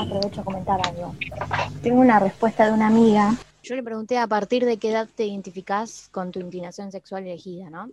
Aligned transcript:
Aprovecho 0.00 0.40
a 0.40 0.44
comentar 0.44 0.80
algo. 0.88 1.14
Tengo 1.82 2.00
una 2.00 2.18
respuesta 2.18 2.64
de 2.64 2.72
una 2.72 2.86
amiga. 2.86 3.34
Yo 3.62 3.74
le 3.74 3.82
pregunté 3.82 4.16
a 4.16 4.26
partir 4.26 4.64
de 4.64 4.78
qué 4.78 4.90
edad 4.90 5.06
te 5.14 5.26
identificás 5.26 6.08
con 6.10 6.30
tu 6.30 6.40
inclinación 6.40 6.90
sexual 6.90 7.26
elegida, 7.26 7.68
¿no? 7.68 7.90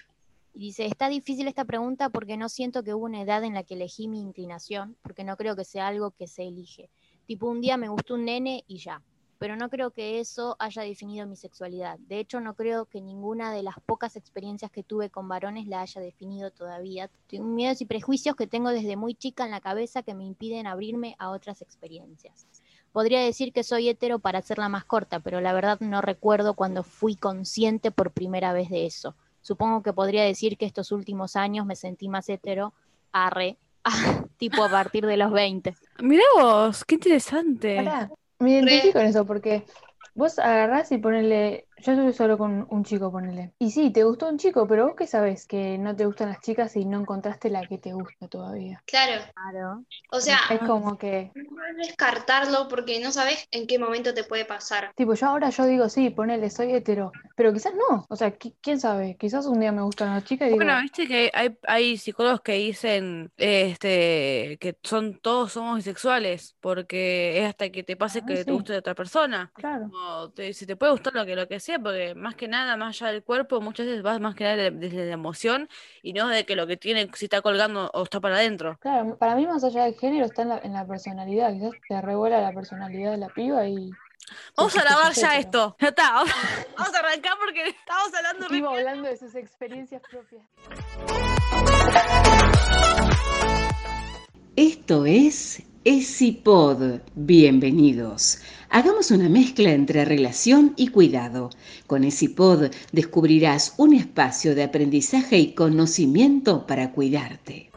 Y 0.53 0.59
dice, 0.59 0.85
está 0.85 1.09
difícil 1.09 1.49
esta 1.49 1.65
pregunta 1.65 2.09
porque 2.09 2.37
no 2.37 2.47
siento 2.47 2.81
que 2.81 2.93
hubo 2.93 3.05
una 3.05 3.21
edad 3.21 3.43
en 3.43 3.53
la 3.53 3.63
que 3.63 3.73
elegí 3.73 4.07
mi 4.07 4.21
inclinación, 4.21 4.95
porque 5.01 5.25
no 5.25 5.35
creo 5.35 5.57
que 5.57 5.65
sea 5.65 5.87
algo 5.87 6.11
que 6.11 6.27
se 6.27 6.47
elige. 6.47 6.89
Tipo, 7.25 7.47
un 7.47 7.59
día 7.59 7.75
me 7.75 7.89
gustó 7.89 8.13
un 8.13 8.23
nene 8.23 8.63
y 8.67 8.77
ya 8.77 9.01
pero 9.39 9.55
no 9.55 9.69
creo 9.69 9.91
que 9.91 10.19
eso 10.19 10.55
haya 10.59 10.81
definido 10.81 11.27
mi 11.27 11.35
sexualidad. 11.35 11.99
De 11.99 12.19
hecho, 12.19 12.39
no 12.39 12.55
creo 12.55 12.85
que 12.85 13.01
ninguna 13.01 13.51
de 13.51 13.63
las 13.63 13.75
pocas 13.85 14.15
experiencias 14.15 14.71
que 14.71 14.83
tuve 14.83 15.09
con 15.09 15.27
varones 15.27 15.67
la 15.67 15.81
haya 15.81 16.01
definido 16.01 16.51
todavía. 16.51 17.09
Tengo 17.27 17.45
miedos 17.45 17.81
y 17.81 17.85
prejuicios 17.85 18.35
que 18.35 18.47
tengo 18.47 18.69
desde 18.69 18.95
muy 18.95 19.15
chica 19.15 19.45
en 19.45 19.51
la 19.51 19.61
cabeza 19.61 20.03
que 20.03 20.13
me 20.13 20.25
impiden 20.25 20.67
abrirme 20.67 21.15
a 21.19 21.29
otras 21.29 21.61
experiencias. 21.61 22.47
Podría 22.91 23.21
decir 23.21 23.53
que 23.53 23.63
soy 23.63 23.89
hetero 23.89 24.19
para 24.19 24.39
hacerla 24.39 24.69
más 24.69 24.85
corta, 24.85 25.19
pero 25.19 25.39
la 25.39 25.53
verdad 25.53 25.79
no 25.81 26.01
recuerdo 26.01 26.55
cuando 26.55 26.83
fui 26.83 27.15
consciente 27.15 27.91
por 27.91 28.11
primera 28.11 28.53
vez 28.53 28.69
de 28.69 28.85
eso. 28.85 29.15
Supongo 29.41 29.83
que 29.83 29.93
podría 29.93 30.23
decir 30.23 30.57
que 30.57 30.65
estos 30.65 30.91
últimos 30.91 31.35
años 31.35 31.65
me 31.65 31.75
sentí 31.75 32.09
más 32.09 32.27
hetero, 32.27 32.73
arre, 33.11 33.57
tipo 34.37 34.63
a 34.63 34.69
partir 34.69 35.05
de 35.05 35.17
los 35.17 35.31
20. 35.31 35.75
Mira 35.99 36.23
vos, 36.35 36.83
qué 36.83 36.95
interesante. 36.95 37.77
Me 38.39 38.51
identifico 38.51 38.99
con 38.99 39.07
eso 39.07 39.25
porque 39.25 39.63
vos 40.15 40.39
agarrás 40.39 40.91
y 40.91 40.97
ponele 40.97 41.66
yo 41.79 41.91
estuve 41.93 42.13
solo 42.13 42.37
con 42.37 42.67
un 42.69 42.83
chico, 42.83 43.11
ponele. 43.11 43.53
Y 43.59 43.71
sí, 43.71 43.91
te 43.91 44.03
gustó 44.03 44.27
un 44.29 44.37
chico, 44.37 44.67
pero 44.67 44.87
vos 44.87 44.95
qué 44.97 45.07
sabes 45.07 45.45
que 45.45 45.77
no 45.77 45.95
te 45.95 46.05
gustan 46.05 46.29
las 46.29 46.41
chicas 46.41 46.75
y 46.75 46.85
no 46.85 46.99
encontraste 47.01 47.49
la 47.49 47.65
que 47.65 47.77
te 47.77 47.93
gusta 47.93 48.27
todavía. 48.27 48.83
Claro. 48.85 49.23
Claro. 49.33 49.85
O 50.11 50.19
sea, 50.19 50.39
es 50.49 50.59
como 50.59 50.97
que. 50.97 51.31
No 51.35 51.43
descartarlo 51.77 52.67
porque 52.67 52.99
no 52.99 53.11
sabes 53.11 53.47
en 53.51 53.67
qué 53.67 53.79
momento 53.79 54.13
te 54.13 54.23
puede 54.23 54.45
pasar. 54.45 54.91
Tipo, 54.95 55.13
yo 55.13 55.27
ahora 55.27 55.49
yo 55.49 55.65
digo, 55.65 55.89
sí, 55.89 56.09
ponele, 56.09 56.49
soy 56.49 56.73
hetero. 56.73 57.11
Pero 57.35 57.53
quizás 57.53 57.73
no. 57.75 58.05
O 58.09 58.15
sea, 58.15 58.31
quién 58.35 58.79
sabe. 58.79 59.15
Quizás 59.17 59.45
un 59.45 59.59
día 59.59 59.71
me 59.71 59.81
gustan 59.83 60.13
las 60.13 60.23
chicas 60.23 60.47
y 60.47 60.51
digo. 60.53 60.63
Bueno, 60.63 60.81
viste 60.81 61.07
que 61.07 61.31
hay, 61.33 61.57
hay 61.67 61.97
psicólogos 61.97 62.41
que 62.41 62.53
dicen 62.53 63.31
este 63.37 64.57
que 64.59 64.77
son 64.83 65.19
todos 65.19 65.53
somos 65.53 65.77
bisexuales. 65.77 66.55
Porque 66.59 67.39
es 67.39 67.45
hasta 67.47 67.69
que 67.69 67.83
te 67.83 67.95
pase 67.95 68.21
Ah, 68.23 68.25
que 68.25 68.37
sí. 68.37 68.45
te 68.45 68.51
guste 68.51 68.73
de 68.73 68.79
otra 68.79 68.95
persona. 68.95 69.51
Claro. 69.53 69.89
Como 69.91 70.31
te, 70.31 70.53
si 70.53 70.65
te 70.65 70.75
puede 70.75 70.91
gustar 70.93 71.13
lo 71.13 71.25
que, 71.25 71.35
lo 71.35 71.47
que 71.47 71.59
sea, 71.67 71.79
porque 71.79 72.15
más 72.15 72.35
que 72.35 72.47
nada, 72.47 72.77
más 72.77 73.01
allá 73.01 73.11
del 73.11 73.23
cuerpo, 73.23 73.59
muchas 73.61 73.85
veces 73.85 74.01
vas 74.01 74.19
más 74.19 74.35
que 74.35 74.43
nada 74.45 74.55
de- 74.55 74.71
desde 74.71 75.05
la 75.05 75.13
emoción 75.13 75.67
y 76.01 76.13
no 76.13 76.27
de 76.29 76.45
que 76.45 76.55
lo 76.55 76.65
que 76.65 76.77
tiene, 76.77 77.09
si 77.13 77.25
está 77.25 77.41
colgando 77.41 77.91
o 77.93 78.03
está 78.03 78.19
para 78.21 78.35
adentro. 78.37 78.77
Claro, 78.79 79.17
para 79.17 79.35
mí 79.35 79.45
más 79.45 79.63
allá 79.63 79.83
del 79.83 79.95
género 79.95 80.25
está 80.25 80.43
en 80.43 80.49
la, 80.49 80.59
en 80.59 80.73
la 80.73 80.85
personalidad. 80.87 81.51
Quizás 81.53 81.71
te 81.87 82.01
revuela 82.01 82.39
la 82.41 82.53
personalidad 82.53 83.11
de 83.11 83.17
la 83.17 83.29
piba 83.29 83.65
y. 83.67 83.91
Vamos 84.55 84.77
a 84.77 84.81
grabar 84.83 85.13
ya 85.13 85.37
esto. 85.37 85.75
Ya 85.81 85.89
está. 85.89 86.11
Vamos, 86.13 86.31
vamos 86.77 86.95
a 86.95 86.99
arrancar 86.99 87.33
porque 87.43 87.67
estamos 87.69 88.13
hablando 88.13 88.55
Iba 88.55 88.69
hablando 88.71 89.07
de 89.09 89.17
sus 89.17 89.35
experiencias 89.35 90.01
propias. 90.09 90.43
Esto 94.55 95.05
es 95.05 95.61
ESIPOD. 95.83 96.99
Bienvenidos. 97.15 98.39
Hagamos 98.69 99.11
una 99.11 99.29
mezcla 99.29 99.71
entre 99.71 100.05
relación 100.05 100.73
y 100.75 100.89
cuidado. 100.89 101.49
Con 101.87 102.03
ESIPOD 102.03 102.71
descubrirás 102.91 103.73
un 103.77 103.93
espacio 103.93 104.55
de 104.55 104.63
aprendizaje 104.63 105.37
y 105.37 105.53
conocimiento 105.53 106.67
para 106.67 106.91
cuidarte. 106.91 107.71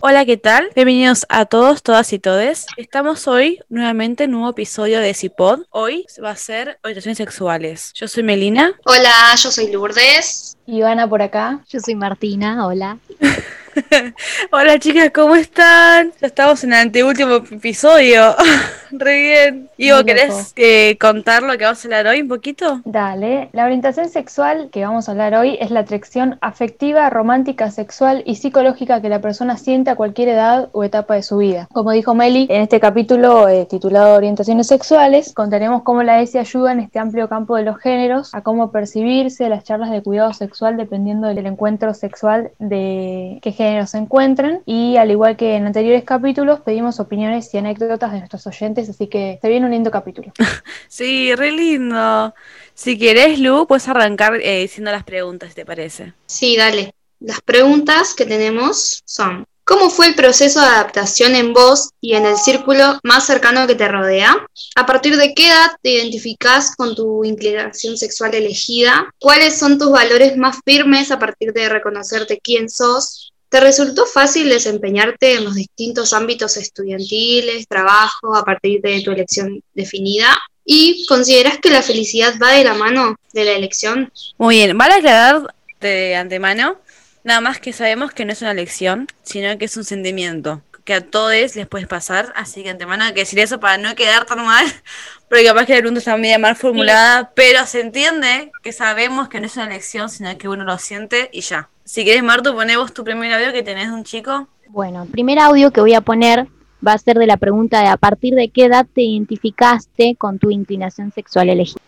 Hola, 0.00 0.24
¿qué 0.24 0.36
tal? 0.36 0.70
Bienvenidos 0.74 1.26
a 1.28 1.46
todos, 1.46 1.82
todas 1.82 2.12
y 2.12 2.18
todes. 2.20 2.66
Estamos 2.76 3.26
hoy 3.26 3.58
nuevamente 3.68 4.24
en 4.24 4.30
un 4.34 4.42
nuevo 4.42 4.52
episodio 4.52 5.00
de 5.00 5.14
Cipod. 5.14 5.62
Hoy 5.70 6.06
va 6.22 6.30
a 6.30 6.36
ser 6.36 6.78
orientaciones 6.84 7.18
sexuales. 7.18 7.92
Yo 7.94 8.06
soy 8.06 8.22
Melina. 8.22 8.74
Hola, 8.84 9.34
yo 9.36 9.50
soy 9.50 9.72
Lourdes. 9.72 10.56
Ivana 10.66 11.08
por 11.08 11.22
acá. 11.22 11.64
Yo 11.68 11.80
soy 11.80 11.96
Martina, 11.96 12.66
hola. 12.66 12.98
Hola 14.50 14.78
chicas, 14.78 15.10
¿cómo 15.12 15.36
están? 15.36 16.12
Ya 16.20 16.28
estamos 16.28 16.62
en 16.64 16.72
el 16.72 16.80
anteúltimo 16.80 17.36
episodio. 17.36 18.34
Re 18.90 19.16
bien. 19.16 19.70
Ivo, 19.76 20.04
¿querés 20.04 20.52
eh, 20.56 20.96
contar 20.98 21.42
lo 21.42 21.56
que 21.58 21.64
vamos 21.64 21.84
a 21.84 21.88
hablar 21.88 22.06
hoy 22.06 22.20
un 22.22 22.28
poquito? 22.28 22.80
Dale, 22.84 23.48
la 23.52 23.64
orientación 23.64 24.08
sexual 24.08 24.68
que 24.70 24.84
vamos 24.84 25.08
a 25.08 25.12
hablar 25.12 25.34
hoy 25.34 25.56
es 25.60 25.70
la 25.70 25.80
atracción 25.80 26.38
afectiva, 26.40 27.10
romántica, 27.10 27.70
sexual 27.70 28.22
y 28.26 28.36
psicológica 28.36 29.00
que 29.00 29.08
la 29.08 29.20
persona 29.20 29.56
siente 29.56 29.90
a 29.90 29.96
cualquier 29.96 30.28
edad 30.30 30.68
o 30.72 30.84
etapa 30.84 31.14
de 31.14 31.22
su 31.22 31.38
vida. 31.38 31.68
Como 31.72 31.90
dijo 31.90 32.14
Meli, 32.14 32.46
en 32.50 32.62
este 32.62 32.80
capítulo 32.80 33.48
eh, 33.48 33.66
titulado 33.66 34.16
Orientaciones 34.16 34.66
sexuales, 34.66 35.32
contaremos 35.34 35.82
cómo 35.82 36.02
la 36.02 36.20
ESI 36.20 36.38
ayuda 36.38 36.72
en 36.72 36.80
este 36.80 36.98
amplio 36.98 37.28
campo 37.28 37.56
de 37.56 37.62
los 37.62 37.78
géneros 37.78 38.34
a 38.34 38.42
cómo 38.42 38.70
percibirse, 38.70 39.48
las 39.48 39.64
charlas 39.64 39.90
de 39.90 40.02
cuidado 40.02 40.32
sexual 40.32 40.76
dependiendo 40.76 41.28
del 41.28 41.46
encuentro 41.46 41.94
sexual 41.94 42.50
de 42.58 43.38
qué 43.42 43.52
género 43.52 43.86
se 43.86 43.98
encuentren 43.98 44.62
y 44.66 44.96
al 44.96 45.10
igual 45.10 45.36
que 45.36 45.56
en 45.56 45.66
anteriores 45.66 46.04
capítulos 46.04 46.60
pedimos 46.60 47.00
opiniones 47.00 47.52
y 47.54 47.58
anécdotas 47.58 48.12
de 48.12 48.18
nuestros 48.18 48.46
oyentes, 48.46 48.75
así 48.76 49.06
que 49.06 49.38
se 49.40 49.48
viene 49.48 49.66
un 49.66 49.72
lindo 49.72 49.90
capítulo. 49.90 50.32
Sí, 50.88 51.34
re 51.34 51.52
lindo. 51.52 52.34
Si 52.74 52.98
querés, 52.98 53.38
Lu, 53.38 53.66
puedes 53.66 53.88
arrancar 53.88 54.36
eh, 54.40 54.60
diciendo 54.60 54.90
las 54.90 55.04
preguntas, 55.04 55.50
si 55.50 55.56
te 55.56 55.66
parece. 55.66 56.14
Sí, 56.26 56.56
dale. 56.56 56.94
Las 57.20 57.40
preguntas 57.40 58.14
que 58.14 58.24
tenemos 58.24 59.02
son, 59.04 59.46
¿cómo 59.64 59.90
fue 59.90 60.06
el 60.08 60.14
proceso 60.14 60.60
de 60.60 60.66
adaptación 60.66 61.34
en 61.34 61.52
vos 61.52 61.90
y 62.00 62.14
en 62.14 62.26
el 62.26 62.36
círculo 62.36 62.98
más 63.02 63.26
cercano 63.26 63.66
que 63.66 63.74
te 63.74 63.88
rodea? 63.88 64.46
¿A 64.74 64.86
partir 64.86 65.16
de 65.16 65.34
qué 65.34 65.48
edad 65.48 65.72
te 65.82 65.90
identificás 65.90 66.76
con 66.76 66.94
tu 66.94 67.24
inclinación 67.24 67.96
sexual 67.96 68.34
elegida? 68.34 69.12
¿Cuáles 69.18 69.58
son 69.58 69.78
tus 69.78 69.90
valores 69.90 70.36
más 70.36 70.58
firmes 70.64 71.10
a 71.10 71.18
partir 71.18 71.52
de 71.52 71.68
reconocerte 71.68 72.38
quién 72.42 72.68
sos? 72.68 73.32
¿Te 73.48 73.60
resultó 73.60 74.06
fácil 74.06 74.48
desempeñarte 74.48 75.34
en 75.34 75.44
los 75.44 75.54
distintos 75.54 76.12
ámbitos 76.12 76.56
estudiantiles, 76.56 77.68
trabajo, 77.68 78.34
a 78.34 78.44
partir 78.44 78.80
de 78.80 79.00
tu 79.02 79.12
elección 79.12 79.62
definida? 79.74 80.36
¿Y 80.64 81.06
considerás 81.06 81.58
que 81.58 81.70
la 81.70 81.82
felicidad 81.82 82.34
va 82.42 82.52
de 82.52 82.64
la 82.64 82.74
mano 82.74 83.16
de 83.32 83.44
la 83.44 83.52
elección? 83.52 84.12
Muy 84.36 84.56
bien, 84.56 84.76
vale 84.76 84.94
aclarar 84.94 85.54
de 85.80 86.16
antemano, 86.16 86.78
nada 87.22 87.40
más 87.40 87.60
que 87.60 87.72
sabemos 87.72 88.12
que 88.12 88.24
no 88.24 88.32
es 88.32 88.42
una 88.42 88.52
lección, 88.52 89.06
sino 89.22 89.56
que 89.58 89.66
es 89.66 89.76
un 89.76 89.84
sentimiento, 89.84 90.62
que 90.86 90.94
a 90.94 91.00
todos 91.02 91.32
les 91.32 91.66
puede 91.66 91.86
pasar, 91.86 92.32
así 92.36 92.62
que 92.62 92.70
antemano 92.70 93.04
hay 93.04 93.12
que 93.12 93.20
decir 93.20 93.40
eso 93.40 93.60
para 93.60 93.76
no 93.76 93.94
quedar 93.96 94.24
tan 94.24 94.42
mal, 94.46 94.64
porque 95.28 95.44
capaz 95.44 95.66
que 95.66 95.74
la 95.74 95.80
pregunta 95.80 95.98
está 95.98 96.16
media 96.16 96.38
mal 96.38 96.56
formulada, 96.56 97.32
pero 97.34 97.66
se 97.66 97.80
entiende 97.80 98.52
que 98.62 98.72
sabemos 98.72 99.28
que 99.28 99.40
no 99.40 99.46
es 99.46 99.56
una 99.56 99.68
lección, 99.68 100.08
sino 100.08 100.38
que 100.38 100.48
uno 100.48 100.64
lo 100.64 100.78
siente 100.78 101.28
y 101.32 101.42
ya. 101.42 101.68
Si 101.84 102.04
quieres, 102.04 102.22
Martu, 102.22 102.54
poné 102.54 102.76
vos 102.76 102.94
tu 102.94 103.04
primer 103.04 103.32
audio 103.32 103.52
que 103.52 103.62
tenés 103.62 103.88
de 103.88 103.94
un 103.94 104.04
chico. 104.04 104.48
Bueno, 104.68 105.02
el 105.02 105.08
primer 105.08 105.40
audio 105.40 105.72
que 105.72 105.80
voy 105.80 105.94
a 105.94 106.00
poner 106.00 106.46
va 106.86 106.92
a 106.92 106.98
ser 106.98 107.18
de 107.18 107.26
la 107.26 107.36
pregunta 107.36 107.80
de 107.80 107.88
a 107.88 107.96
partir 107.96 108.34
de 108.34 108.48
qué 108.48 108.66
edad 108.66 108.86
te 108.94 109.02
identificaste 109.02 110.14
con 110.16 110.38
tu 110.38 110.50
inclinación 110.50 111.12
sexual 111.12 111.50
elegida. 111.50 111.80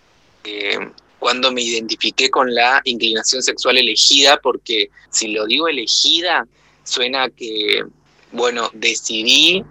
eh, 0.45 0.79
cuando 1.19 1.51
me 1.51 1.63
identifiqué 1.63 2.31
con 2.31 2.55
la 2.55 2.81
inclinación 2.85 3.43
sexual 3.43 3.77
elegida, 3.77 4.39
porque 4.41 4.91
si 5.11 5.29
lo 5.29 5.47
digo 5.47 5.69
elegida, 5.69 6.47
suena 6.85 7.29
que, 7.29 7.85
bueno, 8.33 8.71
decidí 8.73 9.65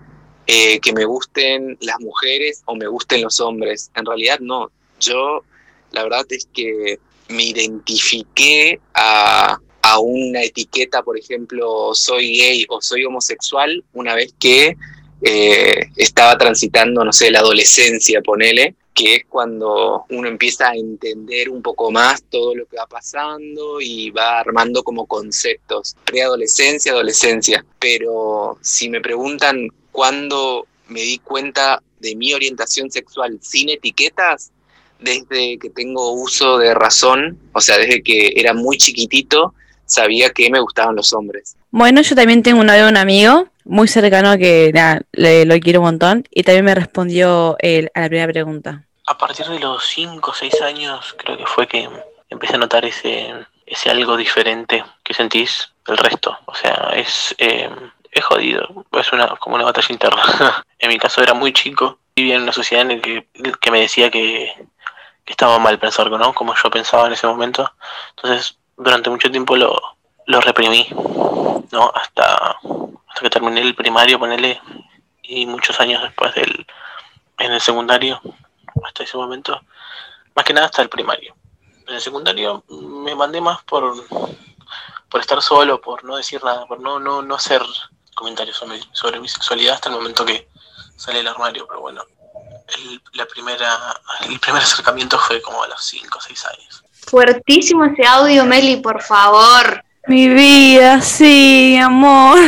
eh, 0.46 0.80
que 0.80 0.94
me 0.94 1.06
gusten 1.06 1.78
las 1.82 2.00
mujeres 2.00 2.64
o 2.66 2.76
me 2.76 2.88
gusten 2.88 3.22
los 3.22 3.40
hombres. 3.40 3.92
En 3.96 4.06
realidad 4.06 4.40
no, 4.40 4.72
yo 5.00 5.44
la 5.92 6.04
verdad 6.04 6.26
es 6.30 6.48
que 6.54 7.00
me 7.30 7.44
identifiqué 7.44 8.80
a, 8.94 9.60
a 9.82 10.00
una 10.00 10.44
etiqueta, 10.44 11.02
por 11.04 11.18
ejemplo, 11.18 11.92
soy 11.94 12.38
gay 12.38 12.66
o 12.70 12.82
soy 12.82 13.06
homosexual, 13.06 13.84
una 13.94 14.16
vez 14.16 14.34
que 14.40 14.76
eh, 15.22 15.90
estaba 15.96 16.38
transitando, 16.38 17.04
no 17.04 17.12
sé, 17.12 17.32
la 17.32 17.40
adolescencia, 17.40 18.22
ponele, 18.22 18.76
que 18.98 19.14
es 19.14 19.26
cuando 19.30 20.06
uno 20.10 20.28
empieza 20.28 20.70
a 20.70 20.76
entender 20.76 21.52
un 21.52 21.62
poco 21.62 21.92
más 21.92 22.24
todo 22.24 22.56
lo 22.56 22.66
que 22.66 22.78
va 22.78 22.88
pasando 22.88 23.80
y 23.80 24.10
va 24.10 24.40
armando 24.40 24.82
como 24.82 25.06
conceptos, 25.06 25.96
preadolescencia, 26.04 26.94
adolescencia. 26.94 27.64
Pero 27.78 28.58
si 28.60 28.90
me 28.90 29.00
preguntan 29.00 29.68
cuándo 29.92 30.66
me 30.88 31.02
di 31.02 31.20
cuenta 31.20 31.84
de 32.00 32.16
mi 32.16 32.34
orientación 32.34 32.90
sexual 32.90 33.38
sin 33.40 33.70
etiquetas, 33.70 34.52
desde 35.00 35.60
que 35.60 35.70
tengo 35.70 36.14
uso 36.14 36.58
de 36.58 36.74
razón, 36.74 37.38
o 37.54 37.62
sea, 37.62 37.78
desde 37.78 38.02
que 38.02 38.34
era 38.36 38.56
muy 38.56 38.78
chiquitito, 38.78 39.54
sabía 39.86 40.32
que 40.32 40.50
me 40.50 40.60
gustaban 40.60 40.96
los 40.96 41.14
hombres. 41.14 41.56
Bueno, 41.70 42.02
yo 42.02 42.16
también 42.16 42.42
tengo 42.42 42.62
una 42.62 42.74
de 42.74 42.90
un 42.90 42.98
amigo 42.98 43.48
muy 43.64 43.88
cercano 43.88 44.40
que 44.40 44.74
le, 45.12 45.46
lo 45.46 45.60
quiero 45.60 45.82
un 45.82 45.86
montón 45.86 46.24
y 46.32 46.42
también 46.42 46.66
me 46.66 46.74
respondió 46.74 47.58
él 47.60 47.92
a 47.94 48.02
la 48.02 48.08
primera 48.08 48.34
pregunta. 48.34 48.87
A 49.08 49.18
partir 49.18 49.48
de 49.48 49.60
los 49.60 49.86
5 49.86 50.32
o 50.32 50.34
6 50.34 50.62
años 50.62 51.16
creo 51.18 51.38
que 51.38 51.46
fue 51.46 51.68
que 51.68 51.90
empecé 52.30 52.56
a 52.56 52.60
notar 52.60 52.86
ese, 52.86 53.34
ese 53.66 53.90
algo 53.90 54.18
diferente 54.18 54.84
que 55.04 55.14
sentís 55.14 55.72
el 55.88 55.98
resto. 55.98 56.38
O 56.46 56.54
sea, 56.54 56.92
es, 56.94 57.34
eh, 57.38 57.70
es 58.12 58.26
jodido, 58.26 58.86
es 58.92 59.14
una, 59.14 59.28
como 59.38 59.56
una 59.56 59.66
batalla 59.66 59.88
interna. 59.90 60.66
en 60.80 60.90
mi 60.90 60.98
caso 60.98 61.22
era 61.22 61.34
muy 61.34 61.54
chico, 61.54 62.00
vivía 62.16 62.36
en 62.36 62.44
una 62.44 62.52
sociedad 62.52 62.84
en 62.90 62.98
la 62.98 63.02
que, 63.02 63.28
que 63.60 63.72
me 63.72 63.82
decía 63.82 64.12
que, 64.12 64.54
que 65.24 65.34
estaba 65.34 65.60
mal 65.60 65.80
pensar, 65.80 66.10
¿no? 66.10 66.34
Como 66.34 66.56
yo 66.56 66.70
pensaba 66.70 67.08
en 67.08 67.14
ese 67.14 67.28
momento. 67.28 67.72
Entonces, 68.16 68.58
durante 68.76 69.10
mucho 69.10 69.32
tiempo 69.32 69.56
lo, 69.56 69.80
lo 70.26 70.42
reprimí, 70.42 70.88
¿no? 71.72 71.92
Hasta, 71.94 72.58
hasta 73.08 73.22
que 73.22 73.30
terminé 73.30 73.62
el 73.62 73.76
primario, 73.76 74.20
ponele, 74.20 74.62
y 75.24 75.46
muchos 75.46 75.80
años 75.80 76.02
después 76.02 76.34
del, 76.36 76.66
en 77.40 77.52
el 77.52 77.62
secundario, 77.62 78.22
hasta 78.86 79.04
ese 79.04 79.18
momento, 79.18 79.60
más 80.36 80.46
que 80.46 80.54
nada 80.54 80.68
hasta 80.68 80.82
el 80.82 80.90
primario. 80.90 81.36
En 81.88 81.96
el 81.96 82.02
secundario 82.02 82.64
me 82.70 83.16
mandé 83.16 83.40
más 83.42 83.64
por, 83.64 83.94
por 85.10 85.22
estar 85.22 85.42
solo, 85.42 85.80
por 85.80 86.04
no 86.04 86.18
decir 86.18 86.44
nada, 86.44 86.66
por 86.66 86.80
no, 86.80 87.00
no, 87.00 87.22
no 87.22 87.36
hacer 87.36 87.62
comentarios 88.14 88.58
sobre, 88.58 88.80
sobre 88.92 89.20
mi 89.20 89.28
sexualidad 89.28 89.76
hasta 89.76 89.90
el 89.90 89.96
momento 89.96 90.26
que 90.26 90.48
salí 90.96 91.18
del 91.18 91.28
armario, 91.28 91.66
pero 91.68 91.82
bueno, 91.82 92.02
el, 92.76 93.02
la 93.14 93.26
primera, 93.26 93.78
el 94.28 94.40
primer 94.40 94.62
acercamiento 94.64 95.18
fue 95.20 95.42
como 95.42 95.64
a 95.64 95.68
los 95.68 95.84
5 95.84 96.18
o 96.18 96.22
6 96.22 96.46
años. 96.46 96.84
Fuertísimo 97.08 97.86
ese 97.86 98.06
audio, 98.06 98.46
Meli, 98.46 98.78
por 98.78 99.02
favor. 99.02 99.84
Mi 100.08 100.28
vida, 100.30 101.02
sí, 101.02 101.78
amor. 101.78 102.40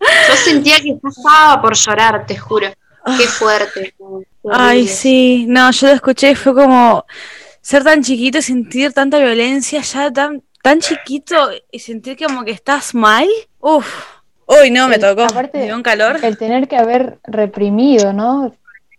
Yo 0.00 0.36
sentía 0.36 0.80
que 0.80 0.96
estaba 1.08 1.60
por 1.60 1.74
llorar, 1.74 2.26
te 2.26 2.36
juro. 2.36 2.72
Qué 3.18 3.26
fuerte. 3.26 3.94
Ay, 4.52 4.86
sí, 4.86 5.46
no, 5.48 5.70
yo 5.70 5.88
lo 5.88 5.92
escuché 5.94 6.32
y 6.32 6.34
fue 6.34 6.54
como 6.54 7.04
ser 7.60 7.82
tan 7.84 8.02
chiquito, 8.02 8.42
sentir 8.42 8.92
tanta 8.92 9.18
violencia 9.18 9.80
ya 9.80 10.10
tan, 10.12 10.42
tan 10.62 10.80
chiquito 10.80 11.50
y 11.70 11.78
sentir 11.78 12.16
como 12.18 12.44
que 12.44 12.50
estás 12.50 12.94
mal. 12.94 13.26
Uf, 13.60 13.86
uy, 14.46 14.70
no, 14.70 14.88
me 14.88 14.96
El- 14.96 15.00
tocó. 15.00 15.22
aparte, 15.22 15.58
me 15.58 15.64
dio 15.64 15.76
un 15.76 15.82
calor. 15.82 16.18
El 16.22 16.36
tener 16.36 16.68
que 16.68 16.76
haber 16.76 17.18
reprimido, 17.24 18.12
¿no? 18.12 18.54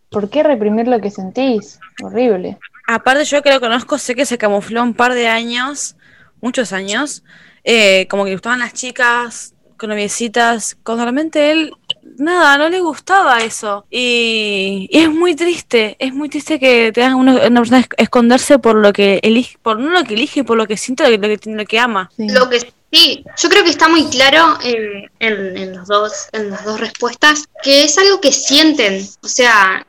¿Por 0.10 0.30
qué 0.30 0.44
reprimir 0.44 0.88
lo 0.88 1.00
que 1.02 1.12
sentís? 1.12 1.80
Horrible. 2.04 2.58
Aparte, 2.88 3.26
yo 3.26 3.42
que 3.42 3.52
lo 3.52 3.60
conozco, 3.60 3.98
sé 3.98 4.16
que 4.16 4.26
se 4.26 4.38
camufló 4.38 4.82
un 4.84 4.94
par 4.94 5.14
de 5.14 5.28
años, 5.28 5.96
muchos 6.42 6.72
años, 6.74 7.24
eh, 7.64 8.08
como 8.10 8.26
que 8.26 8.32
gustaban 8.34 8.60
las 8.60 8.74
chicas 8.74 9.54
con 9.78 9.90
noviecitas, 9.90 10.78
cuando 10.84 11.04
realmente 11.04 11.52
él, 11.52 11.72
nada, 12.18 12.58
no 12.58 12.70
le 12.70 12.80
gustaba 12.82 13.40
eso. 13.40 13.86
Y, 13.90 14.88
y 14.92 15.00
es 15.00 15.10
muy 15.10 15.36
triste, 15.36 15.96
es 16.00 16.14
muy 16.14 16.30
triste 16.30 16.60
que 16.60 16.92
te 16.92 17.04
hagan 17.04 17.16
una, 17.16 17.34
una 17.48 17.60
persona 17.62 17.80
es- 17.80 17.88
esconderse 17.98 18.60
por 18.60 18.76
lo 18.76 18.94
que 18.94 19.20
elige, 19.24 19.58
por 19.62 19.80
no 19.80 19.90
lo 19.90 20.04
que 20.04 20.14
elige, 20.14 20.44
por 20.44 20.58
lo 20.58 20.68
que 20.68 20.78
siente, 20.78 21.04
lo 21.04 21.10
que, 21.10 21.28
lo 21.28 21.38
que, 21.40 21.50
lo 21.52 21.66
que 21.66 21.80
ama. 21.80 22.10
Sí. 22.16 22.30
Lo 22.30 22.50
que 22.50 22.60
sí, 22.92 23.26
yo 23.38 23.50
creo 23.50 23.64
que 23.64 23.72
está 23.72 23.90
muy 23.90 24.06
claro 24.06 24.58
en, 24.64 25.10
en, 25.20 25.58
en 25.58 25.78
los 25.78 25.88
dos, 25.88 26.14
en 26.32 26.50
las 26.52 26.64
dos 26.64 26.80
respuestas, 26.80 27.46
que 27.64 27.84
es 27.84 27.98
algo 27.98 28.22
que 28.22 28.32
sienten, 28.32 29.06
o 29.22 29.28
sea, 29.28 29.86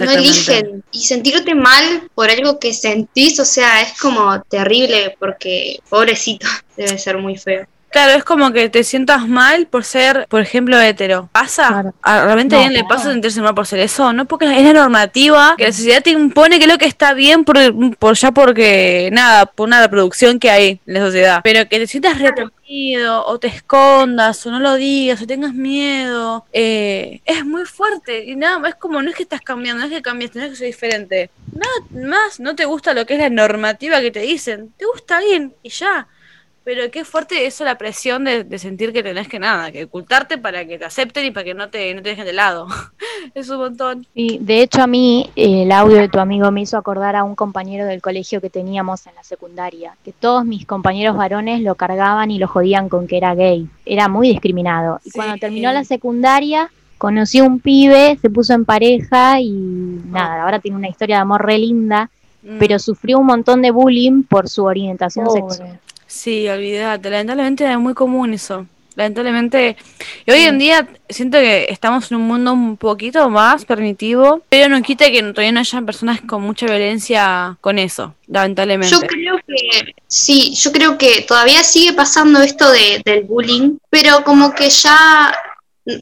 no 0.00 0.10
eligen. 0.10 0.84
Y 0.92 1.00
sentirte 1.04 1.54
mal 1.54 2.10
por 2.14 2.28
algo 2.28 2.58
que 2.58 2.74
sentís, 2.74 3.40
o 3.40 3.44
sea, 3.46 3.80
es 3.80 3.98
como 3.98 4.42
terrible 4.42 5.16
porque, 5.18 5.78
pobrecito, 5.88 6.46
debe 6.76 6.98
ser 6.98 7.16
muy 7.16 7.38
feo. 7.38 7.66
Claro, 7.90 8.12
es 8.12 8.22
como 8.22 8.52
que 8.52 8.68
te 8.68 8.84
sientas 8.84 9.26
mal 9.26 9.66
por 9.66 9.82
ser, 9.84 10.26
por 10.28 10.40
ejemplo, 10.40 10.80
hetero. 10.80 11.28
¿Pasa? 11.32 11.66
Claro. 11.68 11.94
¿A- 12.02 12.24
¿Realmente 12.24 12.54
No, 12.54 12.62
a 12.62 12.64
alguien 12.66 12.82
le 12.84 12.88
pasa 12.88 13.10
sentirse 13.10 13.40
mal 13.40 13.54
por 13.54 13.66
ser 13.66 13.80
eso? 13.80 14.12
No, 14.12 14.26
porque 14.26 14.44
es 14.44 14.64
la 14.64 14.72
normativa 14.72 15.54
que 15.58 15.64
la 15.64 15.72
sociedad 15.72 16.00
te 16.02 16.10
impone 16.10 16.58
que 16.58 16.66
es 16.66 16.70
lo 16.70 16.78
que 16.78 16.84
está 16.86 17.14
bien 17.14 17.44
por, 17.44 17.56
por 17.96 18.16
ya 18.16 18.30
porque, 18.30 19.10
nada, 19.12 19.46
por 19.46 19.66
una 19.66 19.80
reproducción 19.82 20.38
que 20.38 20.50
hay 20.50 20.80
en 20.86 20.94
la 20.94 21.00
sociedad. 21.00 21.40
Pero 21.42 21.68
que 21.68 21.78
te 21.80 21.86
sientas 21.88 22.18
reprimido, 22.18 23.26
o 23.26 23.38
te 23.40 23.48
escondas, 23.48 24.46
o 24.46 24.50
no 24.52 24.60
lo 24.60 24.74
digas, 24.74 25.20
o 25.22 25.26
tengas 25.26 25.52
miedo, 25.52 26.44
eh, 26.52 27.20
es 27.24 27.44
muy 27.44 27.64
fuerte. 27.64 28.24
Y 28.24 28.36
nada, 28.36 28.68
es 28.68 28.76
como, 28.76 29.02
no 29.02 29.10
es 29.10 29.16
que 29.16 29.24
estás 29.24 29.40
cambiando, 29.40 29.80
no 29.80 29.86
es 29.88 29.92
que 29.92 30.02
cambiaste, 30.02 30.38
no 30.38 30.44
es 30.44 30.50
que 30.52 30.56
soy 30.56 30.66
diferente. 30.68 31.30
Nada 31.52 32.08
más, 32.08 32.38
no 32.38 32.54
te 32.54 32.66
gusta 32.66 32.94
lo 32.94 33.04
que 33.04 33.14
es 33.14 33.20
la 33.20 33.30
normativa 33.30 34.00
que 34.00 34.12
te 34.12 34.20
dicen. 34.20 34.72
Te 34.78 34.86
gusta 34.86 35.18
bien, 35.18 35.54
y 35.64 35.70
ya. 35.70 36.06
Pero 36.62 36.90
qué 36.90 37.04
fuerte 37.06 37.46
eso 37.46 37.64
la 37.64 37.78
presión 37.78 38.24
de, 38.24 38.44
de 38.44 38.58
sentir 38.58 38.92
que 38.92 39.02
tenés 39.02 39.28
que 39.28 39.38
nada, 39.38 39.72
que 39.72 39.84
ocultarte 39.84 40.36
para 40.36 40.66
que 40.66 40.78
te 40.78 40.84
acepten 40.84 41.24
y 41.24 41.30
para 41.30 41.44
que 41.44 41.54
no 41.54 41.70
te, 41.70 41.94
no 41.94 42.02
te 42.02 42.10
dejen 42.10 42.26
de 42.26 42.34
lado. 42.34 42.66
es 43.34 43.48
un 43.48 43.58
montón. 43.58 44.06
Sí, 44.14 44.38
de 44.42 44.60
hecho 44.62 44.82
a 44.82 44.86
mí 44.86 45.30
eh, 45.36 45.62
el 45.62 45.72
audio 45.72 45.96
de 45.96 46.08
tu 46.08 46.18
amigo 46.20 46.50
me 46.50 46.60
hizo 46.60 46.76
acordar 46.76 47.16
a 47.16 47.24
un 47.24 47.34
compañero 47.34 47.86
del 47.86 48.02
colegio 48.02 48.40
que 48.42 48.50
teníamos 48.50 49.06
en 49.06 49.14
la 49.14 49.24
secundaria, 49.24 49.96
que 50.04 50.12
todos 50.12 50.44
mis 50.44 50.66
compañeros 50.66 51.16
varones 51.16 51.62
lo 51.62 51.74
cargaban 51.76 52.30
y 52.30 52.38
lo 52.38 52.46
jodían 52.46 52.88
con 52.90 53.06
que 53.06 53.16
era 53.16 53.34
gay, 53.34 53.66
era 53.86 54.08
muy 54.08 54.28
discriminado. 54.28 55.00
Y 55.04 55.10
Sí. 55.10 55.16
cuando 55.16 55.38
terminó 55.38 55.72
la 55.72 55.84
secundaria 55.84 56.70
conoció 56.98 57.46
un 57.46 57.60
pibe, 57.60 58.18
se 58.20 58.28
puso 58.28 58.52
en 58.52 58.66
pareja 58.66 59.40
y 59.40 59.50
nada, 59.50 60.42
ahora 60.44 60.58
tiene 60.60 60.76
una 60.76 60.88
historia 60.88 61.16
de 61.16 61.22
amor 61.22 61.44
re 61.46 61.56
linda, 61.58 62.10
Mm. 62.42 62.58
pero 62.58 62.78
sufrió 62.78 63.18
un 63.18 63.26
montón 63.26 63.60
de 63.60 63.70
bullying 63.70 64.22
por 64.22 64.48
su 64.48 64.64
orientación 64.64 65.26
Pobre. 65.26 65.42
sexual. 65.42 65.78
Sí, 66.10 66.48
olvídate. 66.48 67.08
Lamentablemente 67.08 67.70
es 67.70 67.78
muy 67.78 67.94
común 67.94 68.34
eso. 68.34 68.66
Lamentablemente. 68.96 69.76
Y 70.26 70.30
hoy 70.32 70.40
en 70.40 70.58
día 70.58 70.88
siento 71.08 71.38
que 71.38 71.66
estamos 71.70 72.10
en 72.10 72.16
un 72.18 72.26
mundo 72.26 72.52
un 72.52 72.76
poquito 72.76 73.30
más 73.30 73.64
permitivo, 73.64 74.42
pero 74.48 74.68
no 74.68 74.82
quita 74.82 75.08
que 75.10 75.22
todavía 75.22 75.52
no 75.52 75.60
hayan 75.60 75.86
personas 75.86 76.20
con 76.20 76.42
mucha 76.42 76.66
violencia 76.66 77.56
con 77.60 77.78
eso. 77.78 78.16
Lamentablemente. 78.26 78.92
Yo 78.92 79.00
creo 79.00 79.36
que 79.46 79.94
sí, 80.08 80.52
yo 80.56 80.72
creo 80.72 80.98
que 80.98 81.22
todavía 81.22 81.62
sigue 81.62 81.92
pasando 81.92 82.42
esto 82.42 82.70
de, 82.72 83.00
del 83.04 83.22
bullying, 83.22 83.78
pero 83.88 84.24
como 84.24 84.52
que 84.52 84.68
ya, 84.68 85.32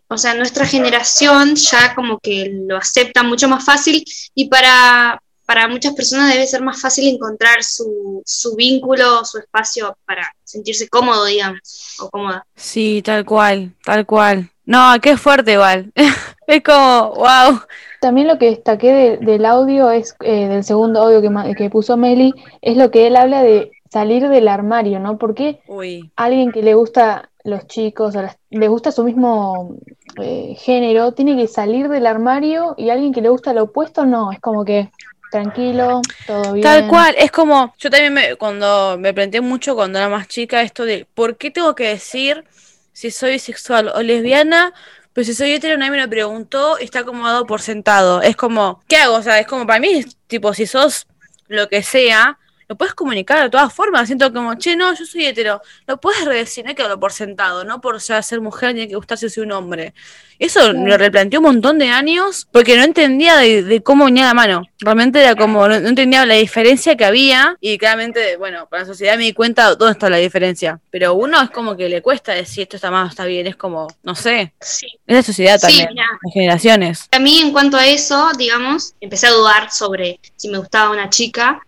o 0.08 0.16
sea, 0.16 0.32
nuestra 0.32 0.66
generación 0.66 1.54
ya 1.54 1.94
como 1.94 2.19
que 2.19 2.50
lo 2.66 2.78
acepta 2.78 3.22
mucho 3.22 3.46
más 3.46 3.62
fácil 3.62 4.02
y 4.34 4.49
para, 4.49 5.20
para 5.49 5.67
muchas 5.67 5.95
personas 5.95 6.31
debe 6.31 6.47
ser 6.47 6.61
más 6.61 6.79
fácil 6.79 7.09
encontrar 7.09 7.65
su, 7.65 8.21
su 8.27 8.55
vínculo, 8.55 9.25
su 9.25 9.39
espacio 9.39 9.97
para 10.05 10.31
sentirse 10.45 10.91
cómodo, 10.91 11.25
digamos, 11.25 11.97
o 12.00 12.11
cómoda. 12.11 12.47
Sí, 12.55 13.00
tal 13.03 13.25
cual, 13.25 13.73
tal 13.83 14.05
cual. 14.05 14.50
No, 14.67 14.93
qué 15.00 15.17
fuerte 15.17 15.55
igual. 15.55 15.91
es 16.47 16.62
como, 16.62 17.15
wow. 17.15 17.61
También 17.99 18.29
lo 18.29 18.37
que 18.37 18.50
destaqué 18.50 18.93
de- 18.93 19.17
del 19.17 19.47
audio 19.47 19.91
es, 19.91 20.15
eh, 20.21 20.49
del 20.49 20.65
segundo 20.65 21.00
audio 21.00 21.23
que, 21.23 21.55
que 21.55 21.71
puso 21.71 21.97
Meli, 21.97 22.35
es 22.61 22.77
lo 22.77 22.91
que 22.91 23.06
él 23.06 23.17
habla 23.17 23.43
de 23.43 23.71
salir 23.91 24.29
del 24.29 24.49
armario, 24.49 24.99
¿no? 25.00 25.17
Porque 25.17 25.61
Uy. 25.67 26.12
alguien 26.17 26.53
que 26.53 26.62
le 26.62 26.75
gusta 26.75 27.31
los 27.43 27.67
chicos, 27.69 28.15
o 28.17 28.21
las- 28.21 28.37
le 28.50 28.69
gusta 28.69 28.93
su 28.93 29.03
mismo 29.03 29.77
eh, 30.21 30.56
género, 30.59 31.12
tiene 31.12 31.38
que 31.38 31.47
salir 31.49 31.88
del 31.88 32.07
armario 32.07 32.75
y 32.76 32.90
alguien 32.90 33.14
que 33.14 33.23
le 33.23 33.31
gusta 33.31 33.55
lo 33.55 33.62
opuesto, 33.62 34.05
no, 34.05 34.31
es 34.31 34.40
como 34.40 34.67
que 34.67 34.90
tranquilo, 35.30 36.00
todo 36.26 36.52
bien. 36.52 36.62
Tal 36.62 36.88
cual, 36.88 37.14
es 37.18 37.30
como, 37.30 37.75
yo 37.78 37.90
también 37.90 38.12
me, 38.14 38.37
cuando 38.37 38.97
me 38.99 39.12
planteé 39.14 39.40
mucho 39.40 39.75
cuando 39.75 39.99
era 39.99 40.08
más 40.08 40.28
chica 40.28 40.62
esto 40.62 40.85
de, 40.85 41.06
¿por 41.14 41.37
qué 41.37 41.50
tengo 41.50 41.75
que 41.75 41.88
decir 41.88 42.44
si 42.92 43.11
soy 43.11 43.32
bisexual 43.32 43.88
o 43.94 44.02
lesbiana? 44.02 44.73
Pues 45.12 45.26
si 45.26 45.35
soy 45.35 45.52
hetero 45.52 45.76
nadie 45.76 45.90
me 45.90 46.00
lo 46.00 46.08
preguntó 46.08 46.78
y 46.80 46.85
está 46.85 47.00
acomodado 47.00 47.47
por 47.47 47.61
sentado. 47.61 48.23
Es 48.23 48.37
como, 48.37 48.82
¿qué 48.88 48.97
hago? 48.97 49.16
O 49.16 49.23
sea, 49.23 49.40
es 49.40 49.47
como 49.47 49.66
para 49.66 49.80
mí, 49.80 50.04
tipo, 50.26 50.54
si 50.54 50.66
sos 50.66 51.06
lo 51.49 51.68
que 51.68 51.82
sea, 51.82 52.38
lo 52.68 52.76
puedes 52.76 52.94
comunicar 52.94 53.42
de 53.42 53.50
todas 53.50 53.72
formas. 53.72 54.06
Siento 54.06 54.32
como, 54.32 54.54
che, 54.56 54.76
no, 54.76 54.94
yo 54.94 55.04
soy 55.06 55.26
hetero. 55.26 55.62
Lo 55.87 55.98
puedes 55.98 56.25
redecir, 56.25 56.64
no 56.64 56.68
hay 56.70 56.75
que 56.75 56.82
darlo 56.82 57.00
por 57.00 57.12
sentado, 57.12 57.64
no 57.64 57.80
por 57.80 58.00
ser 58.00 58.40
mujer 58.40 58.72
tiene 58.75 58.88
que 58.88 58.94
gustarse 58.96 59.30
si 59.30 59.40
un 59.40 59.52
hombre. 59.52 59.94
Eso 60.38 60.72
me 60.72 60.88
lo 60.90 60.96
replanteé 60.98 61.38
un 61.38 61.46
montón 61.46 61.78
de 61.80 61.88
años 61.88 62.46
porque 62.52 62.76
no 62.76 62.84
entendía 62.84 63.37
de, 63.38 63.64
de 63.64 63.82
cómo 63.82 64.04
venía 64.04 64.26
la 64.26 64.34
mano. 64.34 64.62
Realmente 64.78 65.20
era 65.20 65.34
como, 65.34 65.66
no, 65.66 65.80
no 65.80 65.88
entendía 65.88 66.25
la 66.26 66.34
diferencia 66.34 66.96
que 66.96 67.04
había 67.04 67.56
y 67.60 67.76
claramente, 67.76 68.37
bueno, 68.37 68.68
para 68.68 68.82
la 68.82 68.87
sociedad 68.87 69.16
me 69.16 69.25
di 69.25 69.32
cuenta 69.32 69.75
dónde 69.75 69.92
está 69.92 70.08
la 70.08 70.18
diferencia. 70.18 70.78
Pero 70.90 71.14
uno 71.14 71.42
es 71.42 71.50
como 71.50 71.76
que 71.76 71.88
le 71.88 72.02
cuesta 72.02 72.34
decir 72.34 72.62
esto 72.64 72.76
está 72.76 72.90
mal, 72.90 73.08
está 73.08 73.25
bien, 73.25 73.48
es 73.48 73.56
como, 73.56 73.88
no 74.04 74.14
sé, 74.14 74.52
Sí. 74.60 74.87
es 75.06 75.16
la 75.16 75.22
sociedad 75.22 75.56
Sí, 75.58 75.62
también, 75.66 75.88
mira. 75.90 76.04
las 76.22 76.32
generaciones. 76.32 77.08
A 77.10 77.18
mí 77.18 77.40
en 77.40 77.50
cuanto 77.50 77.76
a 77.76 77.87
eso, 77.87 78.30
digamos, 78.38 78.94
empecé 79.00 79.26
a 79.26 79.30
dudar 79.32 79.72
sobre 79.72 80.20
si 80.37 80.48
me 80.50 80.58
gustaba 80.58 80.90
una 80.90 81.10
chica. 81.10 81.60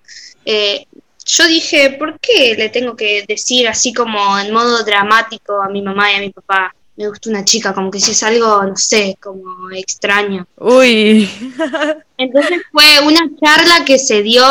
Eh, 0.44 0.86
yo 1.30 1.46
dije, 1.46 1.96
¿por 1.98 2.18
qué 2.18 2.54
le 2.56 2.68
tengo 2.70 2.96
que 2.96 3.24
decir 3.26 3.68
así 3.68 3.92
como 3.92 4.38
en 4.38 4.52
modo 4.52 4.82
dramático 4.84 5.62
a 5.62 5.68
mi 5.68 5.80
mamá 5.80 6.12
y 6.12 6.16
a 6.16 6.20
mi 6.20 6.30
papá? 6.30 6.74
Me 6.96 7.08
gusta 7.08 7.30
una 7.30 7.44
chica, 7.44 7.72
como 7.72 7.90
que 7.90 8.00
si 8.00 8.10
es 8.10 8.22
algo, 8.22 8.62
no 8.62 8.76
sé, 8.76 9.16
como 9.22 9.70
extraño. 9.70 10.46
Uy, 10.56 11.30
Entonces 12.18 12.60
fue 12.72 13.00
una 13.06 13.20
charla 13.40 13.84
que 13.86 13.98
se 13.98 14.22
dio 14.22 14.44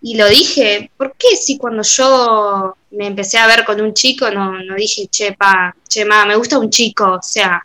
y 0.00 0.16
lo 0.16 0.26
dije, 0.28 0.90
¿por 0.96 1.14
qué 1.16 1.36
si 1.36 1.58
cuando 1.58 1.82
yo 1.82 2.76
me 2.90 3.06
empecé 3.06 3.38
a 3.38 3.46
ver 3.46 3.64
con 3.64 3.80
un 3.80 3.94
chico 3.94 4.30
no, 4.30 4.58
no 4.58 4.74
dije, 4.74 5.06
che, 5.08 5.34
pa, 5.34 5.74
che, 5.86 6.04
ma, 6.04 6.24
me 6.24 6.34
gusta 6.34 6.58
un 6.58 6.70
chico? 6.70 7.12
O 7.12 7.22
sea, 7.22 7.64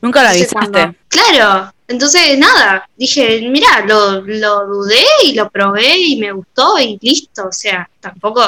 nunca 0.00 0.22
la 0.22 0.30
avisaste. 0.30 0.96
Claro, 1.06 1.72
entonces 1.88 2.38
nada, 2.38 2.88
dije, 2.96 3.48
mira, 3.50 3.80
lo, 3.86 4.20
lo 4.22 4.66
dudé 4.66 5.02
y 5.24 5.34
lo 5.34 5.48
probé 5.50 5.96
y 5.98 6.16
me 6.16 6.32
gustó 6.32 6.78
y 6.78 6.98
listo, 7.00 7.46
o 7.48 7.52
sea, 7.52 7.88
tampoco... 8.00 8.42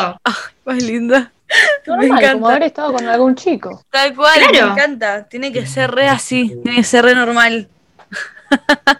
Ay, 0.66 0.80
linda. 0.80 1.32
Normal, 1.86 2.06
encanta. 2.06 2.32
como 2.34 2.48
haber 2.50 2.62
estado 2.64 2.92
con 2.92 3.06
algún 3.08 3.34
chico. 3.34 3.82
Tal 3.90 4.14
cual, 4.14 4.34
Claro. 4.50 4.66
me 4.66 4.72
encanta. 4.72 5.28
Tiene 5.28 5.52
que 5.52 5.66
ser 5.66 5.90
re 5.90 6.08
así, 6.08 6.54
tiene 6.62 6.78
que 6.78 6.84
ser 6.84 7.04
re 7.04 7.14
normal. 7.14 7.68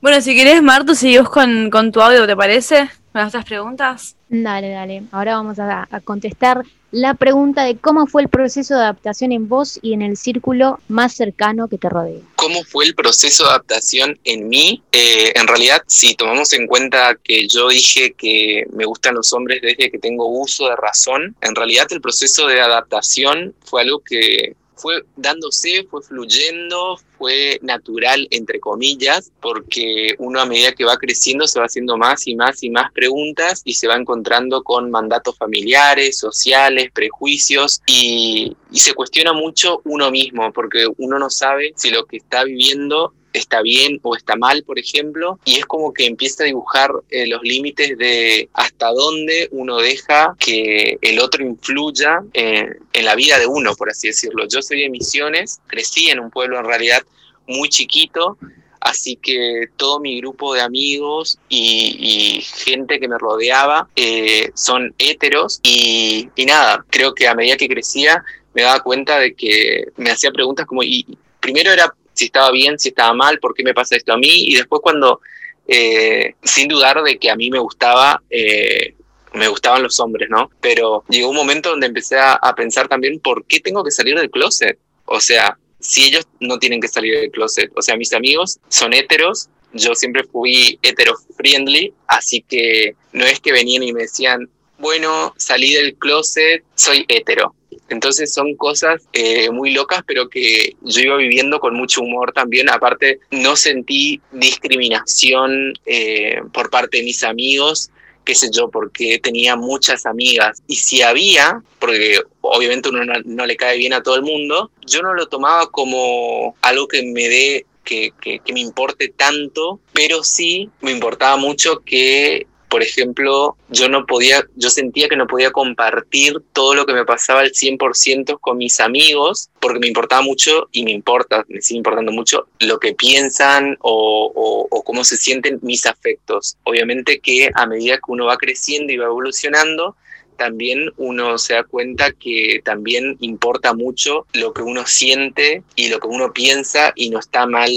bueno, 0.00 0.20
si 0.20 0.36
querés, 0.36 0.62
Martu, 0.62 0.94
seguimos 0.94 1.30
con, 1.30 1.70
con 1.70 1.90
tu 1.92 2.00
audio, 2.00 2.26
¿te 2.26 2.36
parece? 2.36 2.90
Con 3.12 3.22
estas 3.22 3.44
preguntas. 3.44 4.16
Dale, 4.28 4.70
dale. 4.70 5.02
Ahora 5.12 5.36
vamos 5.36 5.58
a, 5.58 5.88
a 5.90 6.00
contestar 6.00 6.64
la 6.90 7.14
pregunta 7.14 7.64
de 7.64 7.76
cómo 7.76 8.06
fue 8.06 8.22
el 8.22 8.28
proceso 8.28 8.74
de 8.74 8.80
adaptación 8.80 9.32
en 9.32 9.48
vos 9.48 9.78
y 9.82 9.92
en 9.92 10.00
el 10.00 10.16
círculo 10.16 10.80
más 10.88 11.14
cercano 11.14 11.68
que 11.68 11.76
te 11.76 11.88
rodea. 11.88 12.20
¿Cómo 12.36 12.64
fue 12.64 12.86
el 12.86 12.94
proceso 12.94 13.44
de 13.44 13.50
adaptación 13.50 14.18
en 14.24 14.48
mí? 14.48 14.82
Eh, 14.92 15.32
en 15.34 15.46
realidad, 15.46 15.82
si 15.86 16.14
tomamos 16.14 16.52
en 16.54 16.66
cuenta 16.66 17.14
que 17.22 17.46
yo 17.46 17.68
dije 17.68 18.14
que 18.14 18.64
me 18.72 18.86
gustan 18.86 19.14
los 19.14 19.32
hombres 19.34 19.60
desde 19.60 19.90
que 19.90 19.98
tengo 19.98 20.26
uso 20.28 20.68
de 20.68 20.76
razón, 20.76 21.36
en 21.42 21.54
realidad 21.54 21.86
el 21.90 22.00
proceso 22.00 22.46
de 22.46 22.60
adaptación 22.60 23.54
fue 23.64 23.82
algo 23.82 23.98
que 23.98 24.56
fue 24.78 25.02
dándose, 25.16 25.86
fue 25.90 26.02
fluyendo, 26.02 26.98
fue 27.18 27.58
natural, 27.62 28.28
entre 28.30 28.60
comillas, 28.60 29.32
porque 29.40 30.14
uno 30.18 30.40
a 30.40 30.46
medida 30.46 30.72
que 30.72 30.84
va 30.84 30.96
creciendo 30.96 31.46
se 31.46 31.58
va 31.58 31.66
haciendo 31.66 31.98
más 31.98 32.26
y 32.26 32.36
más 32.36 32.62
y 32.62 32.70
más 32.70 32.92
preguntas 32.92 33.62
y 33.64 33.74
se 33.74 33.88
va 33.88 33.96
encontrando 33.96 34.62
con 34.62 34.90
mandatos 34.90 35.36
familiares, 35.36 36.18
sociales, 36.18 36.90
prejuicios 36.92 37.82
y, 37.86 38.56
y 38.70 38.78
se 38.78 38.94
cuestiona 38.94 39.32
mucho 39.32 39.80
uno 39.84 40.10
mismo, 40.10 40.52
porque 40.52 40.86
uno 40.96 41.18
no 41.18 41.28
sabe 41.28 41.72
si 41.76 41.90
lo 41.90 42.06
que 42.06 42.18
está 42.18 42.44
viviendo 42.44 43.12
está 43.32 43.62
bien 43.62 44.00
o 44.02 44.16
está 44.16 44.36
mal, 44.36 44.62
por 44.64 44.78
ejemplo, 44.78 45.38
y 45.44 45.56
es 45.56 45.66
como 45.66 45.92
que 45.92 46.06
empieza 46.06 46.42
a 46.42 46.46
dibujar 46.46 46.90
eh, 47.10 47.26
los 47.26 47.42
límites 47.42 47.96
de 47.98 48.48
hasta 48.52 48.90
dónde 48.90 49.48
uno 49.52 49.78
deja 49.78 50.34
que 50.38 50.98
el 51.00 51.18
otro 51.20 51.44
influya 51.44 52.22
eh, 52.34 52.68
en 52.92 53.04
la 53.04 53.14
vida 53.14 53.38
de 53.38 53.46
uno, 53.46 53.74
por 53.74 53.90
así 53.90 54.08
decirlo. 54.08 54.46
Yo 54.48 54.62
soy 54.62 54.82
de 54.82 54.90
Misiones, 54.90 55.60
crecí 55.66 56.08
en 56.08 56.20
un 56.20 56.30
pueblo 56.30 56.58
en 56.58 56.64
realidad 56.64 57.02
muy 57.46 57.68
chiquito, 57.68 58.38
así 58.80 59.16
que 59.16 59.68
todo 59.76 60.00
mi 60.00 60.20
grupo 60.20 60.54
de 60.54 60.60
amigos 60.60 61.38
y, 61.48 62.44
gente 62.64 63.00
que 63.00 63.08
me 63.08 63.18
rodeaba 63.18 63.88
eh, 63.96 64.50
son 64.54 64.94
héteros 64.98 65.60
y, 65.62 66.28
y 66.36 66.46
nada, 66.46 66.84
creo 66.90 67.14
que 67.14 67.26
a 67.26 67.34
medida 67.34 67.56
que 67.56 67.68
crecía 67.68 68.24
me 68.54 68.62
daba 68.62 68.80
cuenta 68.82 69.18
de 69.18 69.34
que 69.34 69.86
me 69.96 70.10
hacía 70.10 70.30
preguntas 70.30 70.66
como, 70.66 70.82
y 70.82 71.06
primero 71.40 71.72
era 71.72 71.94
si 72.18 72.24
estaba 72.24 72.50
bien, 72.50 72.78
si 72.78 72.88
estaba 72.88 73.14
mal, 73.14 73.38
por 73.38 73.54
qué 73.54 73.62
me 73.62 73.74
pasa 73.74 73.94
esto 73.94 74.12
a 74.12 74.18
mí, 74.18 74.48
y 74.48 74.56
después 74.56 74.82
cuando, 74.82 75.20
eh, 75.68 76.34
sin 76.42 76.66
dudar 76.66 77.00
de 77.02 77.16
que 77.16 77.30
a 77.30 77.36
mí 77.36 77.48
me 77.48 77.60
gustaba, 77.60 78.20
eh, 78.28 78.94
me 79.34 79.46
gustaban 79.46 79.84
los 79.84 80.00
hombres, 80.00 80.28
¿no? 80.28 80.50
Pero 80.60 81.04
llegó 81.08 81.30
un 81.30 81.36
momento 81.36 81.70
donde 81.70 81.86
empecé 81.86 82.18
a, 82.18 82.32
a, 82.32 82.56
pensar 82.56 82.88
también 82.88 83.20
por 83.20 83.44
qué 83.44 83.60
tengo 83.60 83.84
que 83.84 83.92
salir 83.92 84.16
del 84.16 84.30
closet. 84.30 84.78
O 85.04 85.20
sea, 85.20 85.56
si 85.78 86.06
ellos 86.06 86.26
no 86.40 86.58
tienen 86.58 86.80
que 86.80 86.88
salir 86.88 87.14
del 87.20 87.30
closet, 87.30 87.70
o 87.76 87.82
sea, 87.82 87.96
mis 87.96 88.12
amigos 88.12 88.58
son 88.68 88.94
heteros, 88.94 89.48
yo 89.72 89.94
siempre 89.94 90.24
fui 90.24 90.78
hetero 90.82 91.14
friendly, 91.36 91.92
así 92.08 92.42
que 92.42 92.96
no 93.12 93.24
es 93.26 93.38
que 93.38 93.52
venían 93.52 93.84
y 93.84 93.92
me 93.92 94.02
decían, 94.02 94.48
bueno, 94.78 95.34
salí 95.36 95.72
del 95.72 95.94
closet, 95.94 96.64
soy 96.74 97.04
hetero. 97.08 97.54
Entonces 97.88 98.32
son 98.32 98.54
cosas 98.56 99.08
eh, 99.12 99.50
muy 99.50 99.72
locas, 99.72 100.02
pero 100.06 100.28
que 100.28 100.76
yo 100.82 101.00
iba 101.00 101.16
viviendo 101.16 101.58
con 101.58 101.74
mucho 101.74 102.02
humor 102.02 102.32
también. 102.32 102.68
Aparte, 102.68 103.20
no 103.30 103.56
sentí 103.56 104.20
discriminación 104.32 105.72
eh, 105.86 106.40
por 106.52 106.70
parte 106.70 106.98
de 106.98 107.04
mis 107.04 107.22
amigos, 107.24 107.90
qué 108.24 108.34
sé 108.34 108.50
yo, 108.52 108.68
porque 108.70 109.18
tenía 109.18 109.56
muchas 109.56 110.04
amigas. 110.04 110.62
Y 110.66 110.76
si 110.76 111.02
había, 111.02 111.62
porque 111.78 112.20
obviamente 112.42 112.90
uno 112.90 113.04
no, 113.24 113.46
le 113.46 113.56
cae 113.56 113.78
bien 113.78 113.94
a 113.94 114.02
todo 114.02 114.16
el 114.16 114.22
mundo, 114.22 114.70
yo 114.86 115.00
no 115.00 115.14
lo 115.14 115.26
tomaba 115.26 115.70
como 115.70 116.56
algo 116.60 116.86
que 116.88 117.02
me 117.02 117.28
dé 117.28 117.66
que, 117.84 118.12
que, 118.20 118.40
que, 118.40 118.52
me 118.52 118.60
importe 118.60 119.08
tanto, 119.08 119.80
pero 119.94 120.22
sí 120.22 120.68
me 120.82 120.90
importaba 120.90 121.38
mucho 121.38 121.82
que, 121.86 122.46
por 122.68 122.82
ejemplo, 122.82 123.56
yo 123.70 123.88
no 123.88 124.06
podía, 124.06 124.44
yo 124.56 124.70
sentía 124.70 125.08
que 125.08 125.16
no 125.16 125.26
podía 125.26 125.50
compartir 125.50 126.36
todo 126.52 126.74
lo 126.74 126.86
que 126.86 126.92
me 126.92 127.04
pasaba 127.04 127.40
al 127.40 127.52
100% 127.52 128.38
con 128.40 128.58
mis 128.58 128.80
amigos, 128.80 129.50
porque 129.60 129.80
me 129.80 129.88
importaba 129.88 130.22
mucho 130.22 130.68
y 130.72 130.84
me 130.84 130.92
importa, 130.92 131.44
me 131.48 131.60
sigue 131.62 131.78
importando 131.78 132.12
mucho 132.12 132.46
lo 132.60 132.78
que 132.78 132.94
piensan 132.94 133.76
o, 133.80 134.32
o, 134.34 134.66
o 134.70 134.84
cómo 134.84 135.04
se 135.04 135.16
sienten 135.16 135.58
mis 135.62 135.86
afectos. 135.86 136.56
Obviamente 136.64 137.20
que 137.20 137.50
a 137.54 137.66
medida 137.66 137.96
que 137.96 138.12
uno 138.12 138.26
va 138.26 138.36
creciendo 138.36 138.92
y 138.92 138.96
va 138.96 139.06
evolucionando, 139.06 139.96
también 140.38 140.90
uno 140.96 141.36
se 141.36 141.54
da 141.54 141.64
cuenta 141.64 142.12
que 142.12 142.62
también 142.64 143.16
importa 143.20 143.74
mucho 143.74 144.26
lo 144.32 144.54
que 144.54 144.62
uno 144.62 144.86
siente 144.86 145.64
y 145.74 145.88
lo 145.88 145.98
que 145.98 146.06
uno 146.06 146.32
piensa 146.32 146.92
y 146.94 147.10
no 147.10 147.18
está 147.18 147.46
mal 147.46 147.70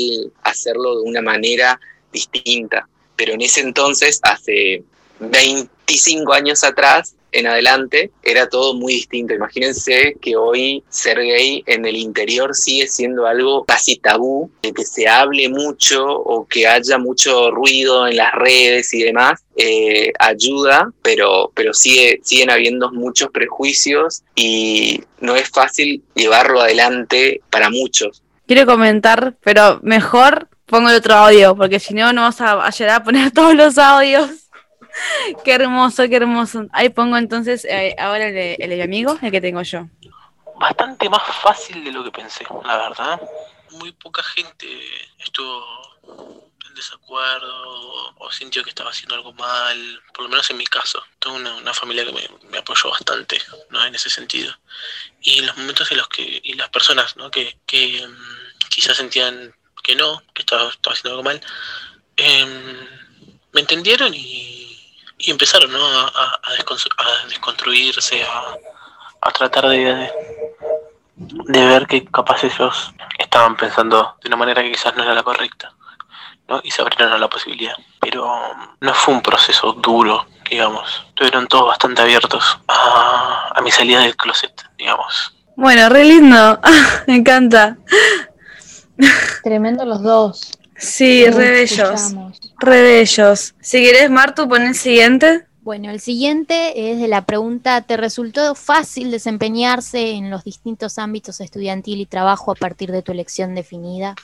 hacerlo 0.44 0.98
de 0.98 1.10
una 1.10 1.22
manera 1.22 1.80
distinta. 2.14 2.88
Pero 3.22 3.36
en 3.36 3.42
ese 3.42 3.62
entonces, 3.62 4.20
hace 4.24 4.82
25 5.20 6.34
años 6.34 6.64
atrás, 6.64 7.14
en 7.32 7.46
adelante, 7.46 8.10
era 8.24 8.50
todo 8.50 8.74
muy 8.74 8.94
distinto. 8.94 9.36
Imagínense 9.36 10.16
que 10.20 10.36
hoy 10.36 10.84
ser 10.90 11.20
gay 11.20 11.64
en 11.68 11.86
el 11.86 11.98
interior 11.98 12.56
sigue 12.56 12.88
siendo 12.88 13.28
algo 13.28 13.64
casi 13.66 13.98
tabú, 13.98 14.50
de 14.64 14.74
que 14.74 14.86
se 14.86 15.08
hable 15.08 15.50
mucho 15.50 16.04
o 16.04 16.48
que 16.48 16.66
haya 16.66 16.98
mucho 16.98 17.52
ruido 17.52 18.08
en 18.08 18.18
las 18.18 18.34
redes 18.34 18.92
y 18.96 19.04
demás, 19.04 19.44
eh, 19.56 20.12
ayuda, 20.18 20.92
pero, 21.04 21.52
pero 21.54 21.76
sigue, 21.76 22.22
siguen 22.24 22.50
habiendo 22.50 22.92
muchos 22.92 23.30
prejuicios 23.30 24.24
y 24.36 25.04
no 25.20 25.36
es 25.36 25.48
fácil 25.48 26.02
llevarlo 26.16 26.60
adelante 26.60 27.42
para 27.52 27.70
muchos. 27.70 28.24
Quiero 28.48 28.66
comentar, 28.66 29.36
pero 29.44 29.80
mejor 29.84 30.50
pongo 30.72 30.90
el 30.90 30.96
otro 30.96 31.14
audio, 31.14 31.56
porque 31.56 31.80
si 31.80 31.94
no, 31.94 32.12
no 32.14 32.24
vas 32.24 32.42
a, 32.42 32.66
a 32.66 32.70
llegar 32.72 33.02
a 33.02 33.04
poner 33.04 33.32
todos 33.40 33.54
los 33.54 33.78
audios. 33.78 34.30
qué 35.44 35.54
hermoso, 35.54 36.08
qué 36.10 36.16
hermoso. 36.16 36.66
Ahí 36.74 36.90
pongo 36.90 37.18
entonces 37.18 37.66
eh, 37.66 37.96
ahora 38.00 38.28
el, 38.28 38.34
de- 38.34 38.58
el 38.60 38.70
de 38.72 38.76
mi 38.78 38.82
amigo, 38.82 39.20
el 39.22 39.32
que 39.32 39.42
tengo 39.42 39.62
yo. 39.62 39.88
Bastante 40.60 41.10
más 41.10 41.22
fácil 41.44 41.84
de 41.84 41.92
lo 41.92 42.04
que 42.04 42.12
pensé, 42.12 42.46
la 42.66 42.78
verdad. 42.78 43.22
Muy 43.72 43.92
poca 43.94 44.22
gente 44.24 44.68
estuvo 45.20 45.64
en 46.68 46.76
desacuerdo 46.76 48.14
o 48.18 48.32
sintió 48.32 48.64
que 48.64 48.70
estaba 48.70 48.90
haciendo 48.92 49.16
algo 49.16 49.34
mal, 49.34 50.02
por 50.14 50.24
lo 50.24 50.30
menos 50.30 50.50
en 50.52 50.58
mi 50.58 50.66
caso. 50.66 51.02
Tengo 51.20 51.36
una, 51.38 51.56
una 51.56 51.74
familia 51.74 52.06
que 52.06 52.12
me, 52.12 52.28
me 52.50 52.58
apoyó 52.60 52.90
bastante 52.92 53.42
¿no? 53.70 53.86
en 53.86 53.96
ese 53.96 54.10
sentido. 54.10 54.54
Y 55.22 55.40
en 55.40 55.48
los 55.48 55.58
momentos 55.58 55.90
en 55.92 55.98
los 55.98 56.08
que, 56.10 56.42
y 56.44 56.54
las 56.54 56.70
personas 56.70 57.16
¿no? 57.18 57.32
que, 57.32 57.58
que 57.66 58.06
mm, 58.08 58.68
quizás 58.70 58.98
sentían 58.98 59.54
que 59.92 59.96
no, 59.98 60.22
que 60.34 60.42
estaba, 60.44 60.70
haciendo 60.70 61.10
algo 61.12 61.24
mal, 61.24 61.42
em, 62.16 62.78
me 63.52 63.62
entendieron 63.62 64.14
y, 64.14 64.58
empezaron 65.28 65.72
¿no? 65.72 65.86
a, 65.86 66.04
a- 66.08 66.40
a 66.44 66.56
desconstru- 66.58 66.96
a 66.98 67.28
desconstruirse, 67.28 68.24
a, 68.24 69.32
tratar 69.34 69.68
de, 69.70 70.10
de, 71.16 71.66
ver 71.66 71.86
que 71.88 72.06
capaz 72.06 72.44
ellos 72.44 72.92
estaban 73.20 73.56
pensando 73.58 74.16
de 74.22 74.30
una 74.30 74.38
manera 74.38 74.62
que 74.64 74.72
quizás 74.72 74.96
no 74.96 75.04
era 75.04 75.14
la 75.14 75.24
correcta, 75.24 75.74
¿no? 76.48 76.60
Y 76.64 76.72
se 76.72 76.82
abrieron 76.82 77.12
a 77.14 77.18
la 77.20 77.30
posibilidad. 77.30 77.76
Pero 78.00 78.26
um, 78.26 78.68
no 78.80 78.94
fue 78.94 79.14
un 79.14 79.22
proceso 79.22 79.74
duro, 79.74 80.26
digamos. 80.50 81.04
Estuvieron 81.10 81.48
todos 81.48 81.68
bastante 81.68 82.02
abiertos 82.02 82.58
a, 82.68 83.52
a 83.56 83.62
mi 83.62 83.72
salida 83.72 84.00
del 84.00 84.16
closet, 84.16 84.54
digamos. 84.78 85.34
Bueno, 85.56 85.88
re 85.90 86.04
lindo. 86.04 86.60
me 87.08 87.16
encanta. 87.18 87.78
Tremendo 89.44 89.86
los 89.86 90.02
dos. 90.02 90.52
Sí, 90.78 91.24
Cómo 91.26 91.38
re 91.38 91.52
bellos. 91.52 91.80
escuchamos. 91.80 92.40
Re 92.60 92.82
bellos. 92.82 93.54
Si 93.62 93.84
querés, 93.84 94.10
Martu, 94.10 94.48
pon 94.48 94.64
el 94.64 94.76
siguiente. 94.76 95.46
Bueno, 95.64 95.92
el 95.92 96.00
siguiente 96.00 96.92
es 96.92 97.00
de 97.00 97.08
la 97.08 97.24
pregunta, 97.26 97.82
¿te 97.82 97.96
resultó 97.96 98.56
fácil 98.56 99.12
desempeñarse 99.12 100.10
en 100.14 100.32
los 100.32 100.44
distintos 100.44 100.98
ámbitos 100.98 101.40
estudiantil 101.40 102.02
y 102.02 102.08
trabajo 102.08 102.52
a 102.52 102.56
partir 102.56 102.92
de 102.92 103.04
tu 103.04 103.12
elección 103.12 103.54
definida? 103.54 104.16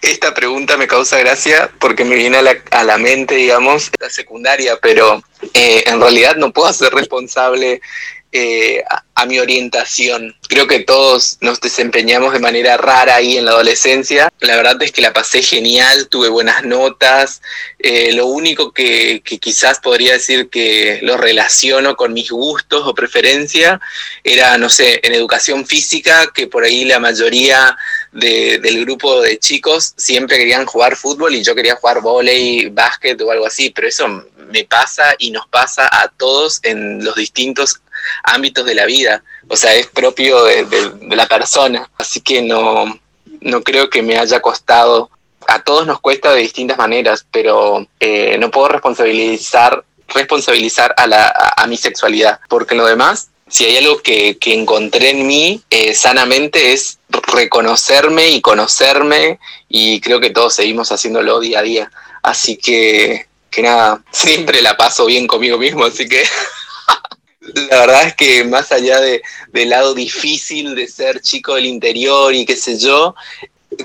Esta 0.00 0.32
pregunta 0.32 0.76
me 0.76 0.86
causa 0.86 1.18
gracia 1.18 1.70
porque 1.80 2.04
me 2.04 2.14
viene 2.14 2.36
a 2.36 2.42
la, 2.42 2.54
a 2.70 2.84
la 2.84 2.98
mente, 2.98 3.34
digamos, 3.34 3.90
la 4.00 4.08
secundaria, 4.10 4.78
pero 4.80 5.24
eh, 5.52 5.84
en 5.86 6.00
realidad 6.00 6.36
no 6.36 6.52
puedo 6.52 6.72
ser 6.72 6.92
responsable 6.92 7.80
eh, 8.36 8.82
a, 9.14 9.26
mi 9.26 9.38
orientación. 9.38 10.34
Creo 10.48 10.66
que 10.66 10.80
todos 10.80 11.38
nos 11.40 11.60
desempeñamos 11.60 12.32
de 12.32 12.40
manera 12.40 12.76
rara 12.76 13.14
ahí 13.14 13.36
en 13.38 13.44
la 13.44 13.52
adolescencia. 13.52 14.28
La 14.40 14.56
verdad 14.56 14.82
es 14.82 14.90
que 14.90 15.00
la 15.02 15.12
pasé 15.12 15.40
genial, 15.40 16.08
tuve 16.08 16.28
buenas 16.28 16.64
notas. 16.64 17.40
Eh, 17.78 18.12
lo 18.12 18.26
único 18.26 18.72
que, 18.72 19.22
que 19.24 19.38
quizás 19.38 19.78
podría 19.78 20.14
decir 20.14 20.50
que 20.50 20.98
lo 21.02 21.16
relaciono 21.16 21.94
con 21.96 22.12
mis 22.12 22.30
gustos 22.32 22.82
o 22.84 22.94
preferencia 22.94 23.80
era, 24.24 24.58
no 24.58 24.68
sé, 24.68 25.00
en 25.04 25.14
educación 25.14 25.64
física, 25.64 26.32
que 26.34 26.48
por 26.48 26.64
ahí 26.64 26.84
la 26.84 26.98
mayoría 26.98 27.76
de- 28.10 28.58
del 28.58 28.84
grupo 28.84 29.22
de 29.22 29.38
chicos 29.38 29.94
siempre 29.96 30.38
querían 30.38 30.66
jugar 30.66 30.96
fútbol 30.96 31.34
y 31.36 31.44
yo 31.44 31.54
quería 31.54 31.76
jugar 31.76 32.00
vóley, 32.00 32.68
básquet 32.68 33.20
o 33.22 33.30
algo 33.30 33.46
así, 33.46 33.70
pero 33.70 33.86
eso 33.88 34.24
me 34.44 34.64
pasa 34.64 35.14
y 35.18 35.30
nos 35.30 35.46
pasa 35.48 35.88
a 35.90 36.08
todos 36.08 36.60
en 36.62 37.04
los 37.04 37.14
distintos 37.14 37.80
ámbitos 38.22 38.64
de 38.64 38.74
la 38.74 38.86
vida. 38.86 39.22
O 39.48 39.56
sea, 39.56 39.74
es 39.74 39.86
propio 39.86 40.44
de, 40.44 40.66
la 41.10 41.26
persona. 41.26 41.90
Así 41.98 42.20
que 42.20 42.42
no, 42.42 42.98
no 43.40 43.62
creo 43.62 43.90
que 43.90 44.02
me 44.02 44.18
haya 44.18 44.40
costado. 44.40 45.10
A 45.46 45.62
todos 45.62 45.86
nos 45.86 46.00
cuesta 46.00 46.32
de 46.32 46.40
distintas 46.40 46.78
maneras, 46.78 47.26
pero 47.30 47.86
eh, 48.00 48.36
no 48.38 48.50
puedo 48.50 48.68
responsabilizar 48.68 49.84
responsabilizar 50.06 50.94
a, 50.98 51.06
la, 51.06 51.54
a, 51.56 51.66
mi 51.66 51.78
sexualidad, 51.78 52.38
porque 52.48 52.74
lo 52.74 52.86
demás 52.86 53.30
si 53.48 53.64
hay 53.64 53.76
algo 53.76 53.98
que, 54.02 54.36
encontré 54.46 55.10
en 55.10 55.26
mí 55.26 55.62
eh, 55.70 55.94
sanamente 55.94 56.72
es 56.72 56.98
reconocerme 57.08 58.30
y 58.30 58.40
conocerme 58.40 59.38
y 59.68 60.00
creo 60.00 60.20
que 60.20 60.30
todos 60.30 60.54
seguimos 60.54 60.90
haciéndolo 60.90 61.40
día 61.40 61.60
a 61.60 61.62
día. 61.62 61.90
Así 62.22 62.56
que, 62.56 63.26
que 63.54 63.62
nada, 63.62 64.02
siempre 64.12 64.62
la 64.62 64.76
paso 64.76 65.06
bien 65.06 65.26
conmigo 65.26 65.58
mismo, 65.58 65.84
así 65.84 66.08
que 66.08 66.22
la 67.40 67.80
verdad 67.80 68.06
es 68.08 68.14
que 68.14 68.44
más 68.44 68.72
allá 68.72 69.00
de, 69.00 69.22
del 69.52 69.70
lado 69.70 69.94
difícil 69.94 70.74
de 70.74 70.88
ser 70.88 71.20
chico 71.20 71.54
del 71.54 71.66
interior 71.66 72.34
y 72.34 72.44
qué 72.44 72.56
sé 72.56 72.78
yo, 72.78 73.14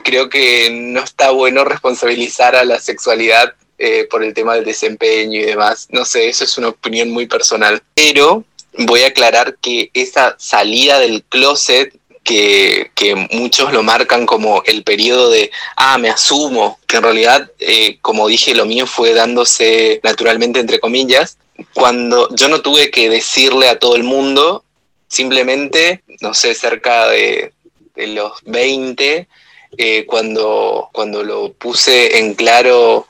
creo 0.03 0.29
que 0.29 0.69
no 0.71 1.01
está 1.01 1.31
bueno 1.31 1.63
responsabilizar 1.63 2.55
a 2.55 2.63
la 2.63 2.79
sexualidad 2.79 3.53
eh, 3.77 4.07
por 4.09 4.23
el 4.23 4.33
tema 4.33 4.55
del 4.55 4.65
desempeño 4.65 5.39
y 5.39 5.45
demás. 5.45 5.87
No 5.89 6.05
sé, 6.05 6.27
eso 6.27 6.43
es 6.43 6.57
una 6.57 6.67
opinión 6.67 7.09
muy 7.09 7.27
personal. 7.27 7.81
Pero 7.93 8.43
voy 8.77 9.03
a 9.03 9.07
aclarar 9.07 9.55
que 9.55 9.89
esa 9.93 10.35
salida 10.37 10.99
del 10.99 11.23
closet 11.23 11.93
que, 12.29 13.27
muchos 13.31 13.73
lo 13.73 13.83
marcan 13.83 14.25
como 14.25 14.61
el 14.65 14.83
periodo 14.83 15.29
de, 15.29 15.51
ah, 15.75 15.97
me 15.97 16.09
asumo, 16.09 16.79
que 16.85 16.97
en 16.97 17.03
realidad, 17.03 17.51
eh, 17.59 17.97
como 18.01 18.27
dije, 18.27 18.53
lo 18.53 18.65
mío 18.65 18.85
fue 18.85 19.13
dándose 19.13 19.99
naturalmente, 20.03 20.59
entre 20.59 20.79
comillas, 20.79 21.37
cuando 21.73 22.33
yo 22.35 22.47
no 22.47 22.61
tuve 22.61 22.91
que 22.91 23.09
decirle 23.09 23.67
a 23.69 23.79
todo 23.79 23.95
el 23.95 24.03
mundo, 24.03 24.63
simplemente, 25.07 26.03
no 26.21 26.33
sé, 26.33 26.53
cerca 26.53 27.07
de, 27.07 27.53
los 27.95 28.41
20, 28.45 29.27
eh, 29.77 30.05
cuando, 30.05 30.89
cuando 30.93 31.23
lo 31.23 31.51
puse 31.51 32.19
en 32.19 32.33
claro 32.33 33.07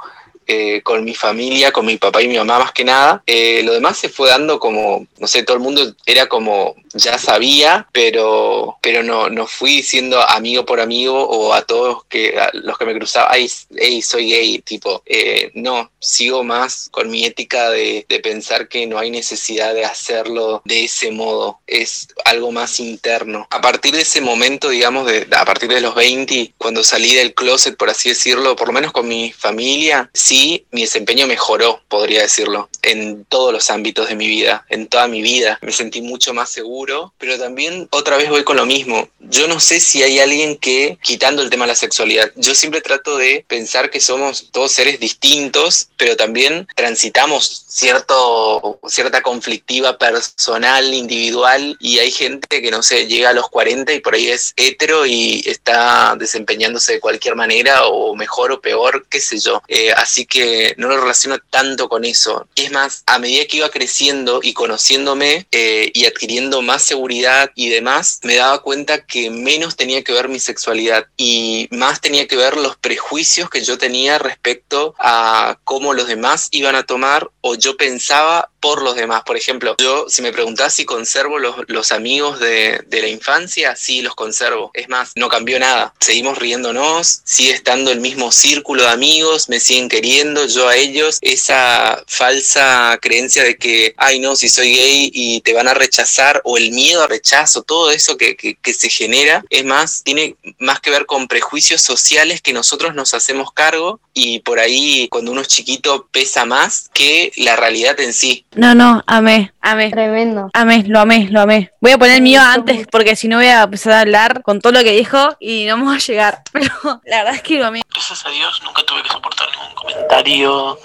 eh, 0.51 0.81
con 0.81 1.03
mi 1.03 1.13
familia, 1.13 1.71
con 1.71 1.85
mi 1.85 1.97
papá 1.97 2.23
y 2.23 2.27
mi 2.27 2.35
mamá 2.35 2.57
más 2.57 2.71
que 2.71 2.83
nada. 2.83 3.21
Eh, 3.27 3.61
lo 3.63 3.71
demás 3.71 3.99
se 3.99 4.09
fue 4.09 4.29
dando 4.29 4.59
como, 4.59 5.05
no 5.19 5.27
sé, 5.27 5.43
todo 5.43 5.57
el 5.57 5.61
mundo 5.61 5.93
era 6.07 6.27
como, 6.27 6.75
ya 6.91 7.19
sabía, 7.19 7.87
pero, 7.91 8.79
pero 8.81 9.03
no, 9.03 9.29
no 9.29 9.45
fui 9.45 9.83
siendo 9.83 10.19
amigo 10.27 10.65
por 10.65 10.79
amigo 10.79 11.23
o 11.23 11.53
a 11.53 11.61
todos 11.61 12.03
que, 12.05 12.35
los 12.53 12.79
que 12.79 12.85
me 12.85 12.95
cruzaban, 12.95 13.37
hey, 13.77 14.01
soy 14.01 14.31
gay, 14.31 14.57
tipo, 14.59 15.03
eh, 15.05 15.51
no, 15.53 15.91
sigo 15.99 16.43
más 16.43 16.89
con 16.89 17.11
mi 17.11 17.25
ética 17.25 17.69
de, 17.69 18.07
de 18.09 18.19
pensar 18.19 18.67
que 18.67 18.87
no 18.87 18.97
hay 18.97 19.11
necesidad 19.11 19.75
de 19.75 19.85
hacerlo 19.85 20.63
de 20.65 20.85
ese 20.85 21.11
modo, 21.11 21.59
es 21.67 22.07
algo 22.25 22.51
más 22.51 22.79
interno. 22.79 23.45
A 23.51 23.61
partir 23.61 23.93
de 23.93 24.01
ese 24.01 24.19
momento, 24.19 24.69
digamos, 24.69 25.05
de, 25.05 25.27
a 25.29 25.45
partir 25.45 25.69
de 25.69 25.81
los 25.81 25.93
20, 25.93 26.53
cuando 26.57 26.83
salí 26.83 27.13
del 27.13 27.35
closet, 27.35 27.77
por 27.77 27.91
así 27.91 28.09
decirlo, 28.09 28.55
por 28.55 28.69
lo 28.69 28.73
menos 28.73 28.91
con 28.91 29.07
mi 29.07 29.31
familia, 29.31 30.09
sí 30.11 30.38
mi 30.71 30.81
desempeño 30.81 31.27
mejoró, 31.27 31.81
podría 31.87 32.21
decirlo, 32.21 32.69
en 32.81 33.25
todos 33.25 33.51
los 33.51 33.69
ámbitos 33.69 34.09
de 34.09 34.15
mi 34.15 34.27
vida, 34.27 34.65
en 34.69 34.87
toda 34.87 35.07
mi 35.07 35.21
vida. 35.21 35.59
Me 35.61 35.71
sentí 35.71 36.01
mucho 36.01 36.33
más 36.33 36.49
seguro, 36.49 37.13
pero 37.17 37.37
también 37.37 37.87
otra 37.91 38.17
vez 38.17 38.29
voy 38.29 38.43
con 38.43 38.57
lo 38.57 38.65
mismo. 38.65 39.09
Yo 39.19 39.47
no 39.47 39.59
sé 39.59 39.79
si 39.79 40.03
hay 40.03 40.19
alguien 40.19 40.57
que, 40.57 40.97
quitando 41.01 41.41
el 41.41 41.49
tema 41.49 41.65
de 41.65 41.69
la 41.69 41.75
sexualidad, 41.75 42.31
yo 42.35 42.55
siempre 42.55 42.81
trato 42.81 43.17
de 43.17 43.45
pensar 43.47 43.89
que 43.89 43.99
somos 43.99 44.49
todos 44.51 44.71
seres 44.71 44.99
distintos, 44.99 45.89
pero 45.97 46.15
también 46.15 46.67
transitamos 46.75 47.65
cierto, 47.67 48.79
cierta 48.87 49.21
conflictiva 49.21 49.97
personal, 49.97 50.93
individual, 50.93 51.77
y 51.79 51.99
hay 51.99 52.11
gente 52.11 52.61
que, 52.61 52.71
no 52.71 52.83
sé, 52.83 53.07
llega 53.07 53.29
a 53.29 53.33
los 53.33 53.49
40 53.49 53.93
y 53.93 53.99
por 53.99 54.15
ahí 54.15 54.29
es 54.29 54.53
hetero 54.55 55.05
y 55.05 55.43
está 55.45 56.15
desempeñándose 56.17 56.93
de 56.93 56.99
cualquier 56.99 57.35
manera, 57.35 57.85
o 57.85 58.15
mejor 58.15 58.51
o 58.51 58.61
peor, 58.61 59.05
qué 59.09 59.19
sé 59.19 59.39
yo. 59.39 59.61
Eh, 59.67 59.91
así 59.91 60.25
que 60.29 60.75
no 60.77 60.87
lo 60.87 60.97
relaciono 60.97 61.39
tanto 61.49 61.89
con 61.89 62.05
eso. 62.05 62.47
es 62.55 62.71
más, 62.71 63.03
a 63.05 63.19
medida 63.19 63.45
que 63.45 63.57
iba 63.57 63.69
creciendo 63.69 64.39
y 64.43 64.53
conociéndome 64.53 65.47
eh, 65.51 65.91
y 65.93 66.05
adquiriendo 66.05 66.61
más 66.61 66.83
seguridad 66.83 67.51
y 67.55 67.69
demás, 67.69 68.19
me 68.23 68.35
daba 68.35 68.61
cuenta 68.61 69.05
que 69.05 69.29
menos 69.29 69.75
tenía 69.75 70.03
que 70.03 70.13
ver 70.13 70.29
mi 70.29 70.39
sexualidad 70.39 71.07
y 71.17 71.67
más 71.71 72.01
tenía 72.01 72.27
que 72.27 72.35
ver 72.35 72.57
los 72.57 72.77
prejuicios 72.77 73.49
que 73.49 73.61
yo 73.61 73.77
tenía 73.77 74.19
respecto 74.19 74.95
a 74.99 75.57
cómo 75.63 75.93
los 75.93 76.07
demás 76.07 76.47
iban 76.51 76.75
a 76.75 76.83
tomar 76.83 77.29
o 77.41 77.55
yo 77.55 77.75
pensaba 77.77 78.49
por 78.59 78.81
los 78.81 78.95
demás. 78.95 79.23
Por 79.25 79.37
ejemplo, 79.37 79.75
yo 79.79 80.05
si 80.09 80.21
me 80.21 80.31
preguntás 80.31 80.73
si 80.73 80.85
conservo 80.85 81.39
los, 81.39 81.91
amigos 81.91 82.39
de, 82.39 82.83
de, 82.87 83.01
la 83.01 83.07
infancia, 83.07 83.75
sí, 83.75 84.01
los 84.01 84.15
conservo. 84.15 84.71
Es 84.73 84.89
más, 84.89 85.11
no 85.15 85.29
cambió 85.29 85.59
nada. 85.59 85.93
Seguimos 85.99 86.37
riéndonos, 86.37 87.21
sigue 87.23 87.51
estando 87.51 87.91
el 87.91 87.99
mismo 87.99 88.31
círculo 88.31 88.83
de 88.83 88.89
amigos, 88.89 89.49
me 89.49 89.59
siguen 89.59 89.89
queriendo, 89.89 90.08
yo 90.47 90.67
a 90.67 90.75
ellos. 90.75 91.19
Esa 91.21 92.03
falsa 92.07 92.97
creencia 93.01 93.43
de 93.43 93.57
que, 93.57 93.93
ay 93.97 94.19
no, 94.19 94.35
si 94.35 94.49
soy 94.49 94.75
gay 94.75 95.11
y 95.13 95.41
te 95.41 95.53
van 95.53 95.67
a 95.67 95.73
rechazar, 95.73 96.41
o 96.43 96.57
el 96.57 96.71
miedo 96.71 97.03
a 97.03 97.07
rechazo, 97.07 97.63
todo 97.63 97.91
eso 97.91 98.17
que, 98.17 98.35
que, 98.35 98.55
que 98.55 98.73
se 98.73 98.89
genera, 98.89 99.43
es 99.49 99.65
más, 99.65 100.03
tiene 100.03 100.35
más 100.57 100.79
que 100.79 100.91
ver 100.91 101.05
con 101.05 101.27
prejuicios 101.27 101.81
sociales 101.81 102.41
que 102.41 102.53
nosotros 102.53 102.95
nos 102.95 103.13
hacemos 103.13 103.51
cargo 103.51 103.99
y 104.13 104.39
por 104.39 104.59
ahí 104.59 105.07
cuando 105.09 105.31
uno 105.31 105.41
es 105.41 105.47
chiquito 105.47 106.07
pesa 106.11 106.45
más 106.45 106.89
que 106.93 107.31
la 107.37 107.55
realidad 107.55 107.99
en 107.99 108.13
sí. 108.13 108.45
No, 108.55 108.75
no, 108.75 109.03
amé, 109.07 109.53
amé. 109.61 109.89
Tremendo. 109.91 110.49
Amé, 110.53 110.83
lo 110.87 110.99
amé, 110.99 111.27
lo 111.29 111.41
amé. 111.41 111.71
Voy 111.81 111.91
a 111.91 111.97
poner 111.97 112.15
el 112.15 112.21
mío 112.21 112.41
antes 112.41 112.87
porque 112.87 113.15
si 113.15 113.27
no 113.27 113.37
voy 113.37 113.47
a 113.47 113.63
empezar 113.63 113.93
a 113.93 114.01
hablar 114.01 114.41
con 114.43 114.61
todo 114.61 114.73
lo 114.73 114.79
que 114.81 114.91
dijo 114.91 115.17
y 115.39 115.65
no 115.65 115.77
vamos 115.77 115.95
a 115.95 116.05
llegar. 116.05 116.43
Pero 116.51 116.71
la 117.05 117.17
verdad 117.17 117.35
es 117.35 117.43
que 117.43 117.59
lo 117.59 117.65
amé. 117.67 117.81
Gracias 117.91 118.25
a 118.25 118.29
Dios 118.29 118.61
nunca 118.63 118.83
tuve 118.83 119.03
que 119.03 119.09
soportar 119.09 119.47
ningún 119.51 119.75
comentario, 119.75 120.79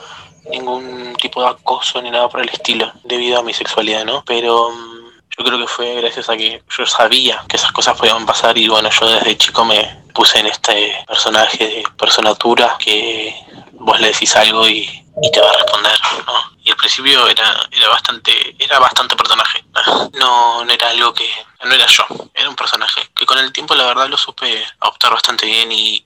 ningún 0.50 1.14
tipo 1.20 1.42
de 1.42 1.48
acoso 1.48 2.00
ni 2.02 2.10
nada 2.10 2.28
por 2.28 2.40
el 2.40 2.48
estilo 2.48 2.92
debido 3.04 3.38
a 3.38 3.42
mi 3.42 3.54
sexualidad, 3.54 4.04
¿no? 4.04 4.24
Pero 4.26 4.70
mm, 4.70 5.04
yo 5.36 5.44
creo 5.44 5.58
que 5.58 5.66
fue 5.66 5.94
gracias 5.94 6.28
a 6.28 6.36
que 6.36 6.62
yo 6.76 6.86
sabía 6.86 7.44
que 7.48 7.56
esas 7.56 7.72
cosas 7.72 7.96
podían 7.96 8.24
pasar 8.26 8.56
y 8.56 8.68
bueno, 8.68 8.88
yo 8.90 9.08
desde 9.08 9.36
chico 9.36 9.64
me 9.64 10.04
puse 10.14 10.38
en 10.38 10.46
este 10.46 10.94
personaje 11.06 11.64
de 11.64 11.84
personatura 11.98 12.76
que 12.78 13.34
vos 13.72 14.00
le 14.00 14.08
decís 14.08 14.34
algo 14.36 14.66
y, 14.68 14.86
te 15.32 15.40
va 15.40 15.50
a 15.50 15.52
responder, 15.52 15.92
¿no? 16.26 16.53
Y 16.64 16.70
al 16.70 16.76
principio 16.76 17.28
era, 17.28 17.68
era 17.70 17.88
bastante, 17.88 18.56
era 18.58 18.78
bastante 18.78 19.16
personaje. 19.16 19.64
No, 20.14 20.64
no 20.64 20.72
era 20.72 20.88
algo 20.88 21.12
que, 21.12 21.28
no 21.64 21.74
era 21.74 21.86
yo, 21.86 22.06
era 22.32 22.48
un 22.48 22.56
personaje 22.56 23.10
que 23.14 23.26
con 23.26 23.38
el 23.38 23.52
tiempo 23.52 23.74
la 23.74 23.86
verdad 23.86 24.08
lo 24.08 24.16
supe 24.16 24.66
adoptar 24.80 25.12
bastante 25.12 25.46
bien 25.46 25.70
y, 25.72 26.04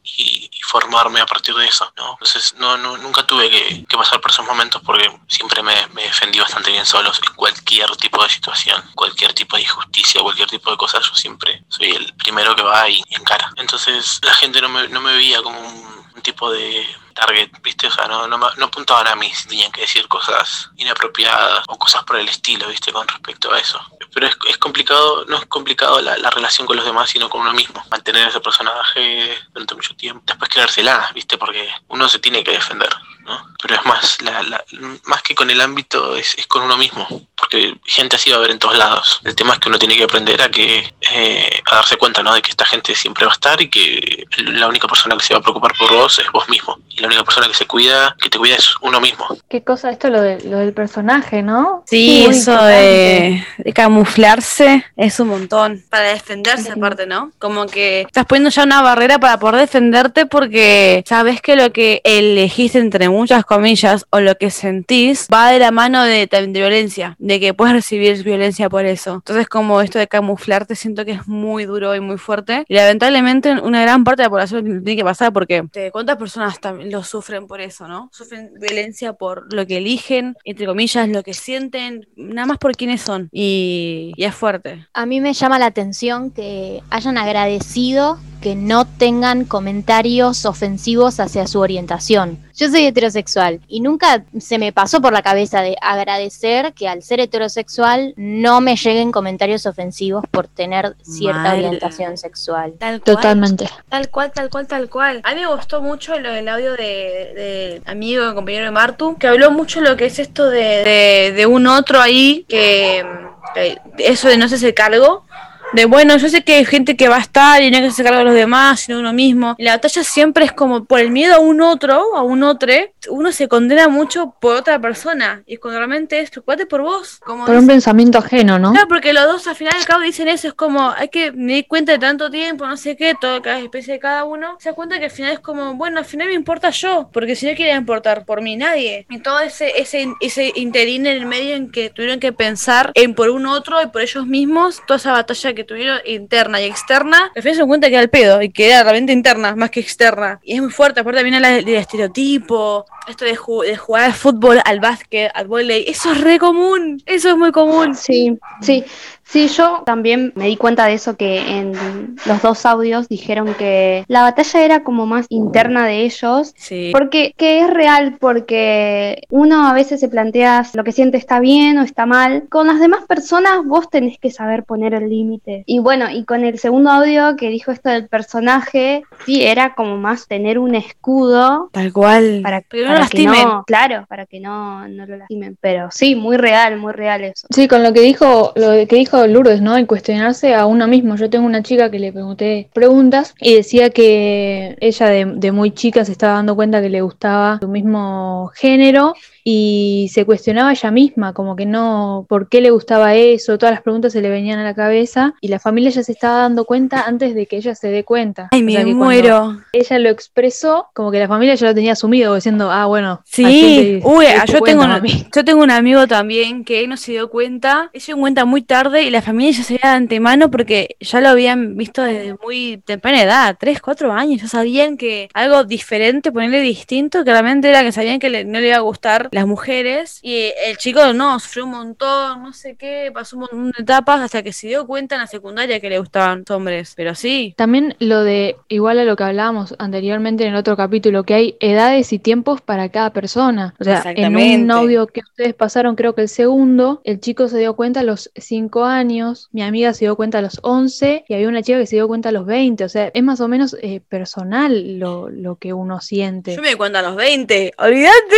formarme 0.69 1.19
a 1.19 1.25
partir 1.25 1.55
de 1.55 1.65
eso, 1.65 1.91
¿no? 1.97 2.13
Entonces 2.13 2.55
no, 2.59 2.77
nunca 2.77 3.23
tuve 3.23 3.49
que, 3.49 3.87
pasar 3.97 4.21
por 4.21 4.31
esos 4.31 4.45
momentos 4.45 4.83
porque 4.85 5.11
siempre 5.29 5.63
me, 5.63 5.75
defendí 5.95 6.39
bastante 6.39 6.71
bien 6.71 6.85
solos 6.85 7.19
en 7.27 7.35
cualquier 7.35 7.97
tipo 7.97 8.23
de 8.23 8.29
situación, 8.29 8.83
cualquier 8.95 9.33
tipo 9.33 9.57
de 9.57 9.63
injusticia, 9.63 10.21
cualquier 10.21 10.49
tipo 10.49 10.71
de 10.71 10.77
cosa, 10.77 11.01
yo 11.01 11.15
siempre 11.15 11.65
soy 11.69 11.93
el 11.93 12.15
primero 12.17 12.55
que 12.55 12.63
va 12.63 12.87
y, 12.87 13.03
encara. 13.09 13.51
Entonces 13.57 14.21
la 14.23 14.35
gente 14.35 14.61
no 14.61 14.69
me, 14.69 14.89
no 14.89 15.01
me 15.01 15.15
veía 15.15 15.43
como 15.43 15.59
un 15.59 16.23
tipo 16.23 16.51
de 16.51 16.87
target, 17.19 17.51
¿viste? 17.63 17.87
O 17.87 17.91
sea, 17.91 18.07
no, 18.07 18.27
no, 18.27 18.39
no 18.39 18.65
apuntaban 18.65 19.09
a 19.09 19.17
mí 19.17 19.31
si 19.35 19.49
tenían 19.49 19.73
que 19.73 19.83
decir 19.83 20.07
cosas 20.09 20.71
inapropiadas 20.77 21.65
o 21.69 21.79
cosas 21.79 22.05
por 22.05 22.17
el 22.17 22.29
estilo, 22.29 22.69
¿viste? 22.69 22.93
Con 22.93 23.07
respecto 23.09 23.53
a 23.53 23.59
eso. 23.59 23.81
Pero 24.15 24.27
es, 24.27 24.37
es 24.49 24.59
complicado, 24.59 25.25
no 25.27 25.37
es 25.37 25.47
complicado 25.47 26.01
la, 26.01 26.17
la, 26.19 26.31
relación 26.31 26.67
con 26.67 26.77
los 26.77 26.85
demás, 26.85 27.11
sino 27.11 27.29
con 27.29 27.41
uno 27.41 27.53
mismo. 27.53 27.85
Mantener 27.91 28.29
ese 28.29 28.41
personaje 28.41 29.37
durante 29.53 29.75
mucho 29.75 29.95
tiempo. 29.97 30.23
Después 30.27 30.51
creársela, 30.51 31.11
¿viste? 31.15 31.37
Porque 31.39 31.69
uno 31.89 32.09
se 32.09 32.19
tiene 32.19 32.43
que 32.45 32.53
defender, 32.53 32.95
¿no? 33.25 33.49
Pero 33.61 33.75
es 33.75 33.85
más, 33.85 34.23
la, 34.23 34.43
la, 34.43 34.65
más 35.05 35.23
que 35.23 35.35
con 35.35 35.51
el 35.51 35.61
ámbito, 35.61 36.17
es, 36.17 36.37
es, 36.39 36.47
con 36.47 36.63
uno 36.63 36.77
mismo. 36.77 37.07
Porque 37.37 37.77
gente 37.85 38.17
así 38.17 38.31
va 38.31 38.37
a 38.37 38.39
haber 38.39 38.53
en 38.53 38.59
todos 38.59 38.77
lados. 38.79 39.21
El 39.25 39.35
tema 39.35 39.55
es 39.55 39.59
que 39.59 39.69
uno 39.69 39.79
tiene 39.79 39.97
que 39.97 40.05
aprender 40.05 40.41
a 40.41 40.51
que 40.51 40.95
eh, 41.13 41.63
a 41.67 41.77
darse 41.77 41.97
cuenta, 41.97 42.23
¿no? 42.23 42.35
De 42.35 42.43
que 42.43 42.51
esta 42.51 42.65
gente 42.65 42.95
siempre 42.95 43.27
va 43.27 43.33
a 43.33 43.35
estar 43.35 43.61
y 43.61 43.69
que 43.69 44.27
la 44.39 44.69
única 44.69 44.87
persona 44.87 45.17
que 45.17 45.25
se 45.25 45.35
va 45.35 45.41
a 45.41 45.43
preocupar 45.43 45.75
por 45.77 45.93
vos 45.93 46.19
es 46.19 46.31
vos 46.31 46.49
mismo. 46.49 46.79
Y 46.91 47.01
la 47.01 47.08
única 47.09 47.25
persona 47.25 47.49
que 47.49 47.55
se 47.55 47.67
cuida, 47.67 48.17
que 48.21 48.29
te 48.29 48.39
cuida 48.39 48.55
es 48.57 48.75
uno 48.81 49.01
mismo. 49.01 49.27
Qué 49.49 49.63
cosa 49.63 49.91
esto 49.91 50.09
lo, 50.09 50.21
de, 50.21 50.41
lo 50.45 50.59
del 50.59 50.73
personaje, 50.73 51.43
¿no? 51.43 51.83
Sí, 51.87 52.27
eso 52.29 52.57
de, 52.65 53.45
camuflarse 53.75 54.85
es 54.97 55.19
un 55.21 55.29
montón. 55.29 55.83
Para 55.91 56.11
defenderse 56.11 56.73
aparte, 56.73 57.07
¿no? 57.07 57.33
Como 57.39 57.67
que 57.67 58.03
estás 58.03 58.27
poniendo 58.27 58.51
ya 58.51 58.65
una 58.65 58.83
barrera 58.83 59.19
para 59.19 59.39
poder 59.39 59.57
defenderte 59.57 60.27
porque 60.27 61.03
sabes 61.07 61.41
que 61.41 61.57
lo 61.57 61.73
que 61.73 62.01
elegiste 62.05 62.79
entre 62.79 63.09
muchas 63.09 63.45
comillas, 63.45 64.07
o 64.11 64.21
lo 64.21 64.37
que 64.37 64.51
sentís, 64.51 65.29
va 65.33 65.51
de 65.51 65.59
la 65.59 65.71
mano 65.71 66.05
de, 66.05 66.27
de 66.27 66.47
violencia, 66.47 67.17
de 67.19 67.41
que 67.41 67.55
puedes 67.55 67.75
recibir 67.75 68.23
violencia 68.23 68.69
por 68.69 68.85
eso. 68.85 69.15
Entonces, 69.15 69.49
como 69.49 69.81
esto 69.81 69.99
de 69.99 70.09
camuflarte, 70.09 70.75
siento 70.75 71.05
que 71.05 71.13
es 71.13 71.27
muy 71.27 71.65
duro 71.65 71.95
y 71.95 72.01
muy 72.01 72.19
fuerte. 72.19 72.65
Y 72.69 72.75
lamentablemente, 72.75 73.53
una 73.61 73.83
gran 73.83 74.05
parte 74.05 74.23
de 74.23 74.27
la 74.27 74.31
población 74.31 74.85
tiene 74.85 74.97
que 74.97 75.05
pasar 75.05 75.33
porque 75.33 75.65
¿cuántas 75.93 76.17
personas 76.17 76.61
también 76.61 76.91
sufren 77.03 77.47
por 77.47 77.61
eso, 77.61 77.89
no? 77.89 78.11
Sufren 78.13 78.51
violencia 78.61 79.13
por 79.13 79.53
lo 79.53 79.67
que 79.67 79.79
eligen, 79.79 80.37
entre 80.45 80.67
comillas, 80.67 81.09
lo 81.09 81.23
que 81.23 81.35
sienten, 81.35 82.07
nada 82.17 82.47
más 82.47 82.59
por 82.59 82.77
quiénes 82.77 83.03
son. 83.03 83.29
Y, 83.33 84.13
y 84.17 84.25
es 84.25 84.35
fuerte. 84.35 84.87
A 84.93 85.07
mí 85.07 85.21
me 85.21 85.33
llama 85.33 85.59
la 85.59 85.67
atención 85.67 86.31
que 86.31 86.83
hayan 86.91 87.19
agradecido 87.19 88.19
que 88.41 88.55
no 88.55 88.87
tengan 88.87 89.45
comentarios 89.45 90.45
ofensivos 90.45 91.21
hacia 91.21 91.47
su 91.47 91.61
orientación. 91.61 92.39
Yo 92.57 92.69
soy 92.69 92.87
heterosexual 92.87 93.61
y 93.69 93.81
nunca 93.81 94.25
se 94.41 94.59
me 94.59 94.73
pasó 94.73 95.01
por 95.01 95.13
la 95.13 95.23
cabeza 95.23 95.61
de 95.63 95.77
agradecer 95.81 96.73
que 96.73 96.89
al 96.89 97.03
ser 97.03 97.21
heterosexual 97.21 98.15
no 98.17 98.61
me 98.61 98.75
lleguen 98.75 99.13
comentarios 99.13 99.65
ofensivos 99.67 100.25
por 100.31 100.49
tener 100.49 100.97
cierta 101.03 101.43
Mal. 101.43 101.65
orientación 101.65 102.19
sexual. 102.19 102.75
Tal 102.79 103.01
cual. 103.01 103.17
Totalmente. 103.17 103.69
Tal 103.89 104.09
cual, 104.09 104.33
tal 104.33 104.51
cual, 104.51 104.67
tal 104.67 104.89
cual. 104.89 105.21
A 105.25 105.35
mí 105.35 105.41
me 105.41 105.47
gustó 105.47 105.81
mucho 105.81 106.19
lo 106.19 106.33
del 106.33 106.49
audio 106.49 106.73
de, 106.73 106.83
de 106.85 107.83
amigo, 107.87 108.35
compañero 108.35 108.65
de 108.65 108.71
Martu, 108.73 109.17
que 109.19 109.29
habló 109.29 109.53
mucho 109.53 109.81
lo 109.81 109.97
que 109.97 110.07
es 110.07 110.19
esto 110.19 110.51
de, 110.51 110.59
de, 110.59 111.33
de 111.37 111.47
un 111.47 111.67
otro 111.67 112.01
ahí, 112.01 112.45
que, 112.49 113.07
que 113.55 113.79
eso 113.99 114.29
de 114.29 114.37
no 114.37 114.47
hacerse 114.47 114.75
cargo. 114.75 115.25
De 115.73 115.85
bueno, 115.85 116.17
yo 116.17 116.29
sé 116.29 116.43
que 116.43 116.55
hay 116.55 116.65
gente 116.65 116.97
que 116.97 117.09
va 117.09 117.17
a 117.17 117.21
estar 117.21 117.63
y 117.63 117.71
no 117.71 117.77
hay 117.77 117.83
que 117.83 117.89
hacerse 117.89 118.05
cargo 118.05 118.19
de 118.19 118.25
los 118.25 118.35
demás, 118.35 118.81
sino 118.81 118.99
uno 118.99 119.13
mismo. 119.13 119.55
Y 119.59 119.65
la 119.65 119.73
batalla 119.73 120.03
siempre 120.03 120.45
es 120.45 120.53
como 120.53 120.85
por 120.85 121.01
el 121.01 121.11
miedo 121.11 121.35
a 121.35 121.39
un 121.39 121.61
otro, 121.61 122.17
a 122.17 122.23
un 122.23 122.43
otro, 122.43 122.73
uno 123.11 123.33
se 123.33 123.49
condena 123.49 123.89
mucho 123.89 124.35
por 124.41 124.57
otra 124.57 124.81
persona. 124.81 125.43
Y 125.47 125.55
es 125.55 125.61
cuando 125.61 125.79
realmente 125.79 126.21
es 126.21 126.31
preocupate 126.31 126.67
por 126.67 126.83
vos. 126.83 127.21
Como 127.25 127.47
Por 127.47 127.57
un 127.57 127.67
pensamiento 127.67 128.19
ajeno, 128.19 128.59
¿no? 128.59 128.73
Claro, 128.73 128.89
porque 128.89 129.13
los 129.13 129.25
dos 129.25 129.47
al 129.47 129.57
final 129.57 129.75
del 129.75 129.85
cabo 129.85 130.03
dicen 130.03 130.29
eso, 130.29 130.49
es 130.49 130.55
como, 130.55 130.91
hay 130.91 131.09
que 131.09 131.33
me 131.33 131.55
di 131.55 131.65
cuenta 131.65 131.93
de 131.93 131.99
tanto 131.99 132.31
tiempo, 132.31 132.67
no 132.67 132.77
sé 132.77 132.97
qué, 132.97 133.15
todo 133.21 133.43
cada 133.43 133.61
especie 133.61 133.95
de 133.95 134.01
cada 134.01 134.25
uno, 134.25 134.57
se 134.59 134.71
da 134.71 134.75
cuenta 134.75 134.99
que 134.99 135.07
al 135.07 135.11
final 135.11 135.33
es 135.33 135.41
como, 135.41 135.75
bueno, 135.75 135.99
al 135.99 136.05
final 136.05 136.29
me 136.29 136.35
importa 136.35 136.71
yo, 136.71 137.11
porque 137.13 137.37
si 137.37 137.47
no 137.47 137.55
quiere 137.55 137.75
importar 137.75 138.25
por 138.25 138.43
mí 138.43 138.57
nadie. 138.57 139.07
Y 139.11 139.21
todo 139.21 139.41
ese, 139.41 139.81
ese, 139.81 140.13
ese 140.21 140.53
interín 140.55 141.07
en 141.07 141.17
el 141.17 141.27
medio 141.27 141.55
en 141.55 141.71
que 141.71 141.91
tuvieron 141.91 142.21
que 142.21 142.33
pensar 142.33 142.91
en 142.95 143.15
por 143.15 143.31
un 143.31 143.47
otro 143.47 143.83
y 143.83 143.87
por 143.87 144.03
ellos 144.03 144.27
mismos, 144.27 144.83
toda 144.87 144.97
esa 144.97 145.13
batalla 145.13 145.55
que 145.55 145.58
tuvieron 145.65 145.99
interna 146.07 146.61
y 146.61 146.65
externa, 146.65 147.31
al 147.35 147.43
final 147.43 147.57
se 147.57 147.65
cuenta 147.67 147.89
que 147.89 147.95
era 147.95 148.03
el 148.03 148.11
pedo 148.11 148.43
y 148.43 148.51
que 148.51 148.69
era 148.69 148.83
realmente 148.83 149.13
interna 149.13 149.55
más 149.57 149.71
que 149.71 149.81
externa. 149.81 150.41
Y 150.43 150.55
es 150.57 150.63
muy 150.63 150.71
fuerte, 150.71 151.01
aparte 151.01 151.23
viene 151.23 151.41
la- 151.41 151.51
del 151.51 151.69
estereotipo, 151.69 152.85
esto 153.09 153.25
de, 153.25 153.37
ju- 153.37 153.65
de 153.65 153.77
jugar 153.77 154.05
al 154.05 154.13
fútbol, 154.13 154.61
al 154.65 154.81
básquet, 154.81 155.31
al 155.35 155.47
volei, 155.49 155.85
eso 155.89 156.13
es 156.13 156.21
re 156.21 156.39
común, 156.39 157.03
eso 157.07 157.31
es 157.31 157.37
muy 157.37 157.53
común. 157.53 157.95
Sí, 157.95 158.39
sí, 158.61 158.85
sí, 159.25 159.49
yo 159.49 159.83
también 159.87 160.33
me 160.37 160.47
di 160.47 160.57
cuenta 160.57 160.87
de 160.87 160.95
eso 160.95 161.17
que 161.17 161.39
en 161.59 162.17
los 162.27 162.43
dos 162.43 162.65
audios 162.67 163.09
dijeron 163.09 163.55
que 163.55 164.05
la 164.09 164.23
batalla 164.23 164.65
era 164.65 164.83
como 164.85 165.07
más 165.07 165.27
interna 165.29 165.87
de 165.87 166.03
ellos, 166.05 166.53
Sí. 166.57 166.91
porque 166.93 167.33
que 167.37 167.61
es 167.61 167.71
real, 167.71 168.17
porque 168.21 169.23
uno 169.31 169.67
a 169.69 169.73
veces 169.73 170.01
se 170.01 170.09
plantea 170.09 170.65
lo 170.75 170.85
que 170.85 170.93
siente 170.93 171.17
está 171.17 171.41
bien 171.41 171.79
o 171.79 171.83
está 171.83 172.07
mal. 172.07 172.45
Con 172.49 172.67
las 172.67 172.81
demás 172.81 173.05
personas 173.07 173.65
vos 173.65 173.89
tenés 173.91 174.19
que 174.19 174.31
saber 174.31 174.65
poner 174.65 174.95
el 174.95 175.09
límite. 175.09 175.63
Y 175.67 175.79
bueno, 175.79 176.11
y 176.11 176.25
con 176.25 176.45
el 176.45 176.59
segundo 176.59 176.91
audio 176.91 177.37
que 177.37 177.49
dijo 177.49 177.71
esto 177.73 177.91
del 177.91 178.09
personaje, 178.09 179.03
sí, 179.27 179.43
era 179.45 179.75
como 179.75 179.97
más 179.97 180.27
tener 180.27 180.59
un 180.59 180.75
escudo 180.75 181.71
Tal 181.73 181.93
cual. 181.93 182.41
para, 182.43 182.63
lastimen. 182.99 183.45
no, 183.45 183.65
claro, 183.67 184.05
para 184.09 184.27
que 184.27 184.41
no, 184.41 184.87
no 184.89 185.07
lo 185.07 185.17
lastimen. 185.17 185.57
Pero 185.61 185.89
sí, 185.91 186.15
muy 186.15 186.37
real, 186.37 186.77
muy 186.79 186.93
real 186.93 187.25
eso. 187.25 187.47
Sí, 187.51 187.69
con 187.69 187.83
lo 187.83 187.93
que 187.93 188.01
dijo, 188.01 188.53
lo 188.57 188.71
que 188.87 188.97
dijo 188.97 189.27
Lourdes, 189.27 189.61
¿no? 189.61 189.77
El 189.77 189.87
cuestionarse 189.87 190.55
a 190.55 190.67
uno 190.67 190.87
mismo. 190.87 191.17
Yo 191.17 191.31
tengo 191.31 191.47
una 191.47 191.63
chica 191.63 191.91
que 191.91 191.99
le 191.99 192.13
pregunté 192.13 192.69
preguntas 192.73 193.35
y 193.41 193.55
decía 193.55 193.91
que 193.91 194.77
ella 194.81 195.07
de, 195.07 195.25
de 195.25 195.53
muy 195.53 195.71
chica 195.73 196.05
se 196.05 196.13
estaba 196.13 196.35
dando 196.35 196.57
cuenta 196.57 196.83
que 196.83 196.91
le 196.91 197.01
gustaba 197.01 197.59
su 197.61 197.69
mismo 197.69 198.51
género 198.55 199.15
y 199.45 200.11
se 200.13 200.25
cuestionaba 200.25 200.73
ella 200.73 200.91
misma, 200.91 201.33
como 201.33 201.57
que 201.57 201.67
no, 201.67 202.27
por 202.29 202.49
qué 202.49 202.61
le 202.61 202.71
gustaba 202.71 203.15
eso, 203.15 203.59
todas 203.59 203.75
las 203.75 203.83
preguntas 203.83 204.13
se 204.13 204.21
le 204.23 204.29
venían 204.31 204.59
a 204.59 204.65
la 204.65 204.75
cabeza 204.75 205.35
y 205.41 205.49
la 205.49 205.59
familia 205.59 205.91
ya 205.91 206.03
se 206.03 206.13
estaba 206.13 206.39
dando 206.43 206.65
cuenta 206.65 207.03
antes 207.07 207.35
de 207.35 207.47
que 207.47 207.57
ella 207.57 207.75
se 207.75 207.89
dé 207.89 208.05
cuenta. 208.05 208.49
Ay, 208.51 208.63
O 208.63 208.65
me 208.65 208.73
sea 208.73 208.83
cuando 208.85 209.05
muero. 209.05 209.61
Ella 209.73 209.99
lo 209.99 210.09
expresó, 210.11 210.89
como 210.95 211.11
que 211.11 211.19
la 211.19 211.29
familia 211.29 211.55
ya 211.55 211.67
lo 211.69 211.75
tenía 211.75 211.93
asumido, 211.93 212.35
diciendo, 212.35 212.71
ah, 212.71 212.87
bueno. 212.87 213.21
Sí, 213.25 214.01
uy, 214.05 214.27
diste 214.27 214.53
yo 214.53 214.61
tengo, 214.63 214.83
un, 214.85 214.91
yo 215.35 215.45
tengo 215.45 215.63
un 215.63 215.71
amigo 215.71 216.07
también 216.07 216.65
que 216.65 216.87
no 216.87 216.97
se 216.97 217.13
dio 217.13 217.31
cuenta, 217.31 217.91
él 217.93 218.01
se 218.01 218.13
dio 218.13 218.21
cuenta 218.21 218.45
muy 218.45 218.63
tarde 218.63 219.03
y 219.03 219.11
la 219.11 219.23
familia 219.23 219.53
ya 219.53 219.63
sabía 219.65 219.81
de 219.91 219.97
antemano 219.97 220.51
porque 220.51 220.97
ya 221.01 221.21
lo 221.21 221.29
habían 221.29 221.77
visto 221.77 222.03
desde 222.03 222.35
muy 222.43 222.83
temprana 222.85 223.23
edad, 223.23 223.57
3, 223.59 223.81
4 223.81 224.13
años, 224.13 224.43
ya 224.43 224.49
sabían 224.49 224.97
que 224.97 225.29
algo 225.35 225.65
diferente, 225.65 226.33
ponerle 226.33 226.61
distinto, 226.61 227.25
claramente 227.25 227.69
era 227.69 227.83
que 227.83 227.93
sabían 227.93 228.19
que 228.19 228.31
le- 228.31 228.45
no 228.45 228.61
le 228.61 228.69
iba 228.69 228.77
a 228.77 228.81
gustar 228.81 229.29
las 229.39 229.47
mujeres 229.47 230.19
y 230.23 230.53
el 230.67 230.77
chico 230.79 231.13
no, 231.13 231.39
sufrió 231.39 231.65
un 231.65 231.71
montón, 231.71 232.43
no 232.43 232.53
sé 232.53 232.75
qué, 232.75 233.11
pasó 233.15 233.37
un 233.37 233.41
montón 233.43 233.71
de 233.71 233.83
etapas 233.83 234.21
hasta 234.21 234.43
que 234.43 234.53
se 234.53 234.67
dio 234.67 234.87
cuenta 234.87 235.15
en 235.15 235.21
la 235.21 235.27
secundaria 235.29 235.79
que 235.79 235.89
le 235.89 235.99
gustaban 236.01 236.41
los 236.41 236.51
hombres, 236.51 236.95
pero 236.97 237.15
sí, 237.15 237.55
También 237.57 237.95
lo 238.01 238.23
de, 238.23 238.57
igual 238.69 238.99
a 238.99 239.05
lo 239.05 239.15
que 239.15 239.23
hablábamos 239.23 239.77
anteriormente 239.79 240.45
en 240.45 240.51
el 240.51 240.57
otro 240.57 240.77
capítulo, 240.77 241.23
que 241.23 241.35
hay 241.35 241.57
edades 241.61 242.13
y 242.13 242.19
tiempos 242.19 242.61
para 242.61 242.89
cada 242.89 243.13
persona. 243.13 243.75
O 243.79 243.85
sea, 243.85 244.03
en 244.07 244.37
un 244.37 244.71
audio 244.71 245.07
que 245.07 245.21
ustedes 245.21 245.55
pasaron, 245.55 245.95
creo 245.95 246.15
que 246.15 246.23
el 246.23 246.29
segundo, 246.29 247.01
el 247.05 247.21
chico 247.21 247.47
se 247.49 247.59
dio 247.59 247.77
cuenta 247.77 248.01
a 248.01 248.03
los 248.03 248.31
5 248.35 248.85
años, 248.85 249.49
mi 249.53 249.63
amiga 249.63 249.95
se 249.95 250.07
dio 250.07 250.17
cuenta 250.17 250.39
a 250.39 250.43
los 250.43 250.59
11 250.63 251.27
y 251.29 251.35
había 251.35 251.49
una 251.49 251.63
chica 251.63 251.79
que 251.79 251.87
se 251.87 251.97
dio 251.97 252.09
cuenta 252.09 252.31
a 252.31 252.33
los 252.33 252.45
20. 252.45 252.85
O 252.85 252.89
sea, 252.89 253.11
es 253.15 253.23
más 253.23 253.41
o 253.41 253.47
menos 253.47 253.77
eh, 253.83 254.01
personal 254.09 254.99
lo, 254.99 255.29
lo 255.29 255.57
que 255.57 255.73
uno 255.73 256.01
siente. 256.01 256.57
yo 256.57 256.63
me 256.63 256.71
di 256.71 256.75
cuenta 256.75 256.99
a 256.99 257.03
los 257.03 257.15
20, 257.15 257.73
olvídate. 257.79 258.37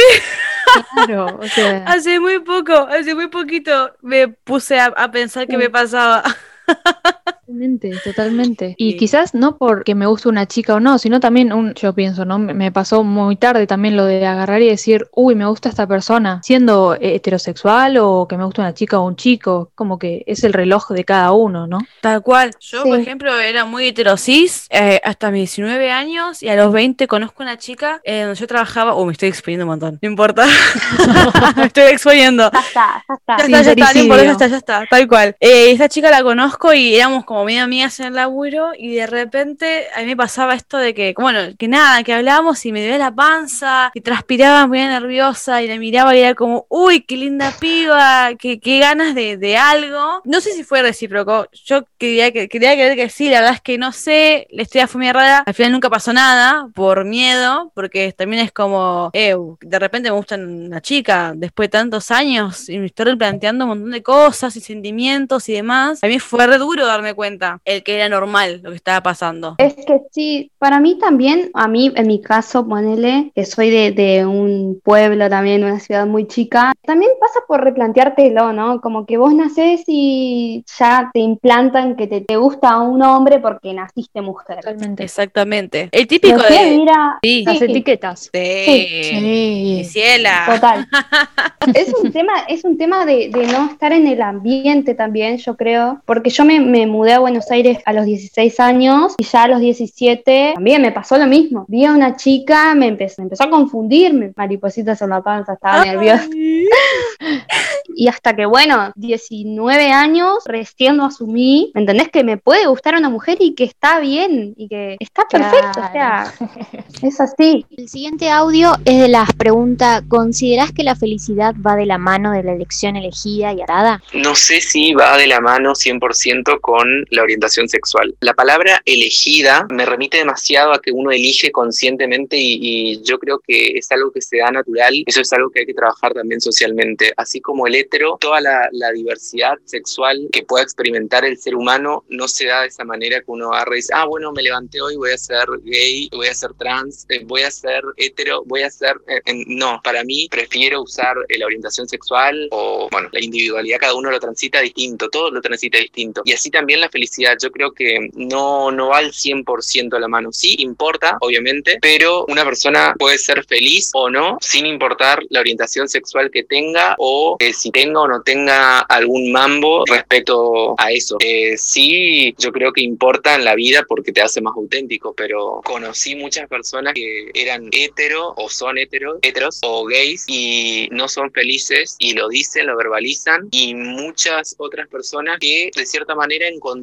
Claro, 0.88 1.38
o 1.40 1.48
sea, 1.48 1.84
Hace 1.84 2.20
muy 2.20 2.40
poco, 2.40 2.72
hace 2.74 3.14
muy 3.14 3.28
poquito 3.28 3.94
me 4.02 4.28
puse 4.28 4.78
a, 4.78 4.86
a 4.86 5.10
pensar 5.10 5.48
qué 5.48 5.56
me 5.58 5.70
pasaba. 5.70 6.22
Totalmente, 7.50 7.90
totalmente. 8.04 8.74
Y 8.78 8.92
Sí. 8.92 8.96
quizás 8.96 9.34
no 9.34 9.56
porque 9.58 9.96
me 9.96 10.06
guste 10.06 10.28
una 10.28 10.46
chica 10.46 10.74
o 10.76 10.80
no, 10.80 10.98
sino 10.98 11.18
también 11.18 11.52
un, 11.52 11.74
yo 11.74 11.92
pienso, 11.92 12.24
¿no? 12.24 12.38
Me, 12.38 12.70
pasó 12.70 13.02
muy 13.02 13.34
tarde 13.34 13.66
también 13.66 13.96
lo 13.96 14.04
de 14.04 14.24
agarrar 14.24 14.62
y 14.62 14.68
decir, 14.68 15.08
uy, 15.16 15.34
me 15.34 15.46
gusta 15.46 15.68
esta 15.68 15.88
persona, 15.88 16.40
siendo 16.44 16.94
eh, 16.94 17.16
heterosexual 17.16 17.96
o 17.98 18.28
que 18.28 18.36
me 18.36 18.44
gusta 18.44 18.62
una 18.62 18.72
chica 18.72 19.00
o 19.00 19.06
un 19.06 19.16
chico, 19.16 19.72
como 19.74 19.98
que 19.98 20.22
es 20.28 20.44
el 20.44 20.52
reloj 20.52 20.90
de 20.90 21.04
cada 21.04 21.32
uno, 21.32 21.66
¿no? 21.66 21.78
Tal 22.00 22.22
cual. 22.22 22.52
Yo, 22.60 22.84
por 22.84 23.00
ejemplo, 23.00 23.36
era 23.36 23.64
muy 23.64 23.88
heterosis 23.88 24.68
eh, 24.70 25.00
hasta 25.02 25.32
mis 25.32 25.40
19 25.56 25.90
años 25.90 26.44
y 26.44 26.48
a 26.48 26.54
los 26.54 26.72
20 26.72 27.08
conozco 27.08 27.42
una 27.42 27.58
chica 27.58 28.00
eh, 28.04 28.20
donde 28.20 28.36
yo 28.38 28.46
trabajaba. 28.46 28.94
Uy, 28.94 29.06
me 29.06 29.12
estoy 29.12 29.28
exponiendo 29.30 29.64
un 29.64 29.70
montón. 29.70 29.98
No 30.00 30.08
importa. 30.08 30.46
me 31.56 31.64
estoy 31.64 31.84
exponiendo. 31.84 32.48
Ya 32.52 32.60
está, 32.60 33.04
ya 33.08 33.14
está. 33.14 33.36
Ya 33.38 33.44
está, 33.44 33.62
ya 33.62 33.72
está, 33.72 33.94
no 33.94 34.00
importa, 34.00 34.24
ya 34.24 34.30
está, 34.32 34.46
ya 34.46 34.56
está, 34.56 34.86
tal 34.88 35.08
cual. 35.08 35.36
Eh, 35.40 35.72
esta 35.72 35.88
chica 35.88 36.10
la 36.10 36.22
conozco 36.22 36.72
y 36.72 36.94
éramos 36.94 37.24
como 37.24 37.39
medio 37.44 37.64
amigas 37.64 38.00
en 38.00 38.06
el 38.06 38.14
laburo 38.14 38.70
y 38.76 38.94
de 38.94 39.06
repente 39.06 39.86
a 39.94 40.00
mí 40.00 40.06
me 40.06 40.16
pasaba 40.16 40.54
esto 40.54 40.76
de 40.78 40.94
que, 40.94 41.14
bueno, 41.16 41.40
que 41.58 41.68
nada, 41.68 42.02
que 42.02 42.12
hablábamos 42.12 42.64
y 42.66 42.72
me 42.72 42.80
dolía 42.82 42.98
la 42.98 43.14
panza 43.14 43.90
y 43.94 44.00
transpiraba 44.00 44.66
muy 44.66 44.78
nerviosa 44.78 45.62
y 45.62 45.68
la 45.68 45.76
miraba 45.76 46.14
y 46.16 46.20
era 46.20 46.34
como, 46.34 46.66
uy, 46.68 47.02
qué 47.02 47.16
linda 47.16 47.52
piba, 47.58 48.30
qué, 48.38 48.60
qué 48.60 48.78
ganas 48.78 49.14
de, 49.14 49.36
de 49.36 49.56
algo. 49.56 50.22
No 50.24 50.40
sé 50.40 50.52
si 50.52 50.64
fue 50.64 50.82
recíproco, 50.82 51.46
yo 51.64 51.84
quería, 51.98 52.32
que, 52.32 52.48
quería 52.48 52.72
creer 52.74 52.96
que 52.96 53.08
sí, 53.08 53.28
la 53.28 53.40
verdad 53.40 53.54
es 53.54 53.60
que 53.60 53.78
no 53.78 53.92
sé, 53.92 54.48
la 54.50 54.62
historia 54.62 54.86
fue 54.86 55.00
muy 55.00 55.12
rara, 55.12 55.42
al 55.46 55.54
final 55.54 55.72
nunca 55.72 55.90
pasó 55.90 56.12
nada 56.12 56.68
por 56.74 57.04
miedo, 57.04 57.72
porque 57.74 58.12
también 58.12 58.44
es 58.44 58.52
como, 58.52 59.10
eh, 59.12 59.34
de 59.60 59.78
repente 59.78 60.10
me 60.10 60.16
gusta 60.16 60.36
una 60.36 60.80
chica 60.80 61.32
después 61.34 61.68
de 61.68 61.78
tantos 61.78 62.10
años 62.10 62.68
y 62.68 62.78
me 62.78 62.86
estoy 62.86 63.06
replanteando 63.06 63.64
un 63.64 63.70
montón 63.70 63.90
de 63.90 64.02
cosas 64.02 64.56
y 64.56 64.60
sentimientos 64.60 65.48
y 65.48 65.54
demás. 65.54 66.02
A 66.02 66.06
mí 66.06 66.18
fue 66.18 66.46
re 66.46 66.58
duro 66.58 66.86
darme 66.86 67.14
cuenta 67.14 67.29
el 67.64 67.82
que 67.82 67.96
era 67.96 68.08
normal 68.08 68.60
lo 68.62 68.70
que 68.70 68.76
estaba 68.76 69.02
pasando. 69.02 69.54
Es 69.58 69.74
que 69.74 70.00
sí, 70.10 70.50
para 70.58 70.80
mí 70.80 70.98
también, 70.98 71.50
a 71.54 71.68
mí 71.68 71.92
en 71.94 72.06
mi 72.06 72.20
caso, 72.20 72.66
ponele, 72.66 73.32
que 73.34 73.44
soy 73.44 73.70
de, 73.70 73.92
de 73.92 74.26
un 74.26 74.80
pueblo 74.82 75.28
también, 75.28 75.64
una 75.64 75.80
ciudad 75.80 76.06
muy 76.06 76.26
chica, 76.26 76.72
también 76.84 77.10
pasa 77.20 77.40
por 77.46 77.62
replanteártelo, 77.62 78.52
¿no? 78.52 78.80
Como 78.80 79.06
que 79.06 79.16
vos 79.16 79.34
nacés 79.34 79.82
y 79.86 80.64
ya 80.78 81.10
te 81.12 81.20
implantan 81.20 81.96
que 81.96 82.06
te, 82.06 82.20
te 82.22 82.36
gusta 82.36 82.78
un 82.78 83.02
hombre 83.02 83.38
porque 83.38 83.72
naciste 83.72 84.20
mujer. 84.20 84.56
Totalmente. 84.60 85.02
Exactamente. 85.04 85.88
El 85.92 86.06
típico 86.06 86.40
de... 86.42 86.76
mira, 86.78 87.18
Sí, 87.22 87.44
Las 87.44 87.58
sí. 87.58 87.64
etiquetas. 87.64 88.30
de... 88.32 88.64
Sí. 89.10 89.84
Ciela. 89.84 90.46
Total. 90.54 90.86
Es 91.74 91.92
un 92.02 92.10
tema, 92.10 92.32
es 92.48 92.64
un 92.64 92.78
tema 92.78 93.04
de, 93.04 93.28
de 93.28 93.46
no 93.46 93.66
estar 93.70 93.92
en 93.92 94.06
el 94.06 94.22
ambiente 94.22 94.94
también, 94.94 95.36
yo 95.36 95.56
creo, 95.56 96.00
porque 96.06 96.30
yo 96.30 96.44
me, 96.44 96.58
me 96.58 96.86
mudé 96.86 97.12
a 97.12 97.19
a 97.20 97.22
Buenos 97.22 97.50
Aires 97.50 97.78
a 97.84 97.92
los 97.92 98.06
16 98.06 98.58
años 98.60 99.14
y 99.18 99.24
ya 99.24 99.42
a 99.42 99.48
los 99.48 99.60
17 99.60 100.52
también 100.54 100.82
me 100.82 100.92
pasó 100.92 101.18
lo 101.18 101.26
mismo. 101.26 101.66
Vi 101.68 101.84
a 101.84 101.92
una 101.92 102.16
chica, 102.16 102.74
me 102.74 102.88
empezó, 102.88 103.22
empezó 103.22 103.44
a 103.44 103.50
confundirme, 103.50 104.32
maripositas 104.36 105.00
en 105.02 105.10
la 105.10 105.22
panza, 105.22 105.54
estaba 105.54 105.84
nerviosa. 105.84 106.28
y 107.94 108.08
hasta 108.08 108.34
que, 108.34 108.46
bueno, 108.46 108.92
19 108.96 109.92
años, 109.92 110.38
recién 110.46 110.96
lo 110.96 111.04
asumí, 111.04 111.70
¿me 111.74 111.82
entendés? 111.82 112.08
Que 112.08 112.24
me 112.24 112.36
puede 112.36 112.66
gustar 112.66 112.94
una 112.94 113.10
mujer 113.10 113.36
y 113.40 113.54
que 113.54 113.64
está 113.64 114.00
bien 114.00 114.54
y 114.56 114.68
que 114.68 114.96
está 114.98 115.26
perfecto, 115.28 115.80
o 115.80 115.92
sea, 115.92 116.32
es 117.02 117.20
así. 117.20 117.66
El 117.76 117.88
siguiente 117.88 118.30
audio 118.30 118.72
es 118.84 119.00
de 119.00 119.08
las 119.08 119.32
preguntas, 119.34 120.02
¿considerás 120.08 120.72
que 120.72 120.82
la 120.82 120.96
felicidad 120.96 121.54
va 121.64 121.76
de 121.76 121.86
la 121.86 121.98
mano 121.98 122.32
de 122.32 122.42
la 122.42 122.52
elección 122.52 122.96
elegida 122.96 123.52
y 123.52 123.60
arada? 123.60 124.02
No 124.14 124.34
sé 124.34 124.60
si 124.60 124.94
va 124.94 125.16
de 125.16 125.26
la 125.26 125.40
mano 125.40 125.72
100% 125.72 126.60
con 126.60 126.99
la 127.10 127.22
orientación 127.22 127.68
sexual. 127.68 128.14
La 128.20 128.34
palabra 128.34 128.82
elegida 128.84 129.66
me 129.70 129.86
remite 129.86 130.18
demasiado 130.18 130.72
a 130.72 130.80
que 130.80 130.92
uno 130.92 131.10
elige 131.10 131.50
conscientemente 131.50 132.36
y, 132.36 132.58
y 132.60 133.02
yo 133.02 133.18
creo 133.18 133.40
que 133.46 133.78
es 133.78 133.90
algo 133.92 134.12
que 134.12 134.20
se 134.20 134.38
da 134.38 134.50
natural. 134.50 135.02
Eso 135.06 135.20
es 135.20 135.32
algo 135.32 135.50
que 135.50 135.60
hay 135.60 135.66
que 135.66 135.74
trabajar 135.74 136.12
también 136.14 136.40
socialmente. 136.40 137.12
Así 137.16 137.40
como 137.40 137.66
el 137.66 137.74
hetero, 137.74 138.18
toda 138.20 138.40
la, 138.40 138.68
la 138.72 138.92
diversidad 138.92 139.54
sexual 139.64 140.28
que 140.32 140.42
pueda 140.42 140.62
experimentar 140.62 141.24
el 141.24 141.38
ser 141.38 141.54
humano 141.54 142.04
no 142.08 142.28
se 142.28 142.46
da 142.46 142.62
de 142.62 142.68
esa 142.68 142.84
manera 142.84 143.20
que 143.20 143.30
uno 143.30 143.52
agarra 143.52 143.74
y 143.74 143.76
dice, 143.76 143.92
ah, 143.94 144.04
bueno, 144.06 144.32
me 144.32 144.42
levanté 144.42 144.80
hoy, 144.80 144.96
voy 144.96 145.12
a 145.12 145.18
ser 145.18 145.46
gay, 145.64 146.08
voy 146.12 146.26
a 146.28 146.34
ser 146.34 146.52
trans, 146.54 147.06
eh, 147.08 147.22
voy 147.24 147.42
a 147.42 147.50
ser 147.50 147.82
hetero, 147.96 148.42
voy 148.44 148.62
a 148.62 148.70
ser... 148.70 148.96
eh, 149.08 149.20
en- 149.24 149.44
no, 149.48 149.80
para 149.82 150.04
mí 150.04 150.28
prefiero 150.30 150.82
usar 150.82 151.16
eh, 151.28 151.38
la 151.38 151.46
orientación 151.46 151.88
sexual 151.88 152.48
o, 152.50 152.88
bueno, 152.90 153.08
la 153.12 153.22
individualidad, 153.24 153.78
cada 153.78 153.94
uno 153.94 154.10
lo 154.10 154.20
transita 154.20 154.60
distinto, 154.60 155.08
todo 155.08 155.30
lo 155.30 155.40
transita 155.40 155.78
distinto. 155.78 156.22
Y 156.24 156.32
así 156.32 156.50
también 156.50 156.80
la 156.80 156.89
felicidad, 156.90 157.36
yo 157.40 157.50
creo 157.50 157.72
que 157.72 158.10
no, 158.14 158.70
no 158.70 158.88
va 158.88 158.98
al 158.98 159.12
100% 159.12 159.94
a 159.94 160.00
la 160.00 160.08
mano. 160.08 160.30
Sí, 160.32 160.56
importa, 160.58 161.16
obviamente, 161.20 161.78
pero 161.80 162.24
una 162.26 162.44
persona 162.44 162.94
puede 162.98 163.18
ser 163.18 163.44
feliz 163.44 163.90
o 163.94 164.10
no, 164.10 164.38
sin 164.40 164.66
importar 164.66 165.22
la 165.30 165.40
orientación 165.40 165.88
sexual 165.88 166.30
que 166.30 166.44
tenga 166.44 166.94
o 166.98 167.36
eh, 167.38 167.52
si 167.52 167.70
tenga 167.70 168.00
o 168.00 168.08
no 168.08 168.22
tenga 168.22 168.80
algún 168.80 169.32
mambo 169.32 169.84
respecto 169.86 170.74
a 170.78 170.92
eso. 170.92 171.16
Eh, 171.20 171.56
sí, 171.56 172.34
yo 172.38 172.52
creo 172.52 172.72
que 172.72 172.82
importa 172.82 173.34
en 173.34 173.44
la 173.44 173.54
vida 173.54 173.84
porque 173.88 174.12
te 174.12 174.22
hace 174.22 174.40
más 174.40 174.54
auténtico, 174.56 175.14
pero 175.14 175.60
conocí 175.64 176.16
muchas 176.16 176.48
personas 176.48 176.94
que 176.94 177.30
eran 177.34 177.68
hetero 177.72 178.34
o 178.36 178.48
son 178.48 178.78
hetero, 178.78 179.18
heteros 179.22 179.60
o 179.62 179.84
gays 179.84 180.24
y 180.28 180.88
no 180.90 181.08
son 181.08 181.30
felices 181.32 181.96
y 181.98 182.14
lo 182.14 182.28
dicen, 182.28 182.66
lo 182.66 182.76
verbalizan 182.76 183.48
y 183.50 183.74
muchas 183.74 184.54
otras 184.58 184.88
personas 184.88 185.38
que 185.40 185.70
de 185.74 185.86
cierta 185.86 186.14
manera 186.14 186.48
encontraron 186.48 186.79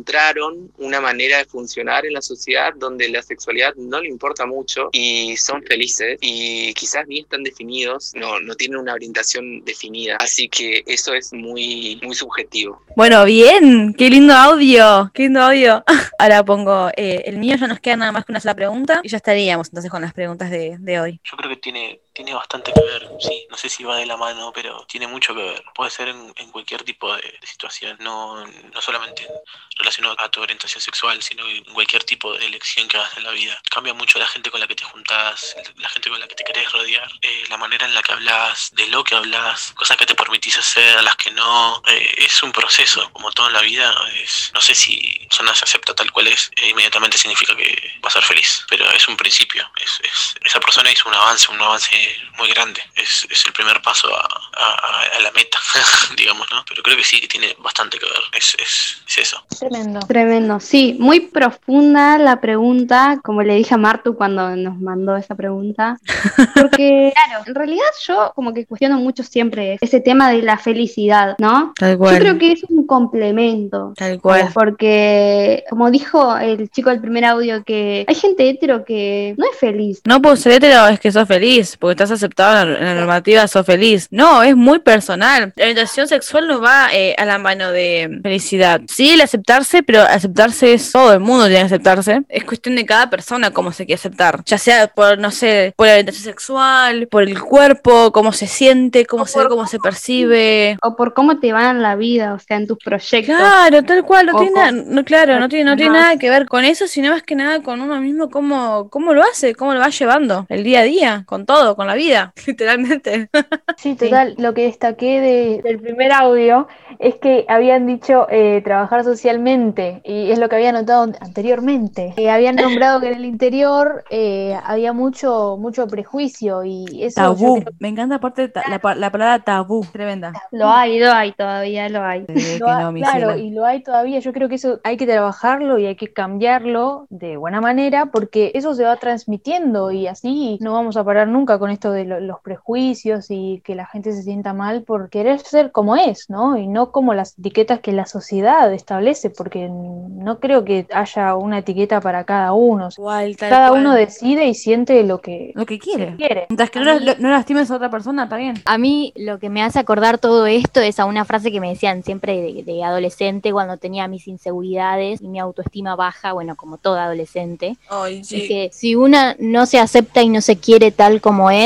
una 0.78 1.02
manera 1.02 1.38
de 1.38 1.46
funcionar 1.46 2.06
en 2.06 2.14
la 2.14 2.22
sociedad 2.22 2.74
donde 2.76 3.10
la 3.10 3.22
sexualidad 3.22 3.76
no 3.76 4.02
le 4.02 4.10
importa 4.10 4.46
mucho 4.46 4.90
y 4.92 5.38
son 5.38 5.64
felices 5.64 6.18
y 6.22 6.74
quizás 6.74 7.08
ni 7.08 7.20
están 7.20 7.44
definidos, 7.44 8.14
no, 8.16 8.40
no 8.40 8.56
tienen 8.56 8.80
una 8.80 8.94
orientación 8.94 9.64
definida. 9.64 10.18
Así 10.20 10.50
que 10.50 10.84
eso 10.86 11.14
es 11.14 11.34
muy, 11.34 12.00
muy 12.04 12.16
subjetivo. 12.16 12.82
Bueno, 12.96 13.26
bien, 13.26 13.94
qué 13.98 14.10
lindo 14.10 14.34
audio, 14.34 15.12
qué 15.14 15.24
lindo 15.24 15.42
audio. 15.42 15.84
Ahora 16.20 16.44
pongo 16.44 16.90
eh, 16.98 17.24
el 17.26 17.38
mío, 17.38 17.56
ya 17.60 17.68
nos 17.68 17.80
queda 17.80 17.98
nada 17.98 18.12
más 18.12 18.26
que 18.26 18.32
una 18.32 18.40
sola 18.40 18.56
pregunta 18.56 19.02
y 19.04 19.10
ya 19.10 19.18
estaríamos 19.18 19.68
entonces 19.70 19.92
con 19.92 20.02
las 20.02 20.14
preguntas 20.14 20.50
de, 20.50 20.78
de 20.80 21.00
hoy. 21.00 21.22
Yo 21.24 21.38
creo 21.38 21.50
que 21.50 21.58
tiene, 21.58 22.02
tiene 22.18 22.34
bastante 22.34 22.74
que 22.74 22.82
ver, 22.82 23.08
sí. 23.20 23.46
No 23.52 23.56
sé 23.58 23.70
si 23.70 23.84
va 23.84 23.96
de 23.98 24.08
la 24.08 24.18
mano, 24.18 24.52
pero 24.52 24.84
tiene 24.90 25.06
mucho 25.06 25.36
que 25.36 25.44
ver. 25.44 25.64
Puede 25.76 25.92
ser 25.92 26.08
en, 26.08 26.34
en 26.36 26.50
cualquier 26.52 26.82
tipo 26.84 27.16
de, 27.16 27.22
de 27.40 27.46
situación, 27.46 27.96
no, 28.00 28.44
no 28.44 28.82
solamente 28.82 29.22
en- 29.22 29.30
relacionado 29.78 30.16
a 30.20 30.28
tu 30.32 30.42
orientación 30.42 30.82
sexual, 30.82 31.22
sino 31.22 31.46
en 31.48 31.64
cualquier 31.66 32.04
tipo 32.04 32.36
de 32.36 32.44
elección 32.48 32.88
que 32.88 32.98
hagas 32.98 33.16
en 33.18 33.24
la 33.24 33.30
vida. 33.32 33.62
Cambia 33.70 33.94
mucho 33.94 34.18
la 34.18 34.26
gente 34.26 34.50
con 34.50 34.60
la 34.60 34.66
que 34.66 34.74
te 34.74 34.84
juntás, 34.84 35.56
la 35.76 35.90
gente 35.90 36.10
con 36.10 36.20
la 36.20 36.28
que 36.28 36.34
te 36.34 36.44
querés 36.44 36.72
rodear, 36.72 37.08
eh, 37.22 37.44
la 37.50 37.58
manera 37.58 37.86
en 37.86 37.94
la 37.94 38.02
que 38.02 38.14
hablas, 38.14 38.72
de 38.74 38.88
lo 38.88 39.04
que 39.04 39.14
hablas, 39.14 39.74
cosas 39.74 39.96
que 39.96 40.08
te 40.08 40.16
permitís 40.16 40.58
hacer, 40.58 41.04
las 41.04 41.16
que 41.18 41.30
no. 41.30 41.84
Eh, 41.88 42.16
es 42.18 42.42
un 42.42 42.52
proceso, 42.52 43.08
como 43.14 43.32
todo 43.32 43.46
en 43.46 43.54
la 43.54 43.62
vida. 43.62 43.94
Es, 44.16 44.50
no 44.56 44.62
sé 44.62 44.74
si 44.74 45.20
persona 45.30 45.54
se 45.54 45.66
acepta 45.66 45.94
tal 45.94 46.12
cual 46.12 46.30
es, 46.30 46.50
e 46.56 46.70
inmediatamente 46.70 47.16
significa 47.20 47.56
que 47.56 47.94
va 48.04 48.08
a 48.08 48.12
ser 48.12 48.24
feliz, 48.24 48.66
pero 48.68 48.90
es 48.92 49.08
un 49.08 49.16
principio. 49.16 49.70
Es, 49.76 50.00
es- 50.04 50.36
esa 50.44 50.60
persona 50.60 50.92
hizo 50.92 51.08
un 51.08 51.14
avance, 51.14 51.52
un 51.52 51.62
avance 51.62 52.07
muy 52.38 52.50
grande. 52.50 52.82
Es, 52.96 53.28
es 53.30 53.46
el 53.46 53.54
primer 53.54 53.82
paso 53.82 54.08
a, 54.16 54.20
a- 54.22 55.18
a 55.18 55.22
la 55.22 55.32
meta, 55.32 55.58
digamos, 56.18 56.48
¿no? 56.52 56.64
Pero 56.68 56.82
creo 56.84 56.98
que 56.98 57.04
sí, 57.04 57.20
que 57.22 57.28
tiene 57.28 57.56
bastante 57.60 57.98
que 57.98 58.06
ver. 58.06 58.14
Es, 58.38 58.56
es, 58.60 59.02
es 59.08 59.18
eso. 59.18 59.44
Tremendo. 59.60 60.00
Tremendo, 60.08 60.60
sí, 60.60 60.96
muy 61.00 61.20
profunda 61.22 62.18
la 62.18 62.40
pregunta, 62.42 63.20
como 63.24 63.42
le 63.44 63.56
dije 63.56 63.74
a 63.74 63.78
Martu 63.78 64.16
cuando 64.16 64.56
nos 64.56 64.78
mandó 64.80 65.16
esa 65.16 65.36
pregunta, 65.36 65.98
porque 66.56 67.12
claro, 67.14 67.44
en 67.46 67.56
realidad 67.56 67.86
yo 68.06 68.32
como 68.36 68.54
que 68.54 68.66
cuestiono 68.66 68.98
mucho 69.00 69.24
siempre 69.24 69.78
ese 69.82 70.00
tema 70.00 70.30
de 70.32 70.42
la 70.42 70.58
felicidad, 70.58 71.36
¿no? 71.40 71.74
Tal 71.78 71.94
Yo 71.94 71.98
cual. 71.98 72.20
creo 72.20 72.38
que 72.38 72.52
es 72.54 72.64
un 72.70 72.86
complemento, 72.88 73.94
Tal 73.96 74.20
cual. 74.22 74.50
porque 74.54 75.64
como 75.70 75.90
dijo 75.92 76.38
el 76.38 76.70
chico 76.70 76.90
del 76.90 77.02
primer 77.02 77.26
audio, 77.26 77.64
que 77.64 78.06
hay 78.08 78.16
gente 78.16 78.50
hetero 78.50 78.86
que 78.86 79.34
no 79.38 79.46
es 79.52 79.58
feliz. 79.58 80.02
No 80.06 80.22
por 80.22 80.38
ser 80.38 80.54
hetero 80.54 80.88
es 80.88 81.00
que 81.00 81.12
sos 81.12 81.28
feliz, 81.28 81.78
porque 81.78 81.97
estás 81.98 82.12
aceptado 82.12 82.76
en 82.76 82.86
la, 82.86 82.94
normativa, 82.94 83.48
sos 83.48 83.66
feliz. 83.66 84.08
No, 84.12 84.44
es 84.44 84.56
muy 84.56 84.80
personal. 84.80 85.52
La 85.56 85.64
orientación 85.64 86.08
sexual 86.08 86.48
no 86.48 86.62
va 86.62 86.90
eh, 86.94 87.16
a 87.18 87.26
la 87.26 87.40
mano 87.40 87.72
de 87.72 88.20
felicidad. 88.22 88.82
Sí, 88.88 89.12
el 89.12 89.22
aceptarse, 89.22 89.82
pero 89.82 90.02
aceptarse 90.02 90.74
es 90.74 90.92
todo 90.92 91.14
el 91.14 91.20
mundo 91.20 91.46
tiene 91.46 91.62
que 91.62 91.66
aceptarse. 91.66 92.22
Es 92.30 92.44
cuestión 92.44 92.76
de 92.76 92.86
cada 92.86 93.10
persona 93.10 93.52
cómo 93.52 93.72
se 93.72 93.86
quiere 93.86 94.00
aceptar. 94.00 94.44
Ya 94.46 94.58
sea 94.58 94.88
por, 94.88 95.18
no 95.18 95.32
sé, 95.32 95.74
por 95.76 95.88
la 95.88 95.94
orientación 95.94 96.26
sexual, 96.26 97.08
por 97.08 97.24
el 97.24 97.42
cuerpo, 97.42 98.12
cómo 98.12 98.32
se 98.32 98.46
siente, 98.46 99.06
cómo 99.06 99.26
se 99.26 99.40
ve, 99.40 99.48
cómo 99.48 99.66
se 99.66 99.80
percibe. 99.80 100.78
O 100.84 100.96
por 100.96 101.14
cómo 101.16 101.40
te 101.40 101.52
va 101.52 101.72
en 101.72 101.82
la 101.82 101.96
vida, 101.96 102.34
o 102.34 102.40
sea, 102.40 102.58
en 102.58 102.68
tus 102.68 102.78
proyectos. 102.78 103.36
Claro, 103.36 103.84
tal 103.84 104.04
cual, 104.04 104.28
no 104.28 104.36
O 104.36 104.40
tiene, 104.40 104.56
nada- 104.56 104.72
no, 104.72 105.04
claro, 105.04 105.40
no 105.40 105.50
tiene, 105.50 105.66
no 105.66 105.76
tiene 105.76 105.94
nada 105.94 106.18
que 106.18 106.30
ver 106.30 106.46
con 106.48 106.64
eso, 106.64 106.88
sino 106.88 107.12
más 107.12 107.24
que 107.24 107.36
nada 107.36 107.62
con 107.64 107.82
uno 107.82 108.00
mismo, 108.00 108.30
cómo, 108.30 108.90
cómo 108.90 109.14
lo 109.14 109.24
hace, 109.24 109.56
cómo 109.56 109.74
lo 109.74 109.80
va 109.80 109.90
llevando 109.90 110.46
el 110.50 110.64
día 110.64 110.82
a 110.82 110.84
día, 110.84 111.24
con 111.26 111.46
todo, 111.46 111.76
con 111.76 111.87
la 111.88 111.96
vida, 111.96 112.34
literalmente. 112.48 113.30
Sí, 113.76 113.96
total. 113.96 114.34
Lo 114.40 114.56
que 114.56 114.64
destaqué 114.64 115.22
de- 115.22 115.62
del 115.62 115.80
primer 115.80 116.12
audio 116.12 116.68
es 116.98 117.16
que 117.18 117.46
habían 117.48 117.86
dicho 117.86 118.26
eh, 118.30 118.62
trabajar 118.64 119.04
socialmente 119.04 120.02
y 120.04 120.32
es 120.32 120.40
lo 120.40 120.50
que 120.50 120.56
había 120.56 120.72
notado 120.72 121.04
anteriormente. 121.22 122.14
Eh, 122.18 122.32
habían 122.32 122.58
nombrado 122.60 123.00
que 123.02 123.10
en 123.10 123.14
el 123.16 123.26
interior 123.26 124.04
eh, 124.10 124.58
había 124.64 124.94
mucho, 124.94 125.58
mucho 125.60 125.90
prejuicio 125.90 126.64
y 126.66 127.04
eso 127.04 127.36
Tabú, 127.36 127.54
creo 127.54 127.74
me 127.80 127.88
encanta 127.90 128.16
aparte 128.16 128.48
ta- 128.48 128.64
la, 128.68 128.80
pa- 128.80 128.96
la 128.96 129.12
palabra 129.12 129.44
tabú, 129.44 129.84
tremenda. 129.92 130.32
Lo 130.52 130.68
hay, 130.70 131.00
lo 131.00 131.12
hay, 131.12 131.32
todavía 131.34 131.90
lo 131.90 132.04
hay. 132.04 132.26
Eh, 132.28 132.58
lo 132.60 132.68
ha- 132.70 132.80
no, 132.80 132.94
claro, 132.94 133.36
y 133.38 133.52
lo 133.52 133.66
hay 133.66 133.82
todavía. 133.84 134.20
Yo 134.20 134.34
creo 134.34 134.50
que 134.50 134.56
eso 134.56 134.80
hay 134.84 134.98
que 134.98 135.06
trabajarlo 135.08 135.80
y 135.80 135.86
hay 135.86 135.96
que 135.96 136.12
cambiarlo 136.14 137.08
de 137.10 137.38
buena 137.38 137.62
manera 137.62 138.08
porque 138.08 138.52
eso 138.54 138.74
se 138.76 138.84
va 138.84 138.98
transmitiendo 138.98 139.92
y 139.92 140.08
así 140.08 140.58
no 140.62 140.74
vamos 140.74 140.98
a 140.98 141.04
parar 141.04 141.28
nunca 141.28 141.58
con 141.60 141.72
esto 141.78 141.92
de 141.92 142.06
lo- 142.06 142.20
los 142.20 142.40
prejuicios 142.42 143.28
y 143.30 143.62
que 143.64 143.76
la 143.76 143.86
gente 143.86 144.12
se 144.12 144.24
sienta 144.24 144.54
mal 144.54 144.84
por 144.84 145.10
querer 145.10 145.40
ser 145.40 145.72
como 145.72 145.96
es, 145.96 146.26
¿no? 146.30 146.58
Y 146.58 146.68
no 146.68 146.92
como 146.92 147.14
las 147.14 147.38
etiquetas 147.38 147.80
que 147.80 147.92
la 147.92 148.06
sociedad 148.06 148.72
establece, 148.74 149.30
porque 149.30 149.70
no 149.70 150.40
creo 150.40 150.66
que 150.66 150.88
haya 150.94 151.36
una 151.36 151.60
etiqueta 151.60 152.02
para 152.02 152.24
cada 152.24 152.54
uno. 152.54 152.90
Igual, 152.98 153.36
cada 153.38 153.70
cual. 153.70 153.82
uno 153.82 153.94
decide 153.94 154.46
y 154.48 154.54
siente 154.56 155.04
lo 155.04 155.22
que 155.22 155.52
lo 155.56 155.66
que 155.66 155.80
quiere. 155.80 156.16
quiere. 156.16 156.46
Mientras 156.50 156.70
que 156.72 156.80
no, 156.80 157.00
mí- 157.00 157.06
no 157.20 157.30
lastimes 157.30 157.70
a 157.72 157.76
otra 157.76 157.90
persona, 157.90 158.24
está 158.24 158.38
bien. 158.38 158.56
A 158.66 158.78
mí 158.78 159.14
lo 159.16 159.40
que 159.40 159.50
me 159.50 159.62
hace 159.64 159.80
acordar 159.80 160.18
todo 160.18 160.46
esto 160.48 160.82
es 160.82 161.00
a 161.00 161.06
una 161.06 161.26
frase 161.26 161.52
que 161.52 161.60
me 161.62 161.70
decían 161.70 162.04
siempre 162.04 162.42
de, 162.42 162.64
de 162.64 162.84
adolescente 162.84 163.52
cuando 163.52 163.78
tenía 163.78 164.08
mis 164.08 164.28
inseguridades 164.28 165.22
y 165.22 165.28
mi 165.28 165.40
autoestima 165.40 165.96
baja, 165.96 166.34
bueno, 166.34 166.56
como 166.56 166.78
toda 166.78 167.06
adolescente. 167.06 167.78
Ay, 167.90 168.22
Y 168.30 168.48
que 168.48 168.70
si 168.74 168.96
una 168.96 169.36
no 169.40 169.66
se 169.66 169.80
acepta 169.80 170.22
y 170.24 170.30
no 170.30 170.42
se 170.42 170.58
quiere 170.58 170.92
tal 170.92 171.22
como 171.22 171.52
es, 171.52 171.57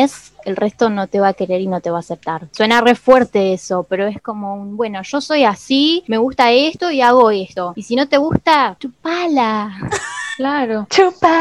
el 0.46 0.56
resto 0.56 0.90
no 0.90 1.08
te 1.08 1.20
va 1.20 1.30
a 1.30 1.34
querer 1.34 1.62
y 1.62 1.68
no 1.68 1.82
te 1.82 1.90
va 1.90 1.98
a 1.98 2.00
aceptar. 2.00 2.48
Suena 2.52 2.82
re 2.82 2.96
fuerte 2.96 3.54
eso, 3.54 3.86
pero 3.90 4.08
es 4.08 4.22
como 4.22 4.56
un, 4.56 4.78
bueno, 4.78 5.02
yo 5.04 5.22
soy 5.22 5.44
así, 5.44 6.04
me 6.08 6.18
gusta 6.18 6.52
esto 6.52 6.92
y 6.92 7.02
hago 7.02 7.32
esto. 7.32 7.74
Y 7.76 7.84
si 7.84 7.96
no 7.96 8.08
te 8.08 8.18
gusta, 8.18 8.76
chupala. 8.80 9.72
Claro. 10.42 10.88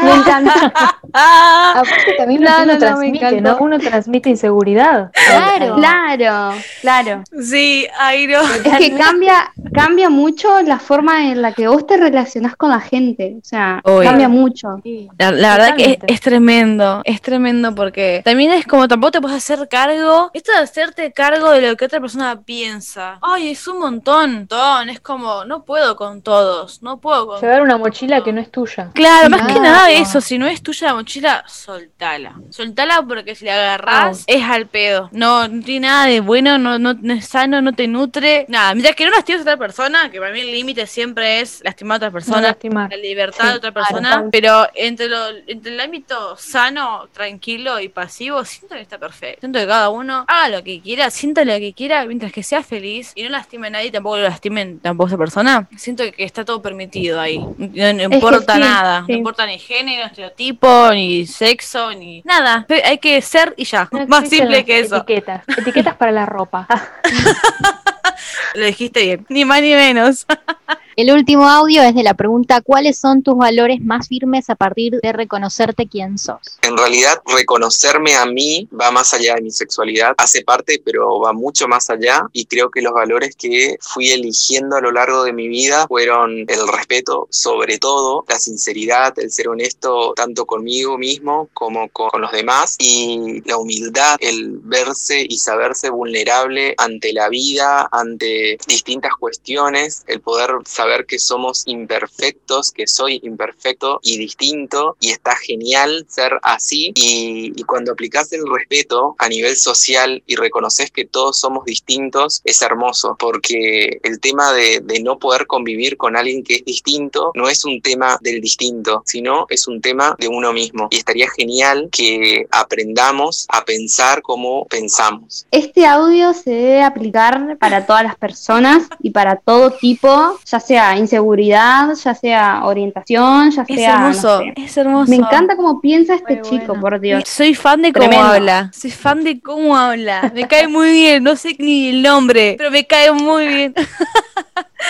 Me 0.03 0.13
encanta. 0.13 0.73
Aparte 1.13 2.13
también 2.17 2.43
No, 2.43 2.51
uno 2.63 2.73
no, 2.73 2.77
transmite. 2.77 3.41
¿no? 3.41 3.57
Uno 3.59 3.79
transmite 3.79 4.29
inseguridad. 4.29 5.11
Claro. 5.11 5.75
Claro, 5.75 6.55
claro. 6.81 7.23
Sí, 7.41 7.87
ay 7.99 8.27
no. 8.27 8.41
Es 8.41 8.77
que 8.77 8.95
cambia, 8.95 9.51
cambia 9.73 10.09
mucho 10.09 10.61
la 10.61 10.77
forma 10.77 11.31
en 11.31 11.41
la 11.41 11.53
que 11.53 11.67
vos 11.67 11.87
te 11.87 11.97
relacionás 11.97 12.55
con 12.55 12.69
la 12.69 12.79
gente. 12.79 13.37
O 13.41 13.43
sea, 13.43 13.81
Obvio. 13.83 14.03
cambia 14.07 14.29
mucho. 14.29 14.79
Sí. 14.83 15.09
La, 15.17 15.31
la 15.31 15.57
verdad 15.57 15.75
que 15.75 15.99
es 16.05 16.21
tremendo, 16.21 17.01
es 17.03 17.21
tremendo 17.21 17.73
porque 17.73 18.21
también 18.23 18.51
es 18.51 18.67
como 18.67 18.87
tampoco 18.87 19.11
te 19.11 19.21
puedes 19.21 19.37
hacer 19.37 19.67
cargo, 19.67 20.29
esto 20.33 20.51
de 20.51 20.59
hacerte 20.59 21.11
cargo 21.11 21.49
de 21.51 21.61
lo 21.61 21.75
que 21.75 21.85
otra 21.85 21.99
persona 21.99 22.39
piensa. 22.39 23.17
Ay, 23.21 23.49
es 23.49 23.67
un 23.67 23.79
montón, 23.79 24.33
montón, 24.35 24.89
es 24.89 24.99
como, 24.99 25.45
no 25.45 25.63
puedo 25.63 25.95
con 25.95 26.21
todos, 26.21 26.83
no 26.83 26.97
puedo 26.99 27.27
con... 27.27 27.41
Llevar 27.41 27.61
una 27.61 27.77
mochila 27.77 28.23
que 28.23 28.33
no 28.33 28.41
es 28.41 28.51
tuya. 28.51 28.90
Claro, 28.93 29.29
más 29.29 29.47
que 29.51 29.59
nada 29.59 29.87
de 29.87 29.97
eso, 29.99 30.21
si 30.21 30.37
no 30.37 30.47
es 30.47 30.61
tuya 30.61 30.87
la 30.87 30.93
mochila, 30.95 31.43
soltala. 31.47 32.35
Soltala 32.49 33.03
porque 33.07 33.35
si 33.35 33.45
la 33.45 33.53
agarrás 33.55 34.23
es 34.27 34.43
al 34.43 34.67
pedo. 34.67 35.09
No, 35.11 35.47
no 35.47 35.63
tiene 35.63 35.87
nada 35.87 36.05
de 36.07 36.19
bueno, 36.19 36.57
no, 36.57 36.77
no, 36.79 36.93
no 36.93 37.13
es 37.13 37.25
sano, 37.27 37.61
no 37.61 37.73
te 37.73 37.87
nutre. 37.87 38.45
Nada, 38.49 38.73
mientras 38.73 38.95
que 38.95 39.05
no 39.05 39.11
lastimes 39.11 39.39
a 39.41 39.43
otra 39.43 39.57
persona, 39.57 40.09
que 40.11 40.19
para 40.19 40.31
mí 40.31 40.39
el 40.41 40.51
límite 40.51 40.85
siempre 40.87 41.39
es 41.41 41.61
lastimar 41.63 41.95
a 41.95 41.97
otra 41.97 42.09
No 42.09 42.13
persona. 42.13 42.41
lastimar. 42.41 42.89
la 42.89 42.97
libertad 42.97 43.43
Sí, 43.45 43.49
de 43.51 43.55
otra 43.57 43.71
persona, 43.71 44.25
pero 44.31 44.67
entre, 44.75 45.07
lo, 45.07 45.27
entre 45.47 45.73
el 45.73 45.79
ámbito 45.79 46.35
sano, 46.37 47.07
tranquilo 47.13 47.79
y 47.79 47.89
pasivo, 47.89 48.43
siento 48.45 48.75
que 48.75 48.81
está 48.81 48.97
perfecto. 48.97 49.39
Siento 49.41 49.59
que 49.59 49.67
cada 49.67 49.89
uno 49.89 50.25
haga 50.27 50.49
lo 50.49 50.63
que 50.63 50.81
quiera, 50.81 51.09
sienta 51.09 51.45
lo 51.45 51.53
que 51.57 51.73
quiera, 51.73 52.05
mientras 52.05 52.31
que 52.31 52.43
sea 52.43 52.63
feliz 52.63 53.11
y 53.15 53.23
no 53.23 53.29
lastime 53.29 53.67
a 53.67 53.69
nadie, 53.71 53.91
tampoco 53.91 54.17
lo 54.17 54.23
lastimen 54.23 54.79
tampoco 54.79 55.07
a 55.07 55.09
esa 55.11 55.17
persona. 55.17 55.67
Siento 55.77 56.03
que 56.11 56.23
está 56.23 56.43
todo 56.45 56.61
permitido 56.61 57.19
ahí. 57.19 57.37
No, 57.39 57.93
no 57.93 58.09
que 58.09 58.15
importa 58.15 58.55
sí, 58.55 58.59
nada, 58.59 58.70
sí. 59.05 59.11
no 59.11 59.17
importa 59.17 59.45
ni 59.45 59.59
género, 59.59 60.05
estereotipo, 60.05 60.91
ni 60.91 61.27
sexo, 61.27 61.91
ni 61.93 62.21
nada. 62.23 62.65
Hay 62.85 62.97
que 62.97 63.21
ser 63.21 63.53
y 63.57 63.65
ya. 63.65 63.87
No 63.91 64.07
Más 64.07 64.29
simple 64.29 64.63
que 64.65 64.79
eso. 64.79 64.97
Etiquetas. 64.97 65.43
Etiquetas 65.57 65.95
para 65.95 66.11
la 66.11 66.25
ropa. 66.25 66.67
Lo 68.55 68.65
dijiste 68.65 69.01
bien. 69.03 69.25
Ni 69.29 69.45
más 69.45 69.61
ni 69.61 69.73
menos. 69.73 70.25
El 71.01 71.11
último 71.11 71.49
audio 71.49 71.81
es 71.81 71.95
de 71.95 72.03
la 72.03 72.13
pregunta 72.13 72.61
¿cuáles 72.61 72.99
son 72.99 73.23
tus 73.23 73.35
valores 73.35 73.81
más 73.81 74.07
firmes 74.07 74.51
a 74.51 74.55
partir 74.55 74.99
de 75.01 75.11
reconocerte 75.11 75.87
quién 75.87 76.19
sos? 76.19 76.59
En 76.61 76.77
realidad, 76.77 77.19
reconocerme 77.25 78.13
a 78.13 78.27
mí 78.27 78.69
va 78.79 78.91
más 78.91 79.11
allá 79.15 79.33
de 79.33 79.41
mi 79.41 79.49
sexualidad, 79.49 80.13
hace 80.19 80.43
parte, 80.43 80.79
pero 80.85 81.19
va 81.19 81.33
mucho 81.33 81.67
más 81.67 81.89
allá. 81.89 82.27
Y 82.33 82.45
creo 82.45 82.69
que 82.69 82.83
los 82.83 82.93
valores 82.93 83.35
que 83.35 83.77
fui 83.81 84.11
eligiendo 84.11 84.75
a 84.75 84.79
lo 84.79 84.91
largo 84.91 85.23
de 85.23 85.33
mi 85.33 85.47
vida 85.47 85.87
fueron 85.87 86.45
el 86.47 86.67
respeto, 86.71 87.27
sobre 87.31 87.79
todo, 87.79 88.23
la 88.29 88.37
sinceridad, 88.37 89.17
el 89.17 89.31
ser 89.31 89.47
honesto 89.47 90.13
tanto 90.15 90.45
conmigo 90.45 90.99
mismo 90.99 91.49
como 91.55 91.89
con 91.89 92.21
los 92.21 92.31
demás, 92.31 92.75
y 92.77 93.41
la 93.45 93.57
humildad, 93.57 94.17
el 94.19 94.59
verse 94.59 95.25
y 95.27 95.39
saberse 95.39 95.89
vulnerable 95.89 96.75
ante 96.77 97.11
la 97.11 97.27
vida, 97.27 97.89
ante 97.91 98.59
distintas 98.67 99.13
cuestiones, 99.15 100.03
el 100.05 100.21
poder 100.21 100.51
saber 100.67 100.90
que 101.05 101.19
somos 101.19 101.63
imperfectos, 101.65 102.71
que 102.71 102.87
soy 102.87 103.19
imperfecto 103.23 103.99
y 104.03 104.17
distinto, 104.17 104.97
y 104.99 105.09
está 105.09 105.35
genial 105.35 106.05
ser 106.09 106.39
así. 106.43 106.91
Y, 106.95 107.53
y 107.55 107.63
cuando 107.63 107.91
aplicas 107.91 108.31
el 108.33 108.43
respeto 108.47 109.15
a 109.17 109.29
nivel 109.29 109.55
social 109.55 110.23
y 110.25 110.35
reconoces 110.35 110.91
que 110.91 111.05
todos 111.05 111.37
somos 111.37 111.65
distintos, 111.65 112.41
es 112.45 112.61
hermoso, 112.61 113.15
porque 113.19 113.99
el 114.03 114.19
tema 114.19 114.53
de, 114.53 114.81
de 114.81 115.01
no 115.01 115.19
poder 115.19 115.47
convivir 115.47 115.97
con 115.97 116.15
alguien 116.15 116.43
que 116.43 116.55
es 116.55 116.65
distinto 116.65 117.31
no 117.35 117.49
es 117.49 117.65
un 117.65 117.81
tema 117.81 118.17
del 118.21 118.41
distinto, 118.41 119.03
sino 119.05 119.45
es 119.49 119.67
un 119.67 119.81
tema 119.81 120.15
de 120.19 120.27
uno 120.27 120.53
mismo. 120.53 120.87
Y 120.91 120.97
estaría 120.97 121.29
genial 121.29 121.89
que 121.91 122.47
aprendamos 122.51 123.45
a 123.49 123.63
pensar 123.65 124.21
como 124.21 124.65
pensamos. 124.65 125.45
Este 125.51 125.85
audio 125.85 126.33
se 126.33 126.51
debe 126.51 126.83
aplicar 126.83 127.57
para 127.59 127.85
todas 127.85 128.03
las 128.03 128.15
personas 128.15 128.87
y 129.01 129.11
para 129.11 129.35
todo 129.35 129.71
tipo, 129.71 130.39
ya 130.45 130.59
sea 130.59 130.70
inseguridad, 130.97 131.93
ya 131.95 132.15
sea 132.15 132.61
orientación, 132.65 133.51
ya 133.51 133.65
Es 133.67 133.75
sea. 133.75 133.99
no 133.99 134.07
hermoso, 134.07 134.39
sé. 134.39 134.53
es 134.57 134.77
hermoso. 134.77 135.09
Me 135.09 135.15
encanta 135.17 135.55
cómo 135.55 135.79
piensa 135.81 136.15
este 136.15 136.35
Muy 136.35 136.41
chico, 136.43 136.65
bueno. 136.67 136.81
por 136.81 136.99
Dios. 136.99 137.23
Soy 137.27 137.53
fan 137.55 137.81
de 137.81 137.93
cómo 137.93 138.07
Tremendo. 138.07 138.33
habla. 138.33 138.71
Soy 138.73 138.91
fan 138.91 139.23
de 139.23 139.39
cómo 139.41 139.75
habla. 139.77 140.31
Me 140.33 140.47
cae 140.47 140.67
muy 140.67 140.91
bien. 140.91 141.23
No 141.23 141.35
sé 141.35 141.55
ni 141.59 141.89
el 141.89 142.01
nombre, 142.01 142.55
pero 142.57 142.71
me 142.71 142.85
cae 142.87 143.11
muy 143.11 143.47
bien. 143.47 143.73